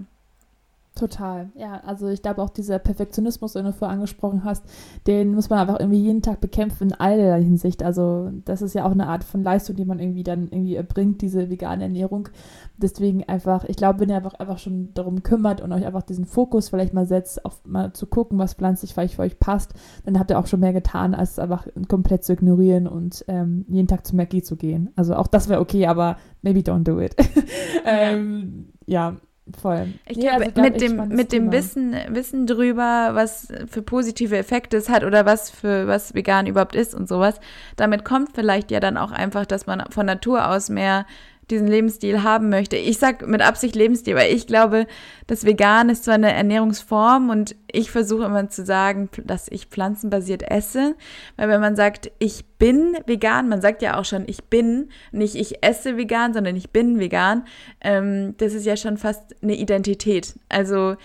Total, 0.97 1.51
ja. 1.53 1.79
Also 1.85 2.07
ich 2.07 2.23
glaube 2.23 2.41
auch 2.41 2.49
dieser 2.49 2.79
Perfektionismus, 2.79 3.53
den 3.53 3.65
du 3.65 3.71
vorher 3.71 3.93
angesprochen 3.93 4.43
hast, 4.43 4.63
den 5.05 5.35
muss 5.35 5.47
man 5.47 5.59
einfach 5.59 5.79
irgendwie 5.79 6.01
jeden 6.01 6.23
Tag 6.23 6.41
bekämpfen 6.41 6.89
in 6.89 6.93
aller 6.95 7.35
Hinsicht. 7.35 7.83
Also 7.83 8.31
das 8.45 8.63
ist 8.63 8.73
ja 8.73 8.83
auch 8.83 8.91
eine 8.91 9.05
Art 9.05 9.23
von 9.23 9.43
Leistung, 9.43 9.75
die 9.75 9.85
man 9.85 9.99
irgendwie 9.99 10.23
dann 10.23 10.47
irgendwie 10.49 10.75
erbringt, 10.75 11.21
diese 11.21 11.51
vegane 11.51 11.83
Ernährung. 11.83 12.29
Deswegen 12.77 13.23
einfach, 13.25 13.65
ich 13.65 13.75
glaube, 13.75 13.99
wenn 13.99 14.09
ihr 14.09 14.15
einfach, 14.15 14.33
einfach 14.33 14.57
schon 14.57 14.91
darum 14.95 15.21
kümmert 15.21 15.61
und 15.61 15.71
euch 15.71 15.85
einfach 15.85 16.01
diesen 16.01 16.25
Fokus 16.25 16.69
vielleicht 16.69 16.95
mal 16.95 17.05
setzt, 17.05 17.45
auf 17.45 17.61
mal 17.63 17.93
zu 17.93 18.07
gucken, 18.07 18.39
was 18.39 18.55
pflanzlich 18.55 18.95
vielleicht 18.95 19.13
für 19.13 19.21
euch 19.21 19.39
passt, 19.39 19.75
dann 20.03 20.17
habt 20.17 20.31
ihr 20.31 20.39
auch 20.39 20.47
schon 20.47 20.61
mehr 20.61 20.73
getan, 20.73 21.13
als 21.13 21.37
einfach 21.37 21.67
komplett 21.87 22.23
zu 22.23 22.33
ignorieren 22.33 22.87
und 22.87 23.23
ähm, 23.27 23.65
jeden 23.67 23.87
Tag 23.87 24.07
zu 24.07 24.15
Maggie 24.15 24.41
zu 24.41 24.55
gehen. 24.55 24.89
Also 24.95 25.13
auch 25.13 25.27
das 25.27 25.47
wäre 25.47 25.61
okay, 25.61 25.85
aber 25.85 26.17
maybe 26.41 26.61
don't 26.61 26.85
do 26.85 26.99
it. 26.99 27.15
ähm, 27.85 28.69
ja, 28.87 29.17
Voll. 29.61 29.93
Ich 30.05 30.17
ja, 30.17 30.37
glaube, 30.37 30.51
also, 30.55 30.61
mit 30.61 30.81
dem, 30.81 31.07
mit 31.07 31.31
dem 31.31 31.51
Wissen, 31.51 31.95
Wissen 32.09 32.47
drüber, 32.47 33.11
was 33.13 33.47
für 33.67 33.81
positive 33.81 34.37
Effekte 34.37 34.77
es 34.77 34.89
hat 34.89 35.03
oder 35.03 35.25
was 35.25 35.49
für 35.49 35.87
was 35.87 36.13
vegan 36.13 36.47
überhaupt 36.47 36.75
ist 36.75 36.93
und 36.93 37.07
sowas, 37.07 37.39
damit 37.77 38.03
kommt 38.03 38.31
vielleicht 38.33 38.71
ja 38.71 38.79
dann 38.79 38.97
auch 38.97 39.11
einfach, 39.11 39.45
dass 39.45 39.65
man 39.65 39.83
von 39.89 40.05
Natur 40.05 40.49
aus 40.49 40.69
mehr 40.69 41.05
diesen 41.49 41.67
Lebensstil 41.67 42.23
haben 42.23 42.49
möchte. 42.49 42.75
Ich 42.75 42.97
sag 42.97 43.25
mit 43.25 43.41
Absicht 43.41 43.75
Lebensstil, 43.75 44.15
weil 44.15 44.33
ich 44.33 44.47
glaube, 44.47 44.85
das 45.27 45.45
Vegan 45.45 45.89
ist 45.89 46.03
zwar 46.03 46.15
eine 46.15 46.33
Ernährungsform 46.33 47.29
und 47.29 47.55
ich 47.71 47.89
versuche 47.91 48.25
immer 48.25 48.49
zu 48.49 48.65
sagen, 48.65 49.09
dass 49.23 49.47
ich 49.49 49.67
pflanzenbasiert 49.67 50.43
esse, 50.43 50.95
weil 51.37 51.49
wenn 51.49 51.61
man 51.61 51.75
sagt, 51.75 52.11
ich 52.19 52.45
bin 52.57 52.97
vegan, 53.05 53.49
man 53.49 53.61
sagt 53.61 53.81
ja 53.81 53.97
auch 53.97 54.05
schon, 54.05 54.25
ich 54.27 54.45
bin, 54.45 54.89
nicht 55.11 55.35
ich 55.35 55.63
esse 55.63 55.97
vegan, 55.97 56.33
sondern 56.33 56.55
ich 56.55 56.71
bin 56.71 56.99
vegan, 56.99 57.45
ähm, 57.81 58.35
das 58.37 58.53
ist 58.53 58.65
ja 58.65 58.75
schon 58.75 58.97
fast 58.97 59.35
eine 59.41 59.55
Identität. 59.55 60.35
Also 60.49 60.95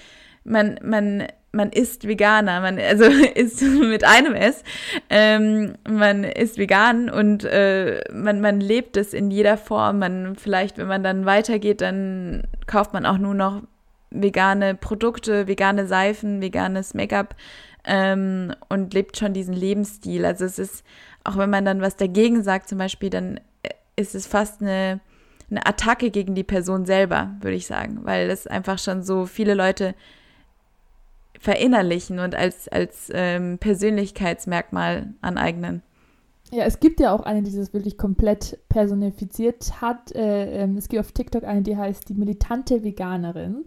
man, 0.44 0.80
man 0.82 1.26
man 1.52 1.70
ist 1.70 2.08
Veganer, 2.08 2.60
man 2.60 2.78
also 2.78 3.04
ist 3.34 3.62
mit 3.62 4.04
einem 4.04 4.34
S, 4.34 4.64
ähm, 5.10 5.74
man 5.88 6.24
ist 6.24 6.58
vegan 6.58 7.10
und 7.10 7.44
äh, 7.44 8.00
man, 8.12 8.40
man 8.40 8.60
lebt 8.60 8.96
es 8.96 9.12
in 9.12 9.30
jeder 9.30 9.58
Form. 9.58 9.98
Man 9.98 10.36
vielleicht, 10.36 10.78
wenn 10.78 10.88
man 10.88 11.04
dann 11.04 11.26
weitergeht, 11.26 11.82
dann 11.82 12.44
kauft 12.66 12.94
man 12.94 13.06
auch 13.06 13.18
nur 13.18 13.34
noch 13.34 13.62
vegane 14.10 14.74
Produkte, 14.74 15.46
vegane 15.46 15.86
Seifen, 15.86 16.40
veganes 16.40 16.94
Make-up 16.94 17.34
ähm, 17.84 18.54
und 18.68 18.94
lebt 18.94 19.18
schon 19.18 19.34
diesen 19.34 19.54
Lebensstil. 19.54 20.24
Also 20.24 20.44
es 20.44 20.58
ist, 20.58 20.84
auch 21.24 21.36
wenn 21.36 21.50
man 21.50 21.64
dann 21.64 21.80
was 21.80 21.96
dagegen 21.96 22.42
sagt, 22.42 22.68
zum 22.68 22.78
Beispiel, 22.78 23.10
dann 23.10 23.40
ist 23.96 24.14
es 24.14 24.26
fast 24.26 24.62
eine, 24.62 25.00
eine 25.50 25.66
Attacke 25.66 26.10
gegen 26.10 26.34
die 26.34 26.44
Person 26.44 26.86
selber, 26.86 27.36
würde 27.40 27.56
ich 27.56 27.66
sagen, 27.66 28.00
weil 28.02 28.30
es 28.30 28.46
einfach 28.46 28.78
schon 28.78 29.02
so 29.02 29.26
viele 29.26 29.54
Leute 29.54 29.94
verinnerlichen 31.42 32.20
und 32.20 32.36
als, 32.36 32.68
als 32.68 33.10
ähm, 33.12 33.58
Persönlichkeitsmerkmal 33.58 35.12
aneignen. 35.22 35.82
Ja, 36.52 36.64
es 36.64 36.80
gibt 36.80 37.00
ja 37.00 37.12
auch 37.12 37.22
eine, 37.22 37.42
die 37.42 37.56
das 37.56 37.72
wirklich 37.72 37.98
komplett 37.98 38.58
personifiziert 38.68 39.80
hat. 39.80 40.14
Äh, 40.14 40.62
ähm, 40.62 40.76
es 40.76 40.88
gibt 40.88 41.00
auf 41.00 41.10
TikTok 41.10 41.44
eine, 41.44 41.62
die 41.62 41.76
heißt 41.76 42.08
die 42.08 42.14
militante 42.14 42.84
Veganerin. 42.84 43.64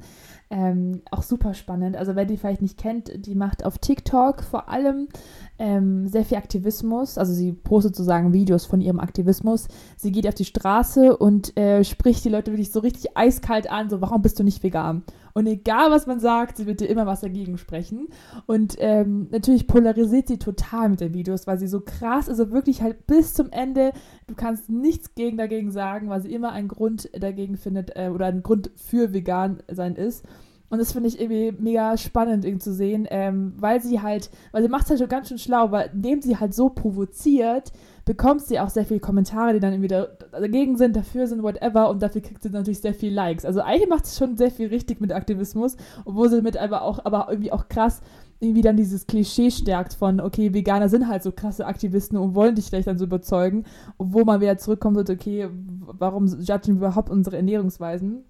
Ähm, 0.52 1.02
auch 1.12 1.24
super 1.24 1.56
spannend. 1.56 1.98
Also 1.98 2.16
wer 2.16 2.26
die 2.26 2.38
vielleicht 2.38 2.62
nicht 2.62 2.78
kennt, 2.78 3.12
die 3.26 3.36
macht 3.36 3.66
auf 3.66 3.80
TikTok 3.80 4.44
vor 4.44 4.70
allem 4.70 5.10
ähm, 5.58 6.08
sehr 6.08 6.24
viel 6.24 6.38
Aktivismus. 6.38 7.18
Also 7.18 7.34
sie 7.34 7.52
postet 7.52 7.96
sozusagen 7.96 8.32
Videos 8.32 8.66
von 8.66 8.80
ihrem 8.80 9.00
Aktivismus. 9.00 9.68
Sie 9.98 10.12
geht 10.12 10.28
auf 10.28 10.36
die 10.36 10.46
Straße 10.46 11.18
und 11.18 11.58
äh, 11.58 11.84
spricht 11.84 12.24
die 12.24 12.30
Leute 12.30 12.52
wirklich 12.52 12.72
so 12.72 12.80
richtig 12.80 13.18
eiskalt 13.18 13.70
an, 13.70 13.90
so 13.90 14.00
warum 14.00 14.22
bist 14.22 14.40
du 14.40 14.44
nicht 14.44 14.64
vegan? 14.64 15.04
Und 15.38 15.48
egal, 15.48 15.92
was 15.92 16.08
man 16.08 16.22
sagt, 16.22 16.56
sie 16.56 16.66
wird 16.66 16.80
dir 16.80 16.88
immer 16.88 17.06
was 17.06 17.20
dagegen 17.20 17.58
sprechen. 17.58 18.08
Und 18.46 18.78
ähm, 18.80 19.28
natürlich 19.32 19.68
polarisiert 19.68 20.30
sie 20.30 20.40
total 20.40 20.88
mit 20.88 21.02
den 21.02 21.14
Videos, 21.14 21.46
weil 21.46 21.60
sie 21.60 21.68
so 21.68 21.82
krass, 21.82 22.30
also 22.30 22.52
wirklich 22.52 22.82
halt 22.82 23.06
bis 23.06 23.34
zum 23.34 23.52
Ende, 23.52 23.92
du 24.28 24.36
kannst 24.36 24.70
nichts 24.70 25.14
gegen 25.14 25.38
dagegen 25.38 25.72
sagen, 25.72 26.08
weil 26.08 26.22
sie 26.22 26.34
immer 26.34 26.54
einen 26.54 26.70
Grund 26.70 27.10
dagegen 27.14 27.58
findet 27.58 27.98
äh, 27.98 28.10
oder 28.14 28.28
einen 28.28 28.44
Grund 28.44 28.72
für 28.78 29.12
vegan 29.12 29.62
sein 29.70 29.98
ist. 29.98 30.24
Und 30.70 30.80
das 30.80 30.94
finde 30.94 31.10
ich 31.10 31.20
irgendwie 31.20 31.54
mega 31.62 31.96
spannend 31.98 32.62
zu 32.62 32.74
sehen, 32.74 33.08
ähm, 33.10 33.54
weil 33.58 33.82
sie 33.82 34.02
halt, 34.02 34.32
weil 34.52 34.64
sie 34.64 34.70
macht 34.70 34.86
es 34.86 34.90
halt 34.90 35.00
schon 35.00 35.10
ganz 35.10 35.30
schön 35.30 35.38
schlau, 35.38 35.72
weil 35.72 35.92
indem 35.94 36.22
sie 36.22 36.38
halt 36.38 36.54
so 36.54 36.70
provoziert, 36.70 37.72
bekommt 38.04 38.42
sie 38.42 38.60
auch 38.60 38.70
sehr 38.70 38.86
viele 38.86 39.00
Kommentare, 39.00 39.54
die 39.54 39.60
dann 39.60 39.74
irgendwie 39.74 39.88
da, 39.88 40.08
dagegen 40.32 40.78
sind, 40.78 40.96
dafür 40.96 41.28
sind, 41.28 41.44
whatever. 41.44 41.90
Und 41.90 42.02
dafür 42.02 42.22
kriegt 42.22 42.44
sie 42.44 42.50
natürlich 42.50 42.80
sehr 42.80 42.94
viel 42.94 43.14
Likes. 43.14 43.46
Also 43.46 43.62
eigentlich 43.62 43.90
macht 43.90 44.06
sie 44.06 44.18
schon 44.18 44.38
sehr 44.38 44.52
viel 44.52 44.68
richtig 44.68 45.02
mit 45.02 45.12
Aktivismus, 45.12 45.78
obwohl 46.04 46.30
sie 46.30 46.42
mit 46.42 46.58
aber 46.58 46.82
auch, 46.82 47.00
aber 47.04 47.28
irgendwie 47.30 47.52
auch 47.52 47.68
krass 47.68 48.02
irgendwie 48.40 48.62
dann 48.62 48.78
dieses 48.78 49.08
Klischee 49.08 49.50
stärkt 49.50 49.94
von, 49.94 50.20
okay, 50.20 50.54
Veganer 50.54 50.90
sind 50.90 51.08
halt 51.08 51.24
so 51.24 51.32
krasse 51.32 51.66
Aktivisten 51.66 52.18
und 52.18 52.36
wollen 52.36 52.56
dich 52.56 52.66
vielleicht 52.66 52.88
dann 52.88 52.98
so 52.98 53.06
überzeugen, 53.06 53.64
obwohl 53.98 54.26
man 54.26 54.42
wieder 54.42 54.58
zurückkommt 54.58 54.98
und 54.98 55.10
okay, 55.10 55.50
warum 55.88 56.28
judgen 56.28 56.80
wir 56.80 56.88
überhaupt 56.88 57.10
unsere 57.10 57.38
Ernährungsweisen? 57.38 58.26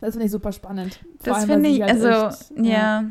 Das 0.00 0.10
finde 0.10 0.26
ich 0.26 0.32
super 0.32 0.52
spannend. 0.52 1.00
Vor 1.20 1.34
das 1.34 1.44
finde 1.46 1.68
ich, 1.68 1.80
halt 1.82 1.92
also, 1.92 2.28
echt, 2.28 2.64
ja. 2.64 2.72
ja. 2.72 3.04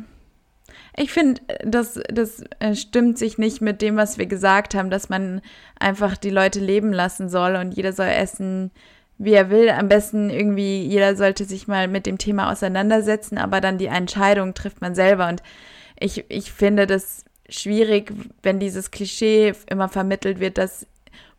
Ich 0.96 1.12
finde, 1.12 1.42
das, 1.62 2.00
das 2.08 2.42
äh, 2.58 2.74
stimmt 2.74 3.18
sich 3.18 3.38
nicht 3.38 3.60
mit 3.60 3.82
dem, 3.82 3.96
was 3.96 4.18
wir 4.18 4.26
gesagt 4.26 4.74
haben, 4.74 4.88
dass 4.88 5.08
man 5.08 5.42
einfach 5.78 6.16
die 6.16 6.30
Leute 6.30 6.58
leben 6.58 6.92
lassen 6.92 7.28
soll 7.28 7.56
und 7.56 7.72
jeder 7.72 7.92
soll 7.92 8.06
essen, 8.06 8.70
wie 9.18 9.32
er 9.32 9.50
will. 9.50 9.68
Am 9.68 9.88
besten 9.88 10.30
irgendwie, 10.30 10.84
jeder 10.84 11.16
sollte 11.16 11.44
sich 11.44 11.68
mal 11.68 11.88
mit 11.88 12.06
dem 12.06 12.18
Thema 12.18 12.50
auseinandersetzen, 12.50 13.36
aber 13.36 13.60
dann 13.60 13.78
die 13.78 13.86
Entscheidung 13.86 14.54
trifft 14.54 14.80
man 14.80 14.94
selber. 14.94 15.28
Und 15.28 15.42
ich, 16.00 16.24
ich 16.28 16.52
finde 16.52 16.86
das 16.86 17.24
schwierig, 17.48 18.12
wenn 18.42 18.58
dieses 18.58 18.90
Klischee 18.90 19.52
immer 19.68 19.88
vermittelt 19.88 20.40
wird, 20.40 20.58
dass 20.58 20.86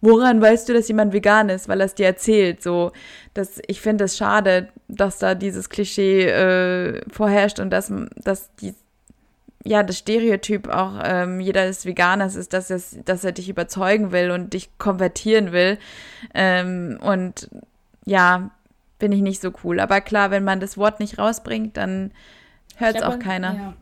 woran 0.02 0.42
weißt 0.42 0.70
du, 0.70 0.74
dass 0.74 0.88
jemand 0.88 1.14
vegan 1.14 1.50
ist, 1.50 1.68
weil 1.68 1.82
er 1.82 1.86
es 1.86 1.96
dir 1.96 2.06
erzählt? 2.06 2.62
So, 2.62 2.92
das, 3.34 3.62
ich 3.68 3.82
finde 3.82 4.06
es 4.06 4.18
schade, 4.18 4.70
dass 4.88 5.20
da 5.20 5.36
dieses 5.36 5.70
Klischee 5.70 6.28
äh, 6.28 7.02
vorherrscht 7.12 7.60
und 7.60 7.70
dass, 7.72 7.92
dass 8.16 8.54
die, 8.56 8.76
ja, 9.64 9.84
das 9.84 9.98
Stereotyp 9.98 10.70
auch 10.70 11.00
ähm, 11.04 11.40
jeder 11.40 11.66
des 11.66 11.86
Veganers 11.86 12.36
ist, 12.36 12.54
dass, 12.54 12.70
es, 12.70 12.98
dass 13.06 13.24
er 13.24 13.32
dich 13.32 13.50
überzeugen 13.50 14.12
will 14.12 14.32
und 14.32 14.54
dich 14.54 14.70
konvertieren 14.78 15.52
will. 15.52 15.78
Ähm, 16.34 17.00
und 17.02 17.50
ja, 18.06 18.52
finde 19.00 19.18
ich 19.18 19.24
nicht 19.24 19.42
so 19.42 19.52
cool. 19.64 19.80
Aber 19.80 20.02
klar, 20.02 20.32
wenn 20.32 20.44
man 20.44 20.60
das 20.60 20.78
Wort 20.78 21.00
nicht 21.00 21.18
rausbringt, 21.18 21.76
dann 21.76 22.12
hört 22.78 22.96
es 22.96 23.02
auch 23.02 23.20
keiner. 23.20 23.54
Ja 23.54 23.74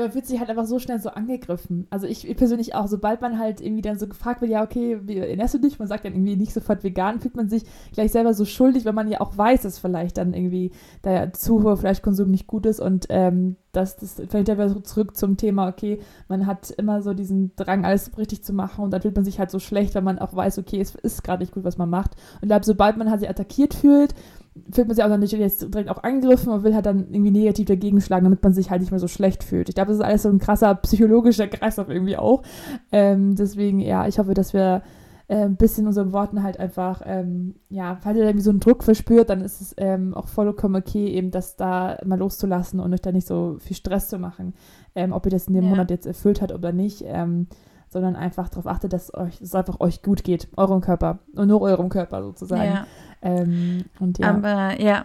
man 0.00 0.14
wird 0.14 0.26
sich 0.26 0.38
halt 0.38 0.50
einfach 0.50 0.66
so 0.66 0.78
schnell 0.78 1.00
so 1.00 1.10
angegriffen. 1.10 1.86
Also 1.90 2.06
ich, 2.06 2.28
ich, 2.28 2.36
persönlich 2.36 2.74
auch, 2.74 2.88
sobald 2.88 3.20
man 3.20 3.38
halt 3.38 3.60
irgendwie 3.60 3.82
dann 3.82 3.98
so 3.98 4.06
gefragt 4.06 4.40
wird, 4.40 4.50
ja, 4.50 4.62
okay, 4.62 4.98
wie 5.02 5.18
ernährst 5.18 5.54
du 5.54 5.58
dich? 5.58 5.78
Man 5.78 5.88
sagt 5.88 6.04
dann 6.04 6.14
irgendwie 6.14 6.36
nicht 6.36 6.52
sofort 6.52 6.84
vegan, 6.84 7.20
fühlt 7.20 7.36
man 7.36 7.48
sich 7.48 7.64
gleich 7.92 8.12
selber 8.12 8.34
so 8.34 8.44
schuldig, 8.44 8.84
wenn 8.84 8.94
man 8.94 9.08
ja 9.08 9.20
auch 9.20 9.36
weiß, 9.36 9.62
dass 9.62 9.78
vielleicht 9.78 10.18
dann 10.18 10.34
irgendwie 10.34 10.72
der 11.04 11.32
zu 11.32 11.62
hohe 11.62 11.76
Fleischkonsum 11.76 12.30
nicht 12.30 12.46
gut 12.46 12.66
ist 12.66 12.80
und 12.80 13.06
ähm, 13.08 13.56
das, 13.74 13.96
das 13.96 14.22
fällt 14.28 14.48
ja 14.48 14.54
wieder 14.54 14.82
zurück 14.84 15.16
zum 15.16 15.36
Thema, 15.36 15.68
okay, 15.68 16.00
man 16.28 16.46
hat 16.46 16.70
immer 16.70 17.02
so 17.02 17.12
diesen 17.12 17.54
Drang, 17.56 17.84
alles 17.84 18.16
richtig 18.16 18.44
zu 18.44 18.52
machen 18.52 18.84
und 18.84 18.92
dann 18.92 19.02
fühlt 19.02 19.16
man 19.16 19.24
sich 19.24 19.38
halt 19.38 19.50
so 19.50 19.58
schlecht, 19.58 19.94
wenn 19.94 20.04
man 20.04 20.18
auch 20.18 20.34
weiß, 20.34 20.58
okay, 20.58 20.80
es 20.80 20.94
ist 20.94 21.24
gerade 21.24 21.42
nicht 21.42 21.52
gut, 21.52 21.64
was 21.64 21.78
man 21.78 21.90
macht. 21.90 22.12
Und 22.36 22.44
ich 22.44 22.48
glaube, 22.48 22.64
sobald 22.64 22.96
man 22.96 23.10
halt 23.10 23.20
sich 23.20 23.28
attackiert 23.28 23.74
fühlt, 23.74 24.14
fühlt 24.70 24.86
man 24.86 24.94
sich 24.94 25.04
auch 25.04 25.08
dann 25.08 25.20
nicht 25.20 25.32
jetzt 25.32 25.74
direkt 25.74 25.90
auch 25.90 26.02
angegriffen 26.02 26.52
und 26.52 26.62
will 26.62 26.74
halt 26.74 26.86
dann 26.86 27.08
irgendwie 27.10 27.30
negativ 27.30 27.66
dagegen 27.66 28.00
schlagen, 28.00 28.24
damit 28.24 28.42
man 28.42 28.52
sich 28.52 28.70
halt 28.70 28.80
nicht 28.80 28.90
mehr 28.90 29.00
so 29.00 29.08
schlecht 29.08 29.42
fühlt. 29.42 29.68
Ich 29.68 29.74
glaube, 29.74 29.88
das 29.88 29.98
ist 29.98 30.04
alles 30.04 30.22
so 30.22 30.28
ein 30.28 30.38
krasser 30.38 30.74
psychologischer 30.76 31.48
Kreislauf 31.48 31.88
irgendwie 31.88 32.16
auch. 32.16 32.42
Ähm, 32.92 33.34
deswegen, 33.34 33.80
ja, 33.80 34.06
ich 34.06 34.18
hoffe, 34.18 34.34
dass 34.34 34.52
wir 34.52 34.82
äh, 35.26 35.44
ein 35.44 35.56
bisschen 35.56 35.86
unseren 35.86 36.12
Worten 36.12 36.42
halt 36.42 36.60
einfach, 36.60 37.02
ähm, 37.04 37.56
ja, 37.68 37.96
falls 38.00 38.16
ihr 38.16 38.24
irgendwie 38.24 38.44
so 38.44 38.50
einen 38.50 38.60
Druck 38.60 38.84
verspürt, 38.84 39.30
dann 39.30 39.40
ist 39.40 39.60
es 39.60 39.74
ähm, 39.78 40.14
auch 40.14 40.28
vollkommen 40.28 40.76
okay, 40.76 41.08
eben 41.08 41.30
das 41.30 41.56
da 41.56 41.98
mal 42.04 42.18
loszulassen 42.18 42.78
und 42.78 42.92
euch 42.92 43.02
da 43.02 43.10
nicht 43.10 43.26
so 43.26 43.56
viel 43.58 43.76
Stress 43.76 44.08
zu 44.08 44.18
machen, 44.18 44.54
ähm, 44.94 45.12
ob 45.12 45.26
ihr 45.26 45.30
das 45.30 45.48
in 45.48 45.54
dem 45.54 45.64
ja. 45.64 45.70
Monat 45.70 45.90
jetzt 45.90 46.06
erfüllt 46.06 46.42
hat 46.42 46.52
oder 46.52 46.72
nicht. 46.72 47.04
Sondern 47.94 48.16
einfach 48.16 48.48
darauf 48.48 48.66
achtet, 48.66 48.92
dass 48.92 49.14
euch, 49.14 49.40
es 49.40 49.54
einfach 49.54 49.78
euch 49.78 50.02
gut 50.02 50.24
geht, 50.24 50.48
eurem 50.56 50.80
Körper 50.80 51.20
und 51.36 51.46
nur 51.46 51.62
eurem 51.62 51.88
Körper 51.88 52.24
sozusagen. 52.24 52.64
Ja. 52.64 52.86
Ähm, 53.22 53.84
und 54.00 54.18
ja. 54.18 54.30
Aber 54.30 54.80
ja. 54.80 55.04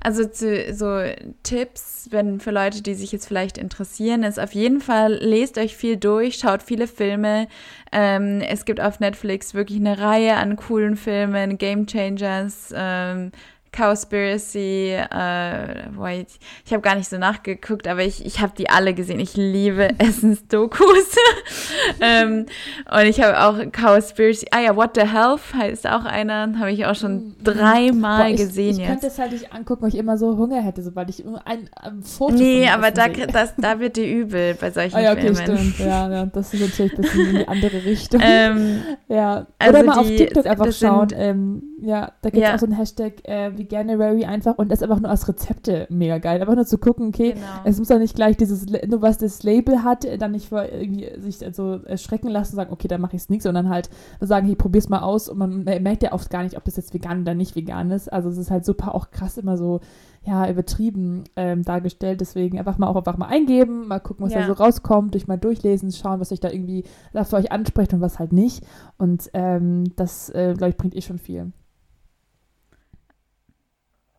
Also 0.00 0.24
zu, 0.26 0.72
so 0.72 1.00
Tipps, 1.42 2.08
wenn 2.10 2.38
für 2.38 2.52
Leute, 2.52 2.82
die 2.82 2.94
sich 2.94 3.10
jetzt 3.10 3.26
vielleicht 3.26 3.58
interessieren, 3.58 4.22
ist 4.22 4.38
auf 4.38 4.52
jeden 4.52 4.80
Fall, 4.80 5.14
lest 5.14 5.58
euch 5.58 5.76
viel 5.76 5.96
durch, 5.96 6.36
schaut 6.36 6.62
viele 6.62 6.86
Filme. 6.86 7.48
Ähm, 7.90 8.40
es 8.40 8.64
gibt 8.64 8.80
auf 8.80 9.00
Netflix 9.00 9.54
wirklich 9.54 9.80
eine 9.80 9.98
Reihe 9.98 10.36
an 10.36 10.56
coolen 10.56 10.94
Filmen, 10.94 11.58
Game 11.58 11.86
Changers, 11.86 12.72
ähm, 12.76 13.32
Cowspiracy, 13.72 14.90
äh, 14.92 15.86
wait, 15.96 16.28
ich 16.66 16.72
habe 16.72 16.82
gar 16.82 16.94
nicht 16.94 17.08
so 17.08 17.16
nachgeguckt, 17.16 17.88
aber 17.88 18.02
ich, 18.02 18.24
ich 18.24 18.40
habe 18.40 18.52
die 18.56 18.68
alle 18.68 18.92
gesehen. 18.92 19.18
Ich 19.18 19.34
liebe 19.34 19.88
Essensdokus. 19.98 21.16
ähm, 22.00 22.46
und 22.90 23.04
ich 23.06 23.20
habe 23.22 23.40
auch 23.40 23.72
Cowspiracy, 23.72 24.48
ah 24.50 24.60
ja, 24.60 24.76
What 24.76 24.90
the 24.94 25.08
Health 25.08 25.54
heißt 25.56 25.86
auch 25.86 26.04
einer, 26.04 26.58
habe 26.58 26.70
ich 26.70 26.84
auch 26.84 26.94
schon 26.94 27.28
mm. 27.28 27.44
dreimal 27.44 28.24
Boah, 28.24 28.30
ich, 28.30 28.36
gesehen 28.36 28.72
ich 28.72 28.76
jetzt. 28.76 28.80
Ich 28.80 28.88
könnte 28.88 29.06
es 29.06 29.18
halt 29.18 29.32
nicht 29.32 29.52
angucken, 29.54 29.82
weil 29.82 29.88
ich 29.88 29.96
immer 29.96 30.18
so 30.18 30.36
Hunger 30.36 30.60
hätte, 30.60 30.82
sobald 30.82 31.08
ich 31.08 31.24
ein, 31.44 31.70
ein 31.74 32.02
Foto 32.02 32.34
Nee, 32.34 32.68
aber 32.68 32.90
da, 32.90 33.08
das, 33.08 33.54
da 33.56 33.80
wird 33.80 33.96
dir 33.96 34.06
übel 34.06 34.54
bei 34.54 34.70
solchen 34.70 34.96
ah, 34.96 35.00
ja, 35.00 35.12
okay, 35.12 35.34
Filmen. 35.34 35.72
Stimmt. 35.72 35.78
Ja, 35.78 36.12
ja, 36.12 36.26
das 36.26 36.52
ist 36.52 36.60
natürlich 36.60 36.92
ein 36.92 37.00
bisschen 37.00 37.26
in 37.28 37.36
die 37.36 37.48
andere 37.48 37.84
Richtung. 37.84 38.20
Ähm, 38.22 38.82
ja, 39.08 39.46
oder 39.66 39.78
also 39.78 39.82
mal 39.84 39.92
die, 39.94 39.98
auf 39.98 40.06
TikTok 40.08 40.46
einfach 40.46 40.72
schauen. 40.72 41.08
Ähm, 41.14 41.62
ja, 41.84 42.12
da 42.22 42.30
gibt 42.30 42.42
es 42.42 42.48
ja. 42.48 42.54
auch 42.54 42.58
so 42.60 42.66
ein 42.66 42.72
Hashtag 42.72 43.28
äh, 43.28 43.58
Veganuary 43.58 44.24
einfach 44.24 44.56
und 44.56 44.70
das 44.70 44.82
einfach 44.82 45.00
nur 45.00 45.10
als 45.10 45.28
Rezepte 45.28 45.86
mega 45.90 46.18
geil. 46.18 46.40
Einfach 46.40 46.54
nur 46.54 46.64
zu 46.64 46.78
gucken, 46.78 47.08
okay, 47.08 47.32
genau. 47.32 47.46
es 47.64 47.78
muss 47.78 47.88
doch 47.88 47.98
nicht 47.98 48.14
gleich 48.14 48.36
dieses, 48.36 48.66
nur 48.66 49.02
was 49.02 49.18
das 49.18 49.42
Label 49.42 49.82
hat, 49.82 50.06
dann 50.20 50.30
nicht 50.30 50.48
vor 50.48 50.64
irgendwie 50.64 51.10
sich 51.20 51.38
so 51.52 51.80
erschrecken 51.84 52.28
lassen 52.28 52.52
und 52.52 52.56
sagen, 52.56 52.72
okay, 52.72 52.86
da 52.86 52.98
mache 52.98 53.16
ich 53.16 53.22
es 53.22 53.30
nicht, 53.30 53.42
sondern 53.42 53.68
halt 53.68 53.90
sagen, 54.20 54.46
hey, 54.46 54.54
probier's 54.54 54.88
mal 54.88 55.00
aus 55.00 55.28
und 55.28 55.38
man 55.38 55.64
merkt 55.64 56.04
ja 56.04 56.12
oft 56.12 56.30
gar 56.30 56.44
nicht, 56.44 56.56
ob 56.56 56.64
das 56.64 56.76
jetzt 56.76 56.94
vegan 56.94 57.22
oder 57.22 57.34
nicht 57.34 57.56
vegan 57.56 57.90
ist. 57.90 58.12
Also 58.12 58.28
es 58.28 58.38
ist 58.38 58.50
halt 58.50 58.64
super 58.64 58.94
auch 58.94 59.10
krass 59.10 59.36
immer 59.36 59.56
so, 59.56 59.80
ja, 60.24 60.48
übertrieben 60.48 61.24
ähm, 61.36 61.62
dargestellt. 61.62 62.20
Deswegen 62.20 62.58
einfach 62.58 62.78
mal 62.78 62.86
auch 62.86 62.96
einfach 62.96 63.16
mal 63.16 63.26
eingeben, 63.26 63.88
mal 63.88 64.00
gucken, 64.00 64.24
was 64.24 64.32
ja. 64.32 64.40
da 64.40 64.46
so 64.46 64.52
rauskommt, 64.52 65.14
durch 65.14 65.26
mal 65.26 65.38
durchlesen, 65.38 65.90
schauen, 65.90 66.20
was 66.20 66.32
euch 66.32 66.40
da 66.40 66.50
irgendwie 66.50 66.84
da 67.12 67.24
für 67.24 67.36
euch 67.36 67.50
anspricht 67.50 67.92
und 67.92 68.00
was 68.00 68.18
halt 68.18 68.32
nicht. 68.32 68.64
Und 68.98 69.30
ähm, 69.34 69.84
das, 69.96 70.30
äh, 70.30 70.54
glaube 70.56 70.70
ich, 70.70 70.76
bringt 70.76 70.94
eh 70.94 71.02
schon 71.02 71.18
viel. 71.18 71.52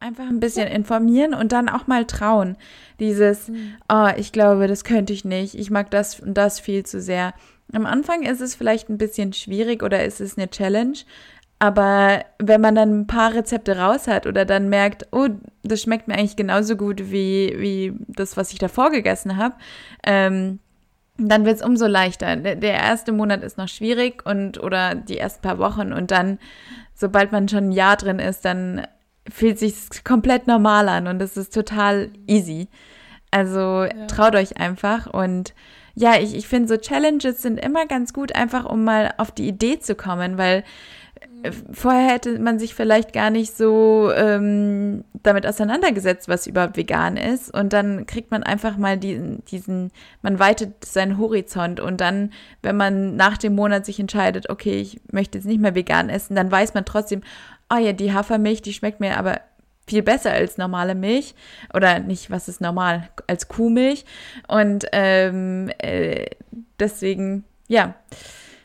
Einfach 0.03 0.27
ein 0.27 0.41
bisschen 0.41 0.67
informieren 0.67 1.33
und 1.33 1.53
dann 1.53 1.69
auch 1.69 1.87
mal 1.87 2.03
trauen. 2.03 2.57
Dieses, 2.99 3.47
mhm. 3.47 3.75
oh, 3.87 4.09
ich 4.17 4.33
glaube, 4.33 4.67
das 4.67 4.83
könnte 4.83 5.13
ich 5.13 5.23
nicht. 5.23 5.55
Ich 5.55 5.71
mag 5.71 5.89
das 5.91 6.19
und 6.19 6.33
das 6.33 6.59
viel 6.59 6.85
zu 6.85 6.99
sehr. 6.99 7.33
Am 7.71 7.85
Anfang 7.85 8.23
ist 8.23 8.41
es 8.41 8.53
vielleicht 8.53 8.89
ein 8.89 8.97
bisschen 8.97 9.31
schwierig 9.31 9.81
oder 9.81 10.03
ist 10.03 10.19
es 10.19 10.37
eine 10.37 10.49
Challenge. 10.49 10.97
Aber 11.57 12.25
wenn 12.37 12.59
man 12.59 12.75
dann 12.75 12.99
ein 12.99 13.07
paar 13.07 13.33
Rezepte 13.33 13.77
raus 13.77 14.07
hat 14.07 14.27
oder 14.27 14.43
dann 14.43 14.67
merkt, 14.67 15.07
oh, 15.13 15.29
das 15.63 15.81
schmeckt 15.81 16.09
mir 16.09 16.15
eigentlich 16.15 16.35
genauso 16.35 16.75
gut 16.75 17.09
wie, 17.09 17.55
wie 17.57 17.93
das, 18.09 18.35
was 18.35 18.51
ich 18.51 18.59
davor 18.59 18.91
gegessen 18.91 19.37
habe, 19.37 19.55
ähm, 20.05 20.59
dann 21.17 21.45
wird 21.45 21.55
es 21.55 21.65
umso 21.65 21.87
leichter. 21.87 22.35
Der 22.35 22.73
erste 22.73 23.13
Monat 23.13 23.41
ist 23.41 23.57
noch 23.57 23.69
schwierig 23.69 24.25
und 24.25 24.61
oder 24.61 24.95
die 24.95 25.17
ersten 25.17 25.43
paar 25.43 25.59
Wochen 25.59 25.93
und 25.93 26.11
dann, 26.11 26.39
sobald 26.93 27.31
man 27.31 27.47
schon 27.47 27.69
ein 27.69 27.71
Jahr 27.71 27.95
drin 27.95 28.19
ist, 28.19 28.43
dann 28.43 28.85
fühlt 29.29 29.59
sich 29.59 29.75
komplett 30.03 30.47
normal 30.47 30.89
an 30.89 31.07
und 31.07 31.21
es 31.21 31.37
ist 31.37 31.53
total 31.53 32.09
easy. 32.27 32.67
Also 33.31 33.83
ja. 33.83 34.07
traut 34.07 34.35
euch 34.35 34.57
einfach 34.57 35.07
und 35.07 35.53
ja, 35.95 36.19
ich, 36.19 36.35
ich 36.35 36.47
finde 36.47 36.67
so 36.67 36.77
Challenges 36.77 37.41
sind 37.41 37.59
immer 37.59 37.85
ganz 37.85 38.13
gut, 38.13 38.35
einfach 38.35 38.65
um 38.65 38.83
mal 38.83 39.13
auf 39.17 39.31
die 39.31 39.47
Idee 39.47 39.79
zu 39.79 39.95
kommen, 39.95 40.37
weil 40.37 40.63
äh, 41.43 41.51
vorher 41.71 42.09
hätte 42.09 42.39
man 42.39 42.57
sich 42.57 42.73
vielleicht 42.73 43.13
gar 43.13 43.29
nicht 43.29 43.55
so 43.55 44.11
ähm, 44.15 45.03
damit 45.21 45.45
auseinandergesetzt, 45.45 46.27
was 46.27 46.47
überhaupt 46.47 46.77
vegan 46.77 47.17
ist. 47.17 47.53
Und 47.53 47.73
dann 47.73 48.05
kriegt 48.07 48.31
man 48.31 48.43
einfach 48.43 48.77
mal 48.77 48.97
diesen, 48.97 49.43
diesen, 49.45 49.91
man 50.21 50.39
weitet 50.39 50.83
seinen 50.83 51.17
Horizont. 51.17 51.79
Und 51.79 52.01
dann, 52.01 52.31
wenn 52.61 52.77
man 52.77 53.15
nach 53.15 53.37
dem 53.37 53.55
Monat 53.55 53.85
sich 53.85 53.99
entscheidet, 53.99 54.49
okay, 54.49 54.79
ich 54.79 55.01
möchte 55.11 55.37
jetzt 55.37 55.45
nicht 55.45 55.61
mehr 55.61 55.75
vegan 55.75 56.09
essen, 56.09 56.35
dann 56.35 56.51
weiß 56.51 56.73
man 56.73 56.85
trotzdem, 56.85 57.21
oh 57.73 57.77
ja, 57.77 57.93
die 57.93 58.13
Hafermilch, 58.13 58.61
die 58.61 58.73
schmeckt 58.73 58.99
mir 58.99 59.17
aber 59.17 59.41
viel 59.87 60.01
besser 60.01 60.31
als 60.31 60.57
normale 60.57 60.95
Milch 60.95 61.35
oder 61.73 61.99
nicht, 61.99 62.31
was 62.31 62.47
ist 62.47 62.61
normal, 62.61 63.09
als 63.27 63.47
Kuhmilch. 63.47 64.05
Und 64.47 64.85
ähm, 64.91 65.69
äh, 65.79 66.27
deswegen, 66.79 67.43
ja. 67.67 67.95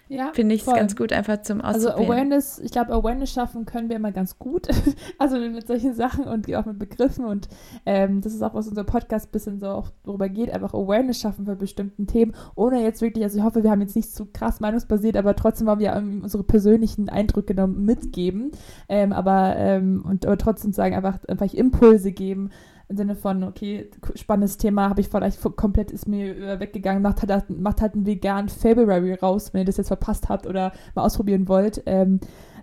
Ja, 0.09 0.31
Finde 0.33 0.55
ich 0.55 0.67
es 0.67 0.73
ganz 0.73 0.97
gut, 0.97 1.13
einfach 1.13 1.43
zum 1.43 1.61
also 1.61 1.89
Ausprobieren. 1.89 1.99
Also 1.99 2.13
Awareness, 2.13 2.59
ich 2.61 2.73
glaube, 2.73 2.93
Awareness 2.93 3.31
schaffen 3.31 3.67
können 3.67 3.89
wir 3.89 3.97
immer 3.97 4.13
ganz 4.13 4.39
gut. 4.39 4.69
also 5.19 5.39
mit 5.39 5.67
solchen 5.67 5.95
Sachen 5.95 6.25
und 6.25 6.53
auch 6.55 6.65
mit 6.65 6.79
Begriffen 6.79 7.27
und 7.27 7.49
ähm, 7.85 8.21
das 8.23 8.33
ist 8.33 8.43
auch, 8.43 8.55
was 8.55 8.69
unser 8.69 8.85
Podcast 8.85 9.29
ein 9.29 9.33
bisschen 9.33 9.61
so 9.61 9.69
auch 9.69 9.91
darüber 10.05 10.29
geht, 10.29 10.51
einfach 10.51 10.73
Awareness 10.73 11.21
schaffen 11.21 11.45
für 11.45 11.57
bestimmten 11.57 12.07
Themen, 12.07 12.35
ohne 12.55 12.83
jetzt 12.83 13.03
wirklich, 13.03 13.25
also 13.25 13.39
ich 13.39 13.45
hoffe, 13.45 13.63
wir 13.63 13.71
haben 13.71 13.83
jetzt 13.83 13.97
nicht 13.97 14.15
zu 14.15 14.27
krass 14.27 14.61
meinungsbasiert, 14.61 15.17
aber 15.17 15.37
trotzdem 15.37 15.67
wollen 15.67 15.81
wir 15.81 15.95
unsere 15.97 16.43
persönlichen 16.43 17.09
Eindrücke 17.09 17.55
noch 17.55 17.67
mitgeben, 17.67 18.53
ähm, 18.89 19.13
aber, 19.13 19.57
ähm, 19.57 20.05
und, 20.07 20.25
aber 20.25 20.39
trotzdem 20.39 20.73
sagen, 20.73 20.95
einfach, 20.95 21.19
einfach 21.29 21.53
Impulse 21.53 22.13
geben, 22.13 22.51
im 22.89 22.97
Sinne 22.97 23.17
von, 23.17 23.45
okay, 23.45 23.91
spannendes 24.15 24.57
Thema, 24.57 24.89
habe 24.89 25.01
ich 25.01 25.09
vielleicht 25.09 25.41
komplett 25.57 25.91
ist 25.91 26.09
mir 26.09 26.59
weggegangen, 26.59 27.03
macht 27.03 27.23
halt, 27.23 27.51
macht 27.51 27.83
halt 27.83 27.95
einen 27.95 28.07
veganen 28.07 28.49
February 28.49 29.15
raus, 29.15 29.53
wenn 29.53 29.61
ihr 29.61 29.67
das 29.67 29.77
jetzt 29.77 29.89
verpasst 29.89 30.29
habt 30.29 30.47
oder 30.47 30.73
mal 30.95 31.03
ausprobieren 31.03 31.49
wollt. 31.49 31.83
Ähm, 31.85 32.21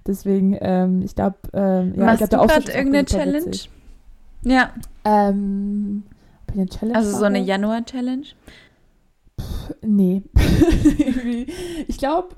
deswegen, 0.08 0.58
ähm, 0.60 1.04
ich 1.04 1.16
glaube, 1.16 1.38
ähm, 1.54 1.94
ja, 1.96 2.06
Machst 2.06 2.22
ich 2.24 2.30
glaube, 2.30 2.48
da 2.48 2.56
auch 2.56 2.76
irgendeine 2.76 3.06
Challenge? 3.06 3.46
Witzig. 3.46 3.70
Ja. 4.44 4.72
Ähm, 5.04 6.04
Challenge 6.70 6.96
also 6.96 7.18
so 7.18 7.26
eine 7.26 7.40
Januar-Challenge? 7.40 8.26
Nee. 9.82 10.24
ich 11.88 11.98
glaube, 11.98 12.36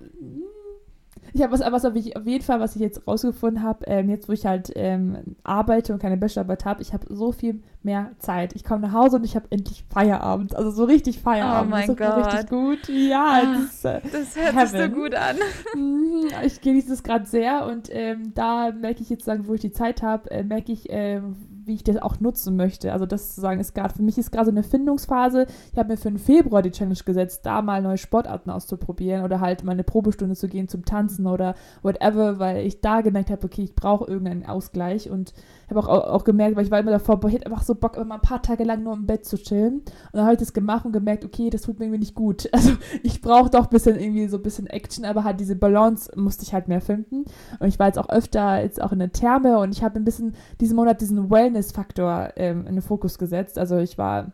ich 1.38 1.44
habe 1.44 1.54
was, 1.54 1.62
was 1.72 1.86
auf 1.86 1.96
jeden 1.96 2.44
Fall, 2.44 2.60
was 2.60 2.76
ich 2.76 2.82
jetzt 2.82 3.08
rausgefunden 3.08 3.62
habe, 3.62 3.86
ähm, 3.86 4.10
jetzt 4.10 4.28
wo 4.28 4.34
ich 4.34 4.46
halt 4.46 4.72
ähm, 4.76 5.36
arbeite 5.44 5.94
und 5.94 6.00
keine 6.00 6.18
Bachelorarbeit 6.18 6.66
habe, 6.66 6.82
ich 6.82 6.94
habe 6.94 7.06
so 7.14 7.32
viel 7.32 7.62
mehr 7.84 8.12
Zeit. 8.18 8.56
Ich 8.56 8.64
komme 8.64 8.88
nach 8.88 8.94
Hause 8.94 9.18
und 9.18 9.24
ich 9.24 9.36
habe 9.36 9.46
endlich 9.52 9.86
Feierabend. 9.90 10.56
Also 10.56 10.72
so 10.72 10.86
richtig 10.86 11.20
Feierabend. 11.20 11.72
Oh 11.72 11.76
mein 11.76 11.88
das 11.88 11.98
Gott. 11.98 12.26
Richtig 12.26 12.50
gut. 12.50 12.90
Ja, 12.90 13.42
ah, 13.44 13.56
das, 13.62 13.86
äh, 13.86 14.02
das 14.12 14.36
hört 14.36 14.56
Heaven. 14.56 14.68
sich 14.68 14.82
so 14.82 14.90
gut 14.90 15.14
an. 15.14 15.38
Mhm, 15.76 16.28
ich 16.44 16.60
genieße 16.60 16.90
das 16.90 17.04
gerade 17.04 17.26
sehr 17.26 17.68
und 17.68 17.90
ähm, 17.92 18.34
da 18.34 18.72
merke 18.72 19.02
ich 19.02 19.10
jetzt, 19.10 19.26
sagen, 19.26 19.48
wo 19.48 19.54
ich 19.54 19.62
die 19.62 19.72
Zeit 19.72 20.02
habe, 20.02 20.32
äh, 20.32 20.44
merke 20.44 20.72
ich, 20.72 20.90
äh, 20.90 21.22
wie 21.68 21.76
ich 21.76 21.84
das 21.84 21.98
auch 21.98 22.20
nutzen 22.20 22.56
möchte. 22.56 22.94
Also 22.94 23.06
das 23.06 23.36
zu 23.36 23.42
sagen 23.42 23.60
ist 23.60 23.76
gerade, 23.76 23.94
für 23.94 24.02
mich 24.02 24.18
ist 24.18 24.32
gerade 24.32 24.46
so 24.46 24.52
eine 24.52 24.64
Findungsphase. 24.64 25.46
Ich 25.72 25.78
habe 25.78 25.90
mir 25.90 25.98
für 25.98 26.10
den 26.10 26.18
Februar 26.18 26.62
die 26.62 26.72
Challenge 26.72 26.98
gesetzt, 27.06 27.46
da 27.46 27.62
mal 27.62 27.82
neue 27.82 27.98
Sportarten 27.98 28.50
auszuprobieren 28.50 29.24
oder 29.24 29.42
halt 29.42 29.64
mal 29.64 29.74
eine 29.74 29.84
Probestunde 29.84 30.36
zu 30.36 30.48
gehen 30.48 30.68
zum 30.68 30.86
Tanzen 30.86 31.28
oder 31.28 31.56
whatever, 31.82 32.40
weil 32.40 32.66
ich 32.66 32.82
da 32.82 33.02
gemerkt 33.02 33.30
habe, 33.30 33.46
okay, 33.46 33.64
ich 33.64 33.76
brauche 33.76 34.10
irgendeinen 34.10 34.46
Ausgleich 34.46 35.10
und 35.10 35.34
habe 35.70 35.80
auch, 35.80 35.88
auch 35.88 36.24
gemerkt, 36.24 36.56
weil 36.56 36.66
ich 36.66 36.72
war 36.72 36.80
immer 36.80 36.92
davor, 36.92 37.20
boah, 37.20 37.28
ich 37.28 37.36
hätte 37.36 37.48
einfach 37.48 37.64
so 37.64 37.76
Bock, 37.76 37.98
immer 37.98 38.16
ein 38.16 38.22
paar 38.22 38.42
Tage 38.42 38.64
lang 38.64 38.84
nur 38.84 38.94
im 38.94 39.06
Bett 39.06 39.26
zu 39.26 39.38
chillen. 39.38 39.76
Und 39.76 40.14
dann 40.14 40.24
habe 40.24 40.34
ich 40.34 40.40
das 40.40 40.54
gemacht 40.54 40.86
und 40.86 40.94
gemerkt, 40.94 41.26
okay, 41.26 41.50
das 41.50 41.64
tut 41.64 41.80
mir 41.80 41.86
irgendwie 41.86 42.00
nicht 42.00 42.16
gut. 42.16 42.50
Also 42.58 42.72
ich 43.04 43.22
brauche 43.22 43.52
doch 43.52 43.66
ein 43.66 43.70
bisschen 43.70 44.00
irgendwie 44.00 44.28
so 44.28 44.38
ein 44.38 44.44
bisschen 44.44 44.66
Action, 44.66 45.06
aber 45.06 45.24
halt 45.24 45.40
diese 45.40 45.56
Balance 45.56 46.12
musste 46.16 46.42
ich 46.44 46.54
halt 46.54 46.68
mehr 46.68 46.82
finden. 46.82 47.26
Und 47.60 47.68
ich 47.68 47.78
war 47.78 47.86
jetzt 47.86 48.00
auch 48.00 48.10
öfter 48.10 48.64
jetzt 48.64 48.82
auch 48.82 48.92
in 48.92 49.00
der 49.00 49.12
Therme 49.12 49.60
und 49.60 49.72
ich 49.72 49.84
habe 49.84 50.00
ein 50.00 50.04
bisschen 50.04 50.34
diesen 50.60 50.76
Monat 50.76 51.02
diesen 51.02 51.30
Wellness-Faktor 51.30 52.30
ähm, 52.36 52.66
in 52.66 52.74
den 52.74 52.82
Fokus 52.82 53.20
gesetzt. 53.20 53.60
Also 53.60 53.78
ich 53.78 54.00
war 54.00 54.32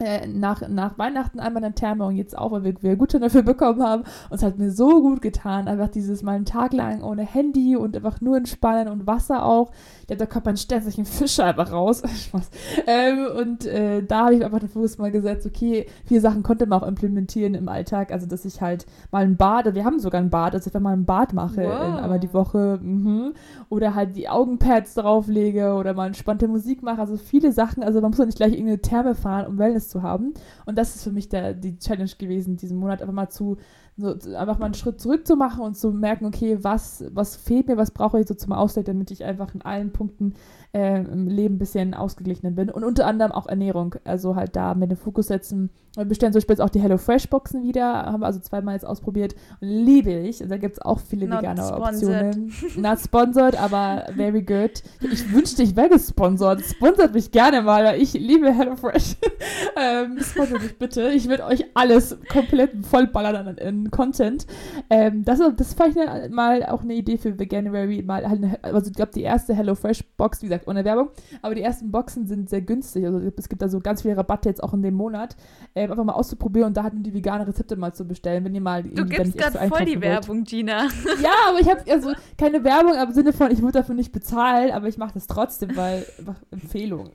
äh, 0.00 0.26
nach, 0.26 0.66
nach 0.68 0.98
Weihnachten 0.98 1.40
einmal 1.40 1.62
in 1.62 1.70
der 1.70 1.74
Therme 1.74 2.04
und 2.04 2.16
jetzt 2.16 2.36
auch, 2.36 2.52
weil 2.52 2.64
wir, 2.64 2.74
wir 2.82 2.96
Gutschein 2.96 3.20
dafür 3.20 3.42
bekommen 3.42 3.82
haben. 3.82 4.04
Und 4.30 4.36
es 4.36 4.42
hat 4.42 4.58
mir 4.58 4.70
so 4.70 5.02
gut 5.02 5.22
getan, 5.22 5.68
einfach 5.68 5.88
dieses 5.88 6.22
mal 6.22 6.36
einen 6.36 6.44
Tag 6.44 6.72
lang 6.72 7.02
ohne 7.02 7.22
Handy 7.22 7.76
und 7.76 7.96
einfach 7.96 8.20
nur 8.20 8.36
entspannen 8.36 8.88
und 8.88 9.06
Wasser 9.06 9.44
auch. 9.44 9.70
Ja, 10.08 10.16
da 10.16 10.26
kommt 10.26 10.46
man 10.46 10.56
ständig 10.56 10.96
einen 10.96 11.04
Fisch 11.04 11.40
einfach 11.40 11.72
raus. 11.72 12.02
ähm, 12.86 13.26
und 13.38 13.66
äh, 13.66 14.02
da 14.02 14.26
habe 14.26 14.36
ich 14.36 14.44
einfach 14.44 14.60
den 14.60 14.68
Fokus 14.68 14.98
mal 14.98 15.10
gesetzt, 15.10 15.46
okay, 15.46 15.86
viele 16.04 16.20
Sachen 16.20 16.42
konnte 16.42 16.66
man 16.66 16.80
auch 16.80 16.86
implementieren 16.86 17.54
im 17.54 17.68
Alltag. 17.68 18.12
Also, 18.12 18.26
dass 18.26 18.44
ich 18.44 18.60
halt 18.60 18.86
mal 19.10 19.24
ein 19.24 19.36
Bad, 19.36 19.74
wir 19.74 19.84
haben 19.84 19.98
sogar 19.98 20.20
ein 20.20 20.30
Bad, 20.30 20.54
also 20.54 20.68
ich 20.68 20.74
einfach 20.74 20.80
mal 20.80 20.96
ein 20.96 21.04
Bad 21.04 21.32
mache 21.32 21.64
wow. 21.64 21.88
in, 21.88 21.94
einmal 21.94 22.20
die 22.20 22.32
Woche. 22.32 22.78
Mhm. 22.80 23.34
Oder 23.68 23.94
halt 23.94 24.16
die 24.16 24.28
Augenpads 24.28 24.94
drauflege 24.94 25.74
oder 25.74 25.92
mal 25.94 26.06
entspannte 26.06 26.48
Musik 26.48 26.82
mache. 26.82 27.00
Also 27.00 27.16
viele 27.16 27.52
Sachen, 27.52 27.82
also 27.82 28.00
man 28.00 28.10
muss 28.10 28.18
doch 28.18 28.26
nicht 28.26 28.38
gleich 28.38 28.52
irgendeine 28.52 28.80
Therme 28.80 29.14
fahren, 29.14 29.46
um 29.46 29.58
Wellness 29.58 29.87
zu 29.88 30.02
haben. 30.02 30.34
Und 30.66 30.78
das 30.78 30.94
ist 30.94 31.04
für 31.04 31.12
mich 31.12 31.28
der, 31.28 31.54
die 31.54 31.78
Challenge 31.78 32.10
gewesen, 32.18 32.56
diesen 32.56 32.78
Monat 32.78 33.00
einfach 33.00 33.14
mal 33.14 33.28
zu, 33.28 33.56
so, 33.96 34.14
einfach 34.36 34.58
mal 34.58 34.66
einen 34.66 34.74
Schritt 34.74 35.00
zurück 35.00 35.26
zu 35.26 35.36
machen 35.36 35.62
und 35.62 35.76
zu 35.76 35.90
merken, 35.92 36.26
okay, 36.26 36.58
was, 36.62 37.04
was 37.12 37.36
fehlt 37.36 37.66
mir, 37.66 37.76
was 37.76 37.90
brauche 37.90 38.20
ich 38.20 38.28
so 38.28 38.34
zum 38.34 38.52
Ausgleich, 38.52 38.84
damit 38.84 39.10
ich 39.10 39.24
einfach 39.24 39.54
in 39.54 39.62
allen 39.62 39.92
Punkten 39.92 40.34
äh, 40.72 41.02
im 41.02 41.26
Leben 41.28 41.54
ein 41.54 41.58
bisschen 41.58 41.94
ausgeglichener 41.94 42.52
bin. 42.52 42.70
Und 42.70 42.84
unter 42.84 43.06
anderem 43.06 43.32
auch 43.32 43.46
Ernährung. 43.46 43.94
Also 44.04 44.36
halt 44.36 44.54
da 44.54 44.74
mit 44.74 44.90
dem 44.90 44.98
Fokus 44.98 45.28
setzen. 45.28 45.70
Wir 45.96 46.04
bestellen 46.04 46.32
zum 46.32 46.38
Beispiel 46.38 46.54
jetzt 46.54 46.60
auch 46.60 46.70
die 46.70 46.80
HelloFresh-Boxen 46.80 47.62
wieder. 47.62 47.84
Haben 47.84 48.20
wir 48.20 48.26
also 48.26 48.38
zweimal 48.40 48.74
jetzt 48.74 48.84
ausprobiert. 48.84 49.34
liebe 49.60 50.12
ich. 50.12 50.42
Und 50.42 50.50
da 50.50 50.58
gibt 50.58 50.74
es 50.74 50.82
auch 50.82 51.00
viele 51.00 51.26
Not 51.26 51.38
vegane 51.38 51.62
sponsored. 51.62 52.36
Optionen. 52.36 52.52
Not 52.76 53.00
sponsored, 53.00 53.60
aber 53.60 54.06
very 54.14 54.42
good. 54.42 54.82
Ich 55.00 55.32
wünschte, 55.32 55.62
ich 55.62 55.74
wäre 55.74 55.88
gesponsert. 55.88 56.60
Sponsert 56.62 57.14
mich 57.14 57.30
gerne 57.30 57.62
mal. 57.62 57.96
Ich 57.98 58.12
liebe 58.12 58.52
HelloFresh. 58.52 59.16
ähm, 59.76 60.18
sponsert 60.20 60.62
mich 60.62 60.78
bitte. 60.78 61.08
Ich 61.08 61.28
würde 61.28 61.44
euch 61.46 61.64
alles 61.74 62.16
komplett 62.30 62.72
vollballern 62.86 63.58
an, 63.58 63.90
Content. 63.90 64.46
Ähm, 64.90 65.24
das, 65.24 65.40
das 65.56 65.74
fand 65.74 65.96
ich 65.96 66.30
mal 66.30 66.64
auch 66.66 66.82
eine 66.82 66.94
Idee 66.94 67.16
für 67.16 67.38
Veganuary. 67.38 68.02
Mal 68.02 68.28
halt 68.28 68.44
eine, 68.44 68.62
also 68.62 68.90
ich 68.90 68.96
glaube, 68.96 69.12
die 69.14 69.22
erste 69.22 69.54
HelloFresh-Box, 69.54 70.42
wie 70.42 70.46
gesagt, 70.46 70.57
ohne 70.66 70.84
Werbung, 70.84 71.10
aber 71.42 71.54
die 71.54 71.62
ersten 71.62 71.90
Boxen 71.90 72.26
sind 72.26 72.48
sehr 72.48 72.62
günstig. 72.62 73.04
Also 73.04 73.20
es 73.36 73.48
gibt 73.48 73.62
da 73.62 73.68
so 73.68 73.80
ganz 73.80 74.02
viele 74.02 74.16
Rabatte 74.16 74.48
jetzt 74.48 74.62
auch 74.62 74.74
in 74.74 74.82
dem 74.82 74.94
Monat. 74.94 75.36
Ähm, 75.74 75.90
einfach 75.90 76.04
mal 76.04 76.14
auszuprobieren 76.14 76.68
und 76.68 76.76
da 76.76 76.82
hatten 76.82 77.02
die 77.02 77.14
vegane 77.14 77.46
Rezepte 77.46 77.76
mal 77.76 77.92
zu 77.92 78.06
bestellen, 78.06 78.44
wenn 78.44 78.54
ihr 78.54 78.60
mal. 78.60 78.82
Du 78.82 79.04
gibst 79.04 79.36
gerade 79.36 79.58
voll 79.68 79.84
die 79.84 79.92
wollt. 79.92 80.02
Werbung, 80.02 80.44
Gina. 80.44 80.88
Ja, 81.22 81.30
aber 81.48 81.60
ich 81.60 81.68
habe 81.68 81.82
also 81.90 82.12
keine 82.36 82.62
Werbung 82.64 82.94
im 82.94 83.12
Sinne 83.12 83.32
von, 83.32 83.50
ich 83.50 83.60
würde 83.60 83.78
dafür 83.78 83.94
nicht 83.94 84.12
bezahlen, 84.12 84.72
aber 84.72 84.88
ich 84.88 84.98
mache 84.98 85.14
das 85.14 85.26
trotzdem, 85.26 85.76
weil 85.76 86.06
Empfehlung. 86.50 87.10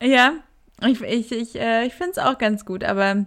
ja. 0.00 0.06
ja. 0.06 0.32
Ich, 0.86 1.00
ich, 1.00 1.32
ich, 1.32 1.58
äh, 1.58 1.86
ich 1.86 1.94
finde 1.94 2.12
es 2.12 2.18
auch 2.18 2.36
ganz 2.36 2.66
gut, 2.66 2.84
aber 2.84 3.24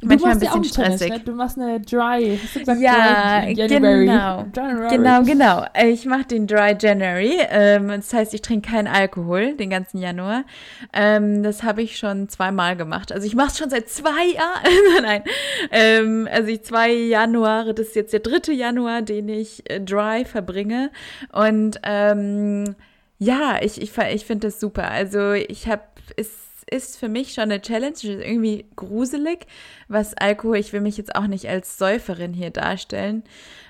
Du 0.00 0.08
manchmal 0.08 0.32
ein 0.32 0.38
bisschen 0.38 0.64
stressig. 0.64 1.08
Ne? 1.08 1.20
Du 1.20 1.32
machst 1.32 1.58
eine 1.58 1.80
Dry. 1.80 2.38
Hast 2.42 2.54
du 2.54 2.60
gesagt, 2.60 2.80
ja, 2.80 3.40
dry 3.40 3.54
genau. 3.54 4.46
January. 4.54 4.90
Genau, 4.90 5.22
genau. 5.22 5.64
Ich 5.86 6.04
mache 6.04 6.24
den 6.24 6.46
Dry 6.46 6.76
January. 6.78 7.38
Ähm, 7.48 7.88
das 7.88 8.12
heißt, 8.12 8.34
ich 8.34 8.42
trinke 8.42 8.70
keinen 8.70 8.88
Alkohol 8.88 9.54
den 9.54 9.70
ganzen 9.70 9.96
Januar. 9.96 10.44
Ähm, 10.92 11.42
das 11.42 11.62
habe 11.62 11.80
ich 11.80 11.96
schon 11.96 12.28
zweimal 12.28 12.76
gemacht. 12.76 13.10
Also 13.10 13.26
ich 13.26 13.34
mache 13.34 13.48
es 13.48 13.58
schon 13.58 13.70
seit 13.70 13.88
zwei 13.88 14.34
Jahren. 14.34 15.02
Nein. 15.02 15.22
Ähm, 15.70 16.28
also 16.30 16.50
ich 16.50 16.62
zwei 16.62 16.92
Januare, 16.92 17.72
das 17.72 17.88
ist 17.88 17.96
jetzt 17.96 18.12
der 18.12 18.20
dritte 18.20 18.52
Januar, 18.52 19.00
den 19.00 19.30
ich 19.30 19.68
äh, 19.70 19.80
dry 19.80 20.26
verbringe. 20.26 20.90
Und 21.32 21.80
ähm, 21.84 22.76
ja, 23.18 23.60
ich, 23.62 23.80
ich, 23.80 23.96
ich 23.96 24.26
finde 24.26 24.48
das 24.48 24.60
super. 24.60 24.90
Also 24.90 25.32
ich 25.32 25.68
habe, 25.68 25.84
ist 26.16 26.45
ist 26.70 26.98
für 26.98 27.08
mich 27.08 27.32
schon 27.32 27.44
eine 27.44 27.60
Challenge, 27.60 27.92
ist 27.92 28.04
irgendwie 28.04 28.66
gruselig, 28.74 29.46
was 29.88 30.14
Alkohol, 30.14 30.56
ich 30.56 30.72
will 30.72 30.80
mich 30.80 30.96
jetzt 30.96 31.14
auch 31.14 31.26
nicht 31.26 31.48
als 31.48 31.78
Säuferin 31.78 32.32
hier 32.32 32.50
darstellen. 32.50 33.22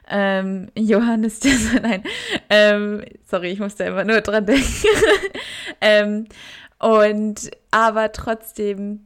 Ähm, 0.09 0.69
Johannes, 0.77 1.41
der 1.41 1.53
nein, 1.83 2.05
ähm, 2.49 3.05
sorry, 3.25 3.51
ich 3.51 3.61
musste 3.61 3.85
immer 3.85 4.05
nur 4.05 4.21
dran 4.21 4.47
denken. 4.47 4.87
ähm, 5.81 6.27
und, 6.79 7.51
aber 7.71 8.13
trotzdem 8.13 9.01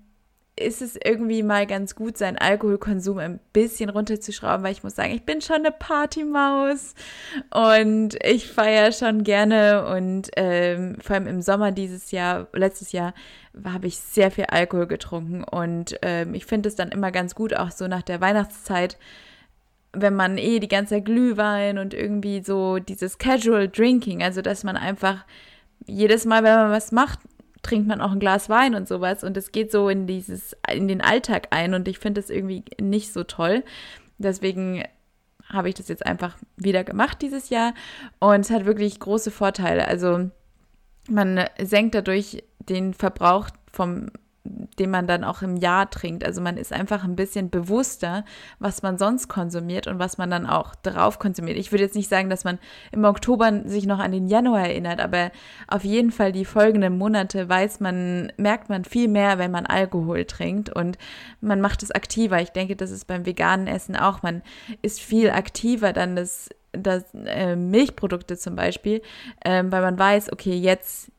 ist 0.61 0.83
es 0.83 0.97
irgendwie 1.03 1.43
mal 1.43 1.67
ganz 1.67 1.95
gut, 1.95 2.19
seinen 2.19 2.39
Alkoholkonsum 2.39 3.19
ein 3.19 3.41
bisschen 3.53 3.91
runterzuschrauben, 3.91 4.65
weil 4.65 4.73
ich 4.73 4.83
muss 4.83 4.95
sagen, 4.95 5.13
ich 5.13 5.25
bin 5.25 5.41
schon 5.41 5.57
eine 5.57 5.73
Partymaus. 5.73 6.95
Und 7.53 8.17
ich 8.25 8.49
feiere 8.49 8.93
schon 8.93 9.25
gerne. 9.25 9.87
Und 9.87 10.31
ähm, 10.37 10.97
vor 11.01 11.17
allem 11.17 11.27
im 11.27 11.43
Sommer 11.43 11.73
dieses 11.73 12.11
Jahr, 12.11 12.49
letztes 12.53 12.93
Jahr, 12.93 13.15
habe 13.65 13.87
ich 13.87 13.99
sehr 13.99 14.31
viel 14.31 14.45
Alkohol 14.45 14.87
getrunken. 14.87 15.45
Und 15.45 15.97
ähm, 16.03 16.35
ich 16.35 16.47
finde 16.47 16.69
es 16.69 16.77
dann 16.77 16.91
immer 16.91 17.11
ganz 17.11 17.35
gut, 17.35 17.55
auch 17.55 17.71
so 17.71 17.89
nach 17.89 18.03
der 18.03 18.21
Weihnachtszeit, 18.21 18.99
wenn 19.93 20.15
man 20.15 20.39
eh 20.39 20.61
die 20.61 20.69
ganze 20.69 21.03
Glühwein 21.03 21.79
und 21.79 21.95
irgendwie 21.95 22.43
so 22.45 22.79
dieses 22.79 23.19
Casual 23.19 23.69
Drinking, 23.69 24.23
also 24.23 24.41
dass 24.41 24.63
man 24.63 24.77
einfach 24.77 25.25
jedes 25.87 26.25
Mal, 26.25 26.45
wenn 26.45 26.55
man 26.55 26.71
was 26.71 26.93
macht, 26.93 27.19
trinkt 27.63 27.89
man 27.89 28.01
auch 28.01 28.13
ein 28.13 28.21
Glas 28.21 28.49
Wein 28.49 28.75
und 28.75 28.89
sowas 28.89 29.25
und 29.25 29.37
es 29.37 29.53
geht 29.53 29.71
so 29.71 29.89
in 29.89 30.07
dieses, 30.07 30.57
in 30.73 30.89
den 30.89 31.01
Alltag 31.01 31.49
ein 31.51 31.75
und 31.75 31.89
ich 31.89 31.99
finde 31.99 32.21
das 32.21 32.31
irgendwie 32.31 32.65
nicht 32.81 33.13
so 33.13 33.25
toll. 33.25 33.65
Deswegen 34.19 34.85
habe 35.49 35.69
ich 35.69 35.75
das 35.75 35.89
jetzt 35.89 36.07
einfach 36.07 36.37
wieder 36.57 36.85
gemacht 36.85 37.23
dieses 37.23 37.51
Jahr 37.51 37.75
und 38.19 38.41
es 38.41 38.51
hat 38.51 38.65
wirklich 38.65 39.01
große 39.01 39.31
Vorteile. 39.31 39.89
Also 39.89 40.31
man 41.09 41.45
senkt 41.61 41.95
dadurch 41.95 42.45
den 42.61 42.95
Verbrauch 42.95 43.49
vom 43.71 44.11
den 44.45 44.91
man 44.91 45.07
dann 45.07 45.23
auch 45.23 45.43
im 45.43 45.57
Jahr 45.57 45.91
trinkt. 45.91 46.25
Also 46.25 46.41
man 46.41 46.57
ist 46.57 46.73
einfach 46.73 47.05
ein 47.05 47.17
bisschen 47.17 47.51
bewusster, 47.51 48.25
was 48.59 48.83
man 48.83 48.97
sonst 48.97 49.29
konsumiert 49.29 49.87
und 49.87 49.99
was 49.99 50.17
man 50.17 50.31
dann 50.31 50.47
auch 50.47 50.75
darauf 50.75 51.19
konsumiert. 51.19 51.59
Ich 51.59 51.73
würde 51.73 51.85
jetzt 51.85 51.97
nicht 51.97 52.09
sagen, 52.09 52.31
dass 52.31 52.45
man 52.45 52.59
im 52.91 53.05
Oktober 53.05 53.63
sich 53.67 53.87
noch 53.87 53.99
an 53.99 54.13
den 54.13 54.29
Januar 54.29 54.69
erinnert, 54.69 55.01
aber 55.01 55.31
auf 55.69 55.85
jeden 55.85 56.11
Fall 56.11 56.33
die 56.33 56.47
folgenden 56.47 56.97
Monate 56.97 57.49
weiß 57.49 57.81
man, 57.81 58.33
merkt 58.39 58.71
man 58.71 58.85
viel 58.85 59.09
mehr, 59.09 59.39
wenn 59.39 59.51
man 59.51 59.67
Alkohol 59.67 60.25
trinkt 60.25 60.75
und 60.75 60.97
man 61.43 61.61
macht 61.61 61.83
es 61.83 61.91
aktiver. 61.91 62.41
Ich 62.41 62.51
denke, 62.51 62.77
das 62.77 62.91
ist 62.91 63.07
beim 63.07 63.27
veganen 63.27 63.67
Essen 63.67 63.95
auch. 63.95 64.23
Man 64.23 64.43
ist 64.81 65.01
viel 65.01 65.31
aktiver 65.31 65.93
dann 65.93 66.17
das 66.17 66.49
das, 66.73 67.03
äh, 67.15 67.57
Milchprodukte 67.57 68.37
zum 68.37 68.55
Beispiel, 68.55 69.03
äh, 69.41 69.65
weil 69.67 69.83
man 69.83 69.99
weiß, 69.99 70.33
okay, 70.33 70.55
jetzt 70.55 71.11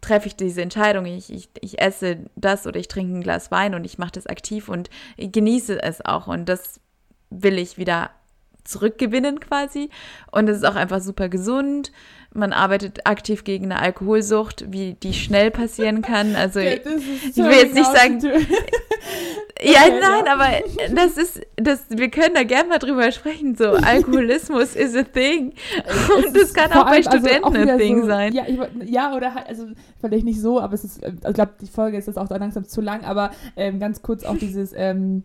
treffe 0.00 0.28
ich 0.28 0.36
diese 0.36 0.62
Entscheidung, 0.62 1.06
ich, 1.06 1.32
ich, 1.32 1.48
ich 1.60 1.80
esse 1.80 2.18
das 2.36 2.66
oder 2.66 2.78
ich 2.78 2.88
trinke 2.88 3.18
ein 3.18 3.22
Glas 3.22 3.50
Wein 3.50 3.74
und 3.74 3.84
ich 3.84 3.98
mache 3.98 4.12
das 4.12 4.26
aktiv 4.26 4.68
und 4.68 4.90
genieße 5.16 5.82
es 5.82 6.04
auch. 6.04 6.26
Und 6.26 6.48
das 6.48 6.80
will 7.30 7.58
ich 7.58 7.78
wieder 7.78 8.10
zurückgewinnen 8.64 9.40
quasi. 9.40 9.90
Und 10.30 10.48
es 10.48 10.58
ist 10.58 10.64
auch 10.64 10.74
einfach 10.74 11.00
super 11.00 11.28
gesund. 11.28 11.92
Man 12.36 12.52
arbeitet 12.52 13.06
aktiv 13.06 13.44
gegen 13.44 13.66
eine 13.66 13.80
Alkoholsucht, 13.80 14.64
wie 14.72 14.94
die 14.94 15.14
schnell 15.14 15.50
passieren 15.52 16.02
kann. 16.02 16.34
Also 16.34 16.58
okay, 16.58 16.80
ich 16.84 17.36
will 17.36 17.50
jetzt 17.50 17.74
nicht 17.74 17.92
sagen. 17.92 18.20
ja, 19.62 19.80
okay, 19.82 20.00
nein, 20.00 20.24
ja. 20.26 20.32
aber 20.32 20.48
das 20.94 21.16
ist, 21.16 21.40
das, 21.56 21.84
wir 21.88 22.10
können 22.10 22.34
da 22.34 22.42
gerne 22.42 22.68
mal 22.68 22.78
drüber 22.78 23.10
sprechen. 23.12 23.54
So, 23.54 23.64
Alkoholismus 23.72 24.74
is 24.74 24.96
a 24.96 25.04
thing. 25.04 25.52
Und 26.16 26.36
das 26.36 26.52
kann 26.52 26.72
auch 26.72 26.86
bei 26.86 27.02
Studenten 27.02 27.44
also 27.44 27.46
auch 27.46 27.54
ein 27.54 27.78
Thing 27.78 28.00
so, 28.00 28.06
sein. 28.08 28.32
Ja, 28.32 28.44
ich, 28.48 28.58
ja, 28.90 29.14
oder 29.14 29.34
halt, 29.34 29.46
also 29.46 29.66
vielleicht 30.00 30.24
nicht 30.24 30.40
so, 30.40 30.60
aber 30.60 30.74
es 30.74 30.82
ist, 30.82 31.02
ich 31.04 31.34
glaube, 31.34 31.52
die 31.60 31.68
Folge 31.68 31.96
ist 31.96 32.06
jetzt 32.06 32.18
auch 32.18 32.28
langsam 32.30 32.66
zu 32.66 32.80
lang, 32.80 33.04
aber 33.04 33.30
ähm, 33.56 33.78
ganz 33.78 34.02
kurz 34.02 34.24
auch 34.24 34.36
dieses, 34.36 34.72
ähm, 34.74 35.22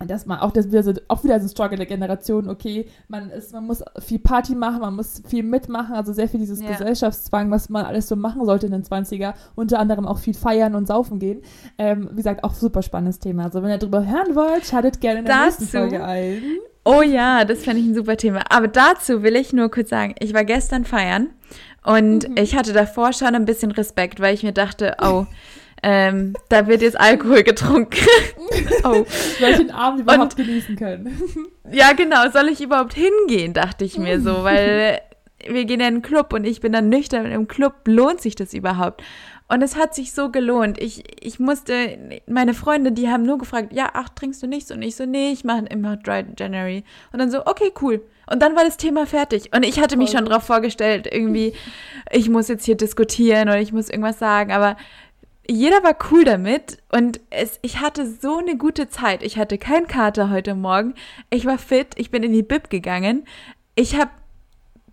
dass 0.00 0.26
man 0.26 0.40
auch 0.40 0.50
das 0.50 0.68
wieder 0.68 0.82
so, 0.82 0.92
auch 1.08 1.22
wieder 1.22 1.38
so 1.38 1.46
ein 1.46 1.48
Struggle 1.48 1.76
der 1.76 1.86
Generation, 1.86 2.48
okay, 2.48 2.86
man 3.08 3.30
ist, 3.30 3.52
man 3.52 3.66
muss 3.66 3.82
viel 4.00 4.18
Party 4.18 4.54
machen, 4.54 4.80
man 4.80 4.96
muss 4.96 5.22
viel 5.26 5.44
mitmachen, 5.44 5.94
also 5.94 6.12
sehr 6.12 6.28
viel 6.28 6.40
dieses 6.40 6.60
ja. 6.60 6.68
Gesellschaftszwang, 6.68 7.50
was 7.50 7.68
man 7.68 7.86
alles 7.86 8.08
so 8.08 8.16
machen 8.16 8.44
sollte 8.44 8.66
in 8.66 8.72
den 8.72 8.82
20er, 8.82 9.34
unter 9.54 9.78
anderem 9.78 10.06
auch 10.06 10.18
viel 10.18 10.34
feiern 10.34 10.74
und 10.74 10.88
saufen 10.88 11.20
gehen. 11.20 11.42
Ähm, 11.78 12.08
wie 12.10 12.16
gesagt, 12.16 12.42
auch 12.42 12.54
super 12.54 12.82
spannendes 12.82 13.20
Thema. 13.20 13.44
Also 13.44 13.62
wenn 13.62 13.70
ihr 13.70 13.78
darüber 13.78 14.04
hören 14.04 14.34
wollt, 14.34 14.66
schaltet 14.66 15.00
gerne 15.00 15.20
in 15.20 15.26
der 15.26 15.34
dazu, 15.34 15.60
nächsten 15.60 15.78
Folge 15.78 16.04
ein. 16.04 16.42
Oh 16.84 17.02
ja, 17.02 17.44
das 17.44 17.62
fände 17.62 17.80
ich 17.80 17.86
ein 17.86 17.94
super 17.94 18.16
Thema. 18.16 18.42
Aber 18.50 18.68
dazu 18.68 19.22
will 19.22 19.36
ich 19.36 19.52
nur 19.52 19.70
kurz 19.70 19.90
sagen, 19.90 20.14
ich 20.18 20.34
war 20.34 20.44
gestern 20.44 20.84
feiern 20.84 21.28
und 21.84 22.28
mhm. 22.28 22.36
ich 22.36 22.56
hatte 22.56 22.72
davor 22.72 23.12
schon 23.12 23.34
ein 23.34 23.44
bisschen 23.44 23.70
Respekt, 23.70 24.20
weil 24.20 24.34
ich 24.34 24.42
mir 24.42 24.52
dachte, 24.52 24.96
oh, 25.00 25.26
ähm, 25.86 26.32
da 26.48 26.66
wird 26.66 26.80
jetzt 26.80 26.98
Alkohol 26.98 27.42
getrunken. 27.42 28.06
oh. 28.84 29.04
Soll 29.38 29.50
ich 29.50 29.56
den 29.58 29.70
Abend 29.70 30.00
überhaupt 30.00 30.38
und, 30.38 30.46
genießen 30.46 30.76
können? 30.76 31.20
ja, 31.70 31.92
genau. 31.92 32.30
Soll 32.30 32.48
ich 32.48 32.62
überhaupt 32.62 32.94
hingehen, 32.94 33.52
dachte 33.52 33.84
ich 33.84 33.98
mir 33.98 34.18
so, 34.18 34.32
weil 34.44 35.02
wir 35.46 35.66
gehen 35.66 35.80
in 35.80 35.86
einen 35.86 36.02
Club 36.02 36.32
und 36.32 36.46
ich 36.46 36.62
bin 36.62 36.72
dann 36.72 36.88
nüchtern 36.88 37.30
im 37.30 37.48
Club. 37.48 37.74
Lohnt 37.84 38.22
sich 38.22 38.34
das 38.34 38.54
überhaupt? 38.54 39.02
Und 39.46 39.60
es 39.60 39.76
hat 39.76 39.94
sich 39.94 40.12
so 40.12 40.30
gelohnt. 40.30 40.80
Ich, 40.80 41.04
ich 41.22 41.38
musste, 41.38 41.98
meine 42.26 42.54
Freunde, 42.54 42.92
die 42.92 43.10
haben 43.10 43.24
nur 43.24 43.36
gefragt, 43.36 43.74
ja, 43.74 43.90
ach, 43.92 44.08
trinkst 44.08 44.42
du 44.42 44.46
nichts? 44.46 44.70
Und 44.70 44.80
ich 44.80 44.96
so, 44.96 45.04
nee, 45.04 45.32
ich 45.32 45.44
mache 45.44 45.66
immer 45.66 45.98
Dry 45.98 46.24
January. 46.38 46.82
Und 47.12 47.18
dann 47.18 47.30
so, 47.30 47.44
okay, 47.44 47.70
cool. 47.82 48.00
Und 48.30 48.40
dann 48.40 48.56
war 48.56 48.64
das 48.64 48.78
Thema 48.78 49.06
fertig. 49.06 49.50
Und 49.54 49.66
ich 49.66 49.80
hatte 49.80 49.98
mich 49.98 50.12
schon 50.12 50.24
drauf 50.24 50.44
vorgestellt, 50.44 51.06
irgendwie, 51.12 51.52
ich 52.10 52.30
muss 52.30 52.48
jetzt 52.48 52.64
hier 52.64 52.76
diskutieren 52.76 53.50
oder 53.50 53.60
ich 53.60 53.70
muss 53.70 53.90
irgendwas 53.90 54.18
sagen. 54.18 54.50
Aber 54.50 54.78
jeder 55.48 55.82
war 55.82 55.96
cool 56.10 56.24
damit 56.24 56.78
und 56.90 57.20
es, 57.30 57.58
ich 57.62 57.80
hatte 57.80 58.06
so 58.06 58.38
eine 58.38 58.56
gute 58.56 58.88
Zeit. 58.88 59.22
Ich 59.22 59.38
hatte 59.38 59.58
keinen 59.58 59.86
Kater 59.86 60.30
heute 60.30 60.54
Morgen. 60.54 60.94
Ich 61.30 61.44
war 61.44 61.58
fit. 61.58 61.88
Ich 61.96 62.10
bin 62.10 62.22
in 62.22 62.32
die 62.32 62.42
Bib 62.42 62.70
gegangen. 62.70 63.24
Ich 63.74 63.96
habe 63.96 64.10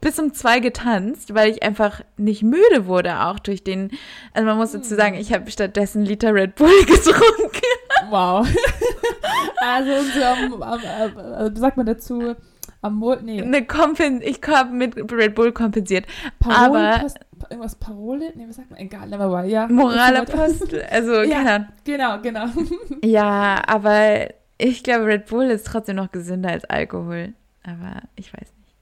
bis 0.02 0.18
um 0.20 0.34
zwei 0.34 0.60
getanzt, 0.60 1.34
weil 1.36 1.52
ich 1.52 1.64
einfach 1.64 2.02
nicht 2.18 2.44
müde 2.44 2.88
wurde, 2.88 3.22
auch 3.22 3.40
durch 3.40 3.64
den. 3.64 3.92
Also 4.34 4.46
man 4.46 4.58
muss 4.58 4.72
dazu 4.72 4.96
sagen, 4.96 5.16
ich 5.16 5.32
habe 5.32 5.50
stattdessen 5.52 6.04
Liter 6.04 6.34
Red 6.34 6.56
Bull 6.56 6.74
getrunken. 6.86 7.62
Wow. 8.10 8.48
also 9.62 9.92
so 10.12 10.24
am, 10.24 10.64
am, 10.64 11.18
am, 11.18 11.56
sagt 11.56 11.78
man 11.78 11.86
dazu 11.86 12.36
am 12.82 12.96
Mo 12.96 13.16
nee. 13.16 13.42
Eine 13.42 13.66
Kompen 13.66 14.22
ich 14.22 14.40
habe 14.48 14.74
mit 14.74 14.96
Red 15.12 15.36
Bull 15.36 15.52
kompensiert. 15.52 16.06
Parole, 16.40 16.80
aber 16.80 17.08
irgendwas 17.50 17.76
Parole? 17.76 18.32
Nee, 18.36 18.46
was 18.48 18.56
sagt 18.56 18.70
man? 18.70 18.80
Egal, 18.80 19.08
never 19.08 19.30
mind. 19.30 19.52
Ja. 19.52 19.68
Moralapostel, 19.68 20.84
also 20.90 21.22
ja, 21.22 21.44
keine. 21.44 21.68
Genau, 21.84 22.22
genau. 22.22 22.46
ja, 23.04 23.62
aber 23.68 24.28
ich 24.58 24.84
glaube, 24.84 25.06
Red 25.06 25.28
Bull 25.28 25.46
ist 25.46 25.66
trotzdem 25.66 25.96
noch 25.96 26.12
gesünder 26.12 26.50
als 26.50 26.66
Alkohol. 26.66 27.34
Aber 27.64 28.02
ich 28.16 28.34
weiß 28.34 28.52
nicht. 28.58 28.76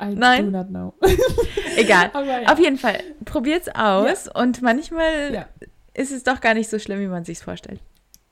I 0.00 0.14
Nein. 0.14 0.46
do 0.46 0.50
not 0.50 0.68
know. 0.68 0.94
Egal. 1.76 2.10
Ja. 2.14 2.52
Auf 2.52 2.58
jeden 2.58 2.78
Fall, 2.78 3.00
probiert's 3.24 3.68
aus 3.68 4.26
ja. 4.26 4.40
und 4.40 4.62
manchmal 4.62 5.46
ist 5.94 6.12
es 6.12 6.22
doch 6.22 6.40
gar 6.40 6.54
nicht 6.54 6.68
so 6.68 6.78
schlimm, 6.78 7.00
wie 7.00 7.06
man 7.06 7.24
sich's 7.24 7.42
vorstellt. 7.42 7.80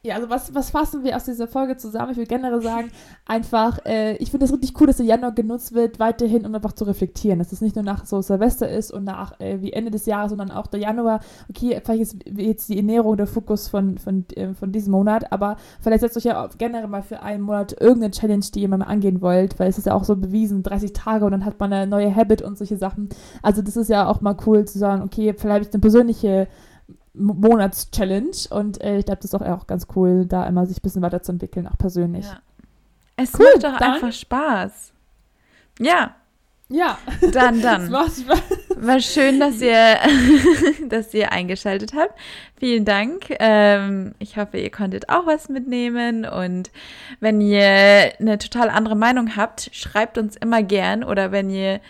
Ja, 0.04 0.16
also 0.16 0.28
was, 0.28 0.54
was 0.54 0.68
fassen 0.68 1.02
wir 1.02 1.16
aus 1.16 1.24
dieser 1.24 1.48
Folge 1.48 1.78
zusammen? 1.78 2.12
Ich 2.12 2.18
würde 2.18 2.28
generell 2.28 2.60
sagen, 2.60 2.90
einfach, 3.24 3.78
äh, 3.86 4.16
ich 4.16 4.30
finde 4.30 4.44
es 4.44 4.52
richtig 4.52 4.78
cool, 4.78 4.86
dass 4.86 4.98
der 4.98 5.06
Januar 5.06 5.32
genutzt 5.32 5.72
wird, 5.72 5.98
weiterhin, 5.98 6.44
um 6.44 6.54
einfach 6.54 6.72
zu 6.72 6.84
reflektieren. 6.84 7.38
Dass 7.38 7.52
es 7.52 7.62
nicht 7.62 7.74
nur 7.74 7.84
nach 7.84 8.04
so 8.04 8.20
Silvester 8.20 8.68
ist 8.68 8.92
und 8.92 9.04
nach 9.04 9.40
äh, 9.40 9.62
wie 9.62 9.72
Ende 9.72 9.90
des 9.90 10.04
Jahres, 10.04 10.28
sondern 10.28 10.50
auch 10.50 10.66
der 10.66 10.80
Januar. 10.80 11.20
Okay, 11.48 11.80
vielleicht 11.82 12.02
ist 12.02 12.16
jetzt 12.26 12.68
die 12.68 12.76
Ernährung 12.76 13.16
der 13.16 13.26
Fokus 13.26 13.68
von, 13.68 13.96
von, 13.96 14.26
äh, 14.34 14.52
von 14.52 14.72
diesem 14.72 14.92
Monat, 14.92 15.32
aber 15.32 15.56
vielleicht 15.80 16.02
setzt 16.02 16.18
euch 16.18 16.24
ja 16.24 16.50
generell 16.58 16.86
mal 16.86 17.02
für 17.02 17.22
einen 17.22 17.42
Monat 17.42 17.72
irgendeine 17.80 18.10
Challenge, 18.10 18.44
die 18.54 18.60
ihr 18.60 18.68
mal 18.68 18.82
angehen 18.82 19.22
wollt, 19.22 19.58
weil 19.58 19.70
es 19.70 19.78
ist 19.78 19.86
ja 19.86 19.94
auch 19.94 20.04
so 20.04 20.16
bewiesen, 20.16 20.62
30 20.62 20.92
Tage 20.92 21.24
und 21.24 21.32
dann 21.32 21.46
hat 21.46 21.58
man 21.58 21.72
eine 21.72 21.86
neue 21.86 22.14
Habit 22.14 22.42
und 22.42 22.58
solche 22.58 22.76
Sachen. 22.76 23.08
Also 23.40 23.62
das 23.62 23.74
ist 23.78 23.88
ja 23.88 24.06
auch 24.06 24.20
mal 24.20 24.36
cool 24.44 24.66
zu 24.66 24.78
sagen, 24.78 25.00
okay, 25.02 25.32
vielleicht 25.32 25.54
habe 25.54 25.64
ich 25.64 25.72
eine 25.72 25.80
persönliche 25.80 26.46
Monats-Challenge 27.14 28.36
und 28.50 28.82
äh, 28.82 28.98
ich 28.98 29.06
glaube, 29.06 29.20
das 29.22 29.32
ist 29.32 29.34
auch, 29.34 29.42
auch 29.42 29.66
ganz 29.66 29.86
cool, 29.94 30.26
da 30.26 30.46
immer 30.46 30.66
sich 30.66 30.78
ein 30.78 30.82
bisschen 30.82 31.02
weiterzuentwickeln, 31.02 31.66
auch 31.66 31.78
persönlich. 31.78 32.26
Ja. 32.26 32.40
Es 33.16 33.32
cool, 33.38 33.46
macht 33.54 33.64
doch 33.64 33.80
einfach 33.80 34.12
Spaß. 34.12 34.92
Ja. 35.78 36.16
Ja. 36.68 36.98
Dann, 37.32 37.60
dann. 37.60 37.92
War 38.76 39.00
schön, 39.00 39.38
dass 39.38 39.60
ihr, 39.60 39.98
dass 40.88 41.14
ihr 41.14 41.30
eingeschaltet 41.30 41.92
habt. 41.94 42.18
Vielen 42.58 42.84
Dank. 42.84 43.26
Ähm, 43.38 44.14
ich 44.18 44.36
hoffe, 44.36 44.58
ihr 44.58 44.70
konntet 44.70 45.08
auch 45.08 45.26
was 45.26 45.48
mitnehmen. 45.48 46.24
Und 46.24 46.70
wenn 47.20 47.40
ihr 47.40 48.12
eine 48.18 48.38
total 48.38 48.70
andere 48.70 48.96
Meinung 48.96 49.36
habt, 49.36 49.70
schreibt 49.72 50.18
uns 50.18 50.36
immer 50.36 50.62
gern. 50.62 51.04
Oder 51.04 51.30
wenn 51.30 51.50
ihr 51.50 51.80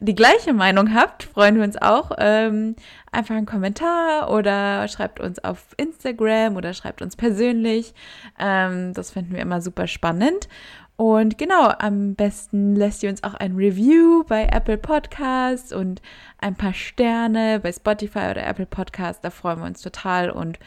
die 0.00 0.14
gleiche 0.14 0.52
Meinung 0.52 0.94
habt, 0.94 1.24
freuen 1.24 1.56
wir 1.56 1.64
uns 1.64 1.80
auch. 1.80 2.10
Ähm, 2.18 2.76
einfach 3.12 3.36
einen 3.36 3.46
Kommentar 3.46 4.30
oder 4.30 4.86
schreibt 4.88 5.20
uns 5.20 5.42
auf 5.42 5.74
Instagram 5.76 6.56
oder 6.56 6.74
schreibt 6.74 7.00
uns 7.00 7.16
persönlich. 7.16 7.94
Ähm, 8.38 8.92
das 8.92 9.12
finden 9.12 9.34
wir 9.34 9.40
immer 9.40 9.60
super 9.60 9.86
spannend. 9.86 10.48
Und 10.96 11.38
genau, 11.38 11.70
am 11.78 12.14
besten 12.14 12.76
lässt 12.76 13.02
ihr 13.02 13.10
uns 13.10 13.24
auch 13.24 13.34
ein 13.34 13.56
Review 13.56 14.22
bei 14.28 14.44
Apple 14.44 14.78
Podcasts 14.78 15.72
und 15.72 16.00
ein 16.38 16.54
paar 16.54 16.72
Sterne 16.72 17.58
bei 17.60 17.72
Spotify 17.72 18.30
oder 18.30 18.46
Apple 18.46 18.66
Podcasts. 18.66 19.20
Da 19.20 19.30
freuen 19.30 19.58
wir 19.58 19.66
uns 19.66 19.80
total 19.80 20.30
und 20.30 20.58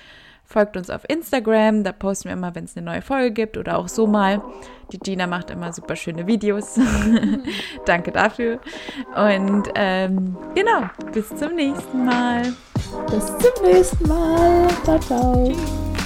Folgt 0.50 0.78
uns 0.78 0.90
auf 0.90 1.02
Instagram, 1.10 1.84
da 1.84 1.92
posten 1.92 2.30
wir 2.30 2.34
immer, 2.34 2.56
wenn 2.56 2.64
es 2.64 2.78
eine 2.78 2.86
neue 2.86 3.02
Folge 3.02 3.32
gibt 3.32 3.58
oder 3.58 3.78
auch 3.78 3.90
so 3.90 4.08
mal. 4.08 4.42
Die 4.94 4.98
Gina 4.98 5.28
macht 5.28 5.52
immer 5.52 5.74
super 5.74 5.98
schöne 5.98 6.26
Videos. 6.26 6.80
Danke 7.86 8.14
dafür. 8.14 8.62
Und 9.14 9.68
ähm, 9.76 10.38
genau, 10.56 10.90
bis 11.12 11.28
zum 11.36 11.54
nächsten 11.54 12.06
Mal. 12.06 12.54
Bis 13.12 13.26
zum 13.26 13.66
nächsten 13.66 14.08
Mal. 14.08 14.68
Ciao, 14.86 15.00
ciao. 15.00 15.52
Tschüss. 15.54 15.97